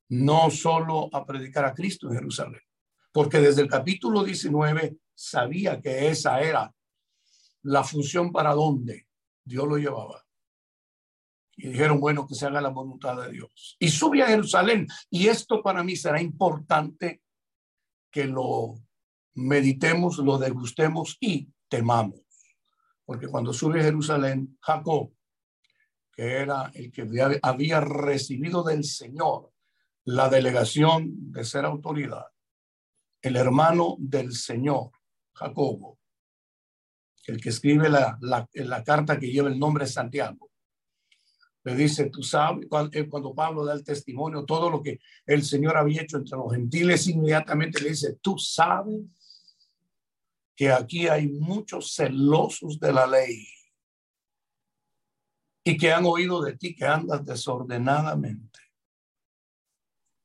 no 0.09 0.50
solo 0.50 1.09
a 1.12 1.24
predicar 1.24 1.64
a 1.64 1.74
Cristo 1.74 2.09
en 2.09 2.14
Jerusalén, 2.14 2.61
porque 3.12 3.38
desde 3.38 3.62
el 3.62 3.68
capítulo 3.68 4.22
19 4.22 4.96
sabía 5.14 5.80
que 5.80 6.09
esa 6.09 6.40
era 6.40 6.72
la 7.62 7.82
función 7.82 8.30
para 8.30 8.52
donde 8.52 9.07
Dios 9.45 9.68
lo 9.68 9.76
llevaba. 9.76 10.24
Y 11.57 11.68
dijeron, 11.68 12.01
bueno, 12.01 12.26
que 12.26 12.34
se 12.34 12.47
haga 12.47 12.61
la 12.61 12.70
voluntad 12.70 13.16
de 13.22 13.30
Dios. 13.30 13.76
Y 13.78 13.88
sube 13.88 14.22
a 14.22 14.26
Jerusalén. 14.26 14.86
Y 15.11 15.28
esto 15.28 15.62
para 15.62 15.84
mí 15.84 15.95
será 15.95 16.20
importante 16.20 17.22
que 18.11 18.24
lo 18.24 18.74
meditemos, 19.34 20.18
lo 20.18 20.38
degustemos 20.38 21.16
y 21.20 21.49
temamos. 21.68 22.20
Porque 23.05 23.28
cuando 23.28 23.53
sube 23.53 23.80
a 23.80 23.84
Jerusalén, 23.84 24.59
Jacob, 24.61 25.12
que 26.12 26.22
era 26.22 26.70
el 26.74 26.90
que 26.90 27.07
había 27.42 27.80
recibido 27.80 28.62
del 28.62 28.84
Señor 28.84 29.53
la 30.05 30.28
delegación 30.28 31.32
de 31.32 31.45
ser 31.45 31.64
autoridad, 31.64 32.26
el 33.22 33.36
hermano 33.36 33.97
del 33.99 34.32
Señor, 34.32 34.90
Jacobo, 35.32 35.99
el 37.27 37.41
que 37.41 37.49
escribe 37.49 37.89
la, 37.89 38.18
la, 38.20 38.85
carta 38.85 39.18
que 39.18 39.31
lleva 39.31 39.49
el 39.49 39.59
nombre 39.59 39.85
de 39.85 39.91
Santiago, 39.91 40.51
le 41.64 41.75
dice, 41.75 42.11
tú 42.11 42.22
sabes, 42.22 42.66
eh, 42.93 43.09
cuando, 43.09 43.35
Pablo 43.35 43.64
da 43.64 43.72
el 43.72 43.83
testimonio, 43.83 44.45
todo 44.45 44.68
lo 44.68 44.83
que 44.83 45.01
el 45.25 45.43
Señor 45.43 45.79
había 45.79 46.03
hecho 46.03 46.18
entre 46.18 46.37
los 46.37 46.53
gentiles, 46.53 47.09
inmediatamente 47.09 47.83
le 47.83 47.91
dice, 47.91 48.18
tú 48.20 48.39
sabes 48.39 49.01
que 50.55 50.70
aquí 50.70 51.09
hay 51.09 51.29
muchos 51.29 51.95
celosos 51.95 52.79
de 52.79 52.93
la 52.93 53.07
ley 53.07 53.47
y 55.64 55.77
que 55.79 55.93
han 55.93 56.05
oído 56.05 56.43
de 56.43 56.57
ti 56.57 56.75
que 56.75 56.85
andas 56.85 57.25
desordenadamente. 57.25 58.61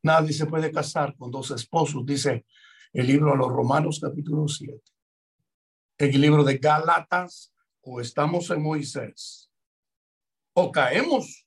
Nadie 0.03 0.33
se 0.33 0.45
puede 0.45 0.71
casar 0.71 1.15
con 1.15 1.31
dos 1.31 1.51
esposos, 1.51 2.05
dice 2.05 2.45
el 2.91 3.07
libro 3.07 3.33
a 3.33 3.37
los 3.37 3.47
Romanos 3.47 3.99
capítulo 4.01 4.47
7. 4.47 4.98
En 5.99 6.13
el 6.13 6.21
libro 6.21 6.43
de 6.43 6.57
Gálatas, 6.57 7.53
o 7.81 8.01
estamos 8.01 8.49
en 8.49 8.63
Moisés, 8.63 9.51
o 10.53 10.71
caemos 10.71 11.45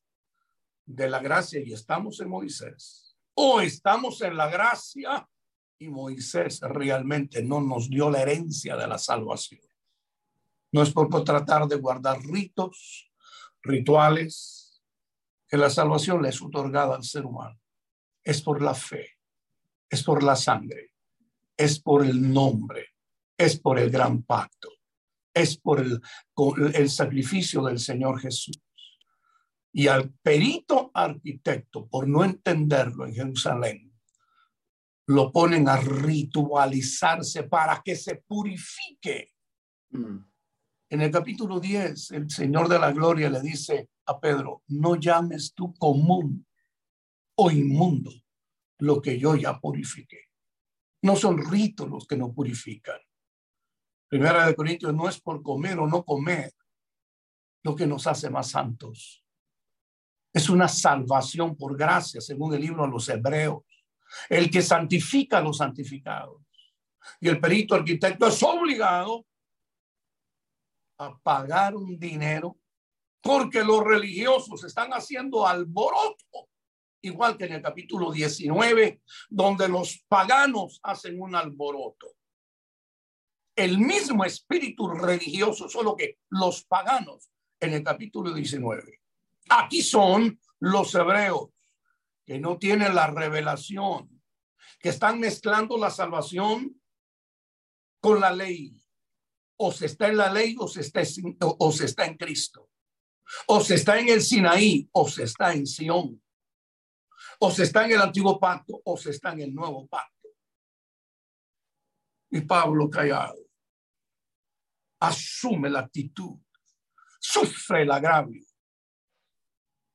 de 0.86 1.08
la 1.08 1.18
gracia 1.18 1.60
y 1.60 1.72
estamos 1.72 2.20
en 2.20 2.28
Moisés, 2.28 3.16
o 3.34 3.60
estamos 3.60 4.20
en 4.22 4.36
la 4.36 4.48
gracia 4.48 5.28
y 5.78 5.88
Moisés 5.88 6.60
realmente 6.60 7.42
no 7.42 7.60
nos 7.60 7.90
dio 7.90 8.10
la 8.10 8.22
herencia 8.22 8.76
de 8.76 8.86
la 8.86 8.98
salvación. 8.98 9.66
No 10.70 10.82
es 10.82 10.92
por 10.92 11.08
tratar 11.24 11.66
de 11.66 11.76
guardar 11.76 12.20
ritos, 12.22 13.10
rituales, 13.62 14.82
que 15.48 15.56
la 15.56 15.70
salvación 15.70 16.22
le 16.22 16.28
es 16.28 16.40
otorgada 16.40 16.94
al 16.94 17.02
ser 17.02 17.26
humano 17.26 17.62
es 18.24 18.42
por 18.42 18.62
la 18.62 18.74
fe, 18.74 19.18
es 19.88 20.02
por 20.02 20.22
la 20.22 20.36
sangre, 20.36 20.92
es 21.56 21.80
por 21.80 22.04
el 22.04 22.32
nombre, 22.32 22.91
es 23.44 23.58
por 23.58 23.78
el 23.78 23.90
gran 23.90 24.22
pacto, 24.22 24.70
es 25.34 25.56
por 25.56 25.80
el, 25.80 26.00
el 26.74 26.90
sacrificio 26.90 27.62
del 27.62 27.78
Señor 27.78 28.20
Jesús. 28.20 28.60
Y 29.72 29.88
al 29.88 30.10
perito 30.10 30.90
arquitecto, 30.92 31.86
por 31.86 32.06
no 32.06 32.24
entenderlo 32.24 33.06
en 33.06 33.14
Jerusalén, 33.14 33.92
lo 35.06 35.32
ponen 35.32 35.68
a 35.68 35.76
ritualizarse 35.76 37.44
para 37.44 37.82
que 37.82 37.96
se 37.96 38.16
purifique. 38.16 39.32
Mm. 39.90 40.18
En 40.90 41.00
el 41.00 41.10
capítulo 41.10 41.58
10, 41.58 42.10
el 42.12 42.30
Señor 42.30 42.68
de 42.68 42.78
la 42.78 42.92
Gloria 42.92 43.30
le 43.30 43.40
dice 43.40 43.88
a 44.06 44.20
Pedro, 44.20 44.62
no 44.68 44.96
llames 44.96 45.54
tú 45.54 45.74
común 45.74 46.46
o 47.36 47.50
inmundo 47.50 48.12
lo 48.78 49.00
que 49.00 49.18
yo 49.18 49.34
ya 49.36 49.58
purifiqué. 49.58 50.28
No 51.02 51.16
son 51.16 51.38
ritos 51.50 51.88
los 51.88 52.06
que 52.06 52.16
nos 52.16 52.34
purifican. 52.34 53.00
Primera 54.12 54.46
de 54.46 54.54
Corintios 54.54 54.92
no 54.92 55.08
es 55.08 55.18
por 55.18 55.42
comer 55.42 55.78
o 55.78 55.86
no 55.86 56.04
comer 56.04 56.52
lo 57.62 57.74
que 57.74 57.86
nos 57.86 58.06
hace 58.06 58.28
más 58.28 58.50
santos. 58.50 59.24
Es 60.34 60.50
una 60.50 60.68
salvación 60.68 61.56
por 61.56 61.78
gracia, 61.78 62.20
según 62.20 62.52
el 62.52 62.60
libro 62.60 62.84
a 62.84 62.88
los 62.88 63.08
hebreos. 63.08 63.62
El 64.28 64.50
que 64.50 64.60
santifica 64.60 65.38
a 65.38 65.40
los 65.40 65.56
santificados. 65.56 66.42
Y 67.22 67.30
el 67.30 67.40
perito 67.40 67.74
arquitecto 67.74 68.26
es 68.26 68.42
obligado 68.42 69.24
a 70.98 71.16
pagar 71.16 71.74
un 71.74 71.98
dinero 71.98 72.58
porque 73.22 73.64
los 73.64 73.82
religiosos 73.82 74.62
están 74.62 74.90
haciendo 74.90 75.46
alboroto 75.46 76.50
igual 77.00 77.38
que 77.38 77.46
en 77.46 77.54
el 77.54 77.62
capítulo 77.62 78.12
19, 78.12 79.00
donde 79.30 79.68
los 79.68 80.04
paganos 80.06 80.80
hacen 80.82 81.18
un 81.18 81.34
alboroto. 81.34 82.08
El 83.54 83.78
mismo 83.78 84.24
espíritu 84.24 84.88
religioso, 84.88 85.68
solo 85.68 85.94
que 85.94 86.18
los 86.30 86.64
paganos 86.64 87.30
en 87.60 87.74
el 87.74 87.84
capítulo 87.84 88.32
19. 88.32 89.00
Aquí 89.50 89.82
son 89.82 90.40
los 90.60 90.94
hebreos 90.94 91.50
que 92.24 92.38
no 92.38 92.58
tienen 92.58 92.94
la 92.94 93.08
revelación, 93.08 94.22
que 94.80 94.88
están 94.88 95.20
mezclando 95.20 95.76
la 95.76 95.90
salvación 95.90 96.80
con 98.00 98.20
la 98.20 98.32
ley. 98.32 98.80
O 99.56 99.70
se 99.70 99.86
está 99.86 100.08
en 100.08 100.16
la 100.16 100.32
ley 100.32 100.56
o 100.58 100.66
se 100.66 100.80
está, 100.80 101.02
o 101.58 101.72
se 101.72 101.84
está 101.84 102.06
en 102.06 102.16
Cristo. 102.16 102.70
O 103.46 103.60
se 103.60 103.74
está 103.74 103.98
en 103.98 104.08
el 104.08 104.22
Sinaí 104.22 104.88
o 104.92 105.08
se 105.08 105.24
está 105.24 105.52
en 105.52 105.66
Sión. 105.66 106.22
O 107.38 107.50
se 107.50 107.64
está 107.64 107.84
en 107.84 107.92
el 107.92 108.00
antiguo 108.00 108.40
pacto 108.40 108.80
o 108.84 108.96
se 108.96 109.10
está 109.10 109.32
en 109.32 109.40
el 109.40 109.54
nuevo 109.54 109.86
pacto. 109.86 110.28
Y 112.30 112.40
Pablo 112.40 112.88
callado 112.88 113.41
asume 115.02 115.68
la 115.68 115.80
actitud, 115.80 116.38
sufre 117.20 117.82
el 117.82 117.90
agravio, 117.90 118.44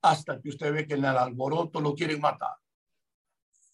hasta 0.02 0.42
que 0.42 0.50
usted 0.50 0.74
ve 0.74 0.88
que 0.88 0.96
en 0.96 1.06
el 1.06 1.18
alboroto 1.18 1.80
lo 1.80 1.96
quieren 1.96 2.20
matar. 2.20 2.56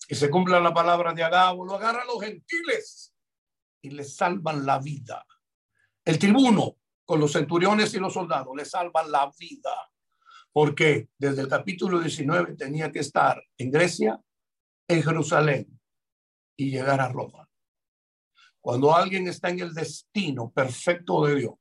Y 0.07 0.15
se 0.15 0.29
cumpla 0.29 0.59
la 0.59 0.73
palabra 0.73 1.13
de 1.13 1.23
Agabo, 1.23 1.65
lo 1.65 1.75
agarran 1.75 2.07
los 2.07 2.21
gentiles 2.21 3.15
y 3.81 3.89
le 3.91 4.03
salvan 4.03 4.65
la 4.65 4.79
vida. 4.79 5.25
El 6.05 6.19
tribuno 6.19 6.77
con 7.05 7.19
los 7.19 7.31
centuriones 7.31 7.93
y 7.93 7.99
los 7.99 8.13
soldados 8.13 8.55
le 8.55 8.65
salvan 8.65 9.11
la 9.11 9.31
vida 9.37 9.93
porque 10.53 11.09
desde 11.17 11.41
el 11.41 11.47
capítulo 11.47 11.99
19 11.99 12.55
tenía 12.55 12.91
que 12.91 12.99
estar 12.99 13.43
en 13.57 13.71
Grecia, 13.71 14.21
en 14.87 15.01
Jerusalén 15.01 15.81
y 16.55 16.69
llegar 16.69 17.01
a 17.01 17.09
Roma. 17.09 17.42
Cuando 18.63 18.95
alguien 18.95 19.27
está 19.27 19.49
en 19.49 19.59
el 19.59 19.73
destino 19.73 20.49
perfecto 20.49 21.25
de 21.25 21.35
Dios, 21.35 21.55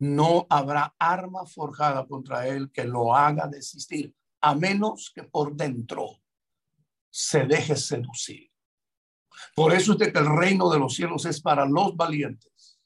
no 0.00 0.44
habrá 0.50 0.92
arma 0.98 1.46
forjada 1.46 2.04
contra 2.04 2.48
él 2.48 2.72
que 2.72 2.82
lo 2.82 3.14
haga 3.14 3.46
desistir, 3.46 4.12
a 4.40 4.56
menos 4.56 5.12
que 5.14 5.22
por 5.22 5.54
dentro 5.54 6.20
se 7.08 7.46
deje 7.46 7.76
seducir. 7.76 8.50
Por 9.54 9.72
eso 9.72 9.92
es 9.92 9.98
de 9.98 10.12
que 10.12 10.18
el 10.18 10.36
reino 10.36 10.68
de 10.68 10.80
los 10.80 10.96
cielos 10.96 11.26
es 11.26 11.40
para 11.40 11.64
los 11.64 11.94
valientes 11.94 12.80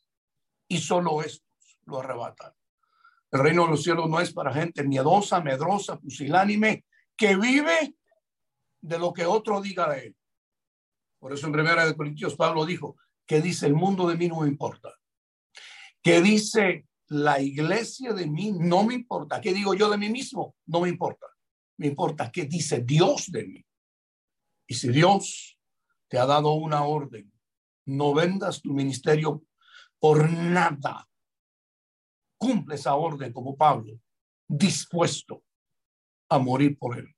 y 0.68 0.76
solo 0.76 1.22
estos 1.22 1.80
lo 1.86 2.00
arrebatan. 2.00 2.52
El 3.30 3.40
reino 3.40 3.64
de 3.64 3.70
los 3.70 3.84
cielos 3.84 4.06
no 4.06 4.20
es 4.20 4.34
para 4.34 4.52
gente 4.52 4.84
miedosa, 4.84 5.40
medrosa, 5.40 5.98
pusilánime, 5.98 6.84
que 7.16 7.36
vive 7.36 7.96
de 8.82 8.98
lo 8.98 9.14
que 9.14 9.24
otro 9.24 9.62
diga 9.62 9.88
de 9.88 10.08
él. 10.08 10.16
Por 11.26 11.32
eso 11.32 11.48
en 11.48 11.52
primera 11.54 11.84
de 11.84 11.96
Corintios 11.96 12.36
Pablo 12.36 12.64
dijo 12.64 12.98
que 13.26 13.40
dice 13.40 13.66
el 13.66 13.74
mundo 13.74 14.06
de 14.06 14.16
mí 14.16 14.28
no 14.28 14.42
me 14.42 14.46
importa. 14.46 14.94
Que 16.00 16.22
dice 16.22 16.86
la 17.08 17.40
iglesia 17.40 18.12
de 18.12 18.28
mí 18.28 18.52
no 18.52 18.84
me 18.84 18.94
importa. 18.94 19.40
¿Qué 19.40 19.52
digo 19.52 19.74
yo 19.74 19.90
de 19.90 19.98
mí 19.98 20.08
mismo? 20.08 20.54
No 20.66 20.82
me 20.82 20.88
importa. 20.88 21.26
Me 21.78 21.88
importa 21.88 22.30
qué 22.30 22.44
dice 22.44 22.82
Dios 22.82 23.32
de 23.32 23.44
mí. 23.44 23.66
Y 24.68 24.74
si 24.74 24.86
Dios 24.90 25.58
te 26.06 26.16
ha 26.16 26.26
dado 26.26 26.52
una 26.52 26.84
orden, 26.84 27.32
no 27.86 28.14
vendas 28.14 28.62
tu 28.62 28.72
ministerio 28.72 29.42
por 29.98 30.30
nada. 30.30 31.08
Cumple 32.38 32.76
esa 32.76 32.94
orden 32.94 33.32
como 33.32 33.56
Pablo, 33.56 33.98
dispuesto 34.46 35.42
a 36.28 36.38
morir 36.38 36.78
por 36.78 36.96
él. 36.96 37.15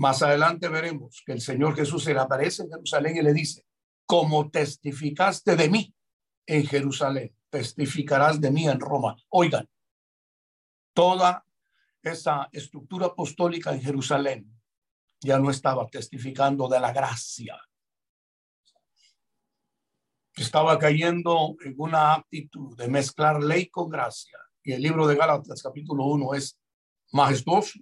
Más 0.00 0.22
adelante 0.22 0.66
veremos 0.70 1.22
que 1.26 1.32
el 1.32 1.42
Señor 1.42 1.76
Jesús 1.76 2.04
se 2.04 2.14
le 2.14 2.20
aparece 2.20 2.62
en 2.62 2.70
Jerusalén 2.70 3.18
y 3.18 3.20
le 3.20 3.34
dice, 3.34 3.66
como 4.06 4.50
testificaste 4.50 5.56
de 5.56 5.68
mí 5.68 5.94
en 6.46 6.66
Jerusalén, 6.66 7.36
testificarás 7.50 8.40
de 8.40 8.50
mí 8.50 8.66
en 8.66 8.80
Roma. 8.80 9.14
Oigan, 9.28 9.68
toda 10.94 11.44
esa 12.02 12.48
estructura 12.50 13.08
apostólica 13.08 13.74
en 13.74 13.82
Jerusalén 13.82 14.50
ya 15.20 15.38
no 15.38 15.50
estaba 15.50 15.86
testificando 15.86 16.66
de 16.66 16.80
la 16.80 16.94
gracia. 16.94 17.60
Estaba 20.34 20.78
cayendo 20.78 21.56
en 21.62 21.74
una 21.76 22.14
actitud 22.14 22.74
de 22.74 22.88
mezclar 22.88 23.42
ley 23.42 23.68
con 23.68 23.90
gracia. 23.90 24.38
Y 24.62 24.72
el 24.72 24.80
libro 24.80 25.06
de 25.06 25.16
Gálatas 25.16 25.62
capítulo 25.62 26.06
1 26.06 26.32
es 26.36 26.58
majestuoso, 27.12 27.80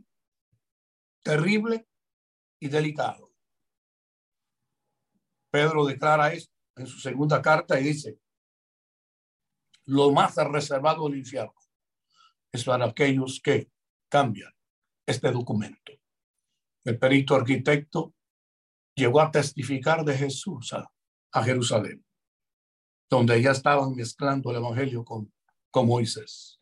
terrible 1.22 1.87
y 2.60 2.68
delicado. 2.68 3.32
Pedro 5.50 5.84
declara 5.86 6.32
esto 6.32 6.52
en 6.76 6.86
su 6.86 6.98
segunda 6.98 7.40
carta 7.40 7.80
y 7.80 7.84
dice, 7.84 8.18
lo 9.86 10.12
más 10.12 10.36
reservado 10.36 11.08
del 11.08 11.18
infierno 11.18 11.54
es 12.52 12.64
para 12.64 12.86
aquellos 12.86 13.40
que 13.42 13.70
cambian 14.08 14.52
este 15.06 15.30
documento 15.32 15.92
el 16.88 16.98
perito 16.98 17.34
arquitecto, 17.34 18.14
llegó 18.94 19.20
a 19.20 19.30
testificar 19.30 20.04
de 20.04 20.16
Jesús 20.16 20.72
a, 20.72 21.42
Jerusalén, 21.44 22.04
donde 23.08 23.40
ya 23.40 23.50
estaban 23.52 23.94
mezclando 23.94 24.50
el 24.50 24.56
Evangelio 24.56 25.04
con, 25.04 25.32
con 25.70 25.86
Moisés. 25.86 26.60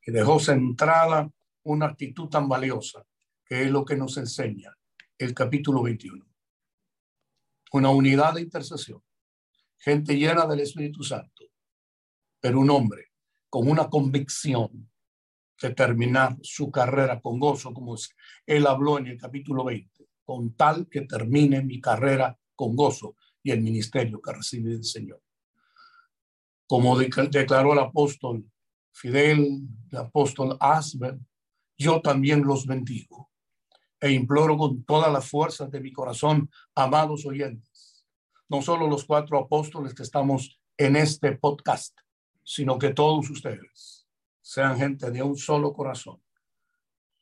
Y 0.00 0.12
dejó 0.12 0.38
centrada 0.38 1.28
una 1.64 1.86
actitud 1.86 2.28
tan 2.28 2.48
valiosa, 2.48 3.04
que 3.44 3.64
es 3.64 3.70
lo 3.70 3.84
que 3.84 3.96
nos 3.96 4.16
enseña 4.16 4.77
el 5.18 5.34
capítulo 5.34 5.82
21. 5.82 6.24
Una 7.72 7.90
unidad 7.90 8.34
de 8.34 8.42
intercesión, 8.42 9.02
gente 9.76 10.16
llena 10.16 10.46
del 10.46 10.60
Espíritu 10.60 11.02
Santo, 11.02 11.44
pero 12.40 12.60
un 12.60 12.70
hombre 12.70 13.06
con 13.50 13.68
una 13.68 13.90
convicción 13.90 14.88
de 15.60 15.70
terminar 15.70 16.36
su 16.42 16.70
carrera 16.70 17.20
con 17.20 17.40
gozo, 17.40 17.74
como 17.74 17.96
él 18.46 18.66
habló 18.66 18.98
en 18.98 19.08
el 19.08 19.18
capítulo 19.18 19.64
20, 19.64 20.08
con 20.24 20.54
tal 20.54 20.88
que 20.88 21.00
termine 21.00 21.64
mi 21.64 21.80
carrera 21.80 22.38
con 22.54 22.76
gozo 22.76 23.16
y 23.42 23.50
el 23.50 23.60
ministerio 23.60 24.22
que 24.22 24.32
recibe 24.32 24.72
el 24.72 24.84
Señor. 24.84 25.20
Como 26.66 26.96
declaró 26.96 27.72
el 27.72 27.78
apóstol 27.80 28.48
Fidel, 28.92 29.62
el 29.90 29.98
apóstol 29.98 30.56
Asber, 30.60 31.18
yo 31.76 32.00
también 32.02 32.42
los 32.42 32.66
bendigo 32.66 33.28
e 34.00 34.12
imploro 34.12 34.56
con 34.56 34.84
todas 34.84 35.12
las 35.12 35.28
fuerzas 35.28 35.70
de 35.70 35.80
mi 35.80 35.92
corazón, 35.92 36.50
amados 36.74 37.26
oyentes, 37.26 38.06
no 38.48 38.62
solo 38.62 38.86
los 38.86 39.04
cuatro 39.04 39.38
apóstoles 39.38 39.94
que 39.94 40.02
estamos 40.02 40.58
en 40.76 40.96
este 40.96 41.36
podcast, 41.36 41.98
sino 42.44 42.78
que 42.78 42.94
todos 42.94 43.28
ustedes 43.30 44.06
sean 44.40 44.78
gente 44.78 45.10
de 45.10 45.22
un 45.22 45.36
solo 45.36 45.72
corazón. 45.72 46.22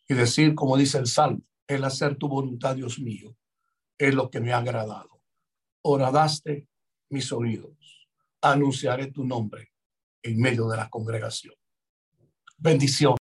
Y 0.08 0.14
decir, 0.14 0.54
como 0.54 0.76
dice 0.76 0.98
el 0.98 1.06
Salmo, 1.06 1.42
el 1.66 1.82
hacer 1.82 2.16
tu 2.16 2.28
voluntad, 2.28 2.76
Dios 2.76 3.00
mío, 3.00 3.36
es 3.98 4.14
lo 4.14 4.30
que 4.30 4.40
me 4.40 4.52
ha 4.52 4.58
agradado. 4.58 5.20
Horadaste 5.82 6.68
mis 7.08 7.32
oídos. 7.32 8.08
Anunciaré 8.40 9.10
tu 9.10 9.24
nombre 9.24 9.72
en 10.22 10.38
medio 10.38 10.68
de 10.68 10.76
la 10.76 10.88
congregación. 10.88 11.54
Bendición. 12.58 13.16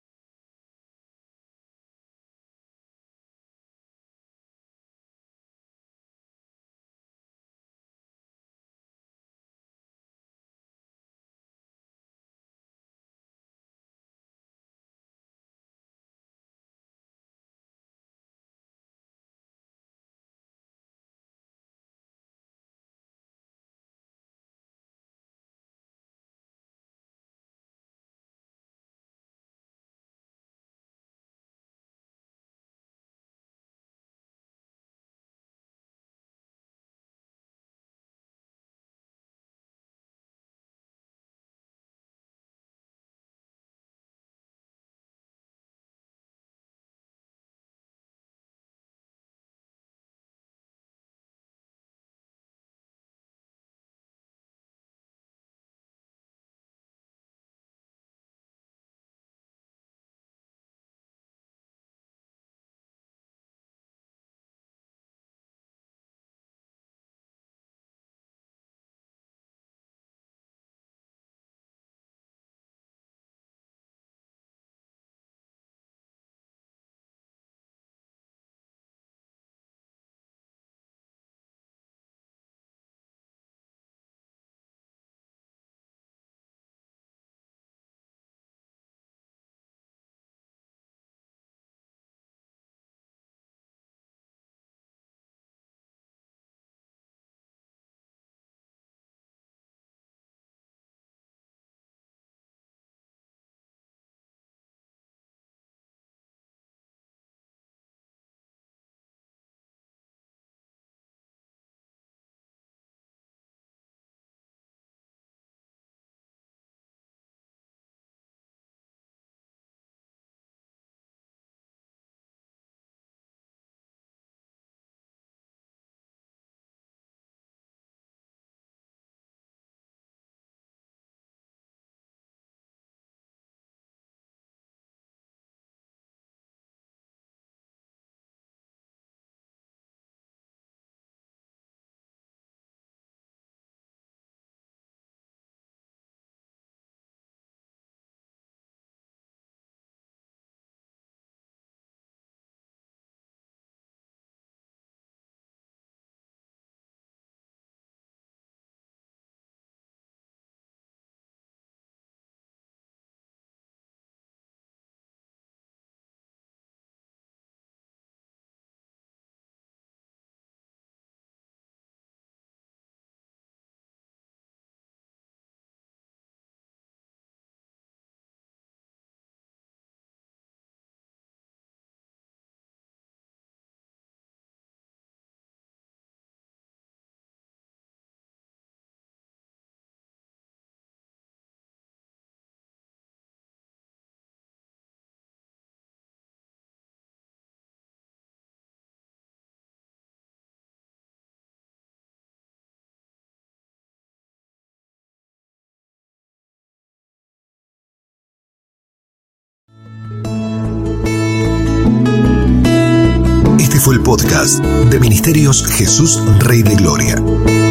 El 213.93 214.01
podcast 214.01 214.61
de 214.61 215.01
Ministerios 215.01 215.67
Jesús 215.67 216.21
Rey 216.39 216.63
de 216.63 216.77
Gloria. 216.77 217.17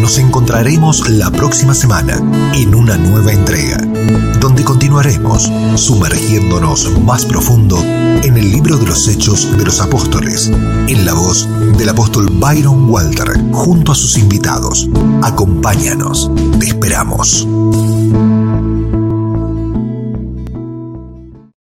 Nos 0.02 0.18
encontraremos 0.18 1.10
la 1.10 1.32
próxima 1.32 1.74
semana 1.74 2.18
en 2.54 2.76
una 2.76 2.98
nueva 2.98 3.32
entrega, 3.32 3.78
donde 4.40 4.64
continuaremos 4.64 5.50
sumergiéndonos 5.76 7.00
más 7.06 7.26
profundo 7.26 7.82
en 7.82 8.38
el 8.38 8.52
libro 8.52 8.78
de 8.78 8.88
los 8.88 9.08
Hechos 9.08 9.56
de 9.58 9.64
los 9.64 9.80
Apóstoles, 9.80 10.48
en 10.88 11.06
la 11.06 11.14
voz 11.14 11.48
del 11.78 11.90
apóstol 11.90 12.28
Byron 12.34 12.90
Walter, 12.90 13.40
junto 13.52 13.94
a 13.94 13.96
sus 13.96 14.18
invitados. 14.18 14.90
Acompáñanos, 15.22 16.32
te 16.60 16.68
esperamos. 16.68 17.48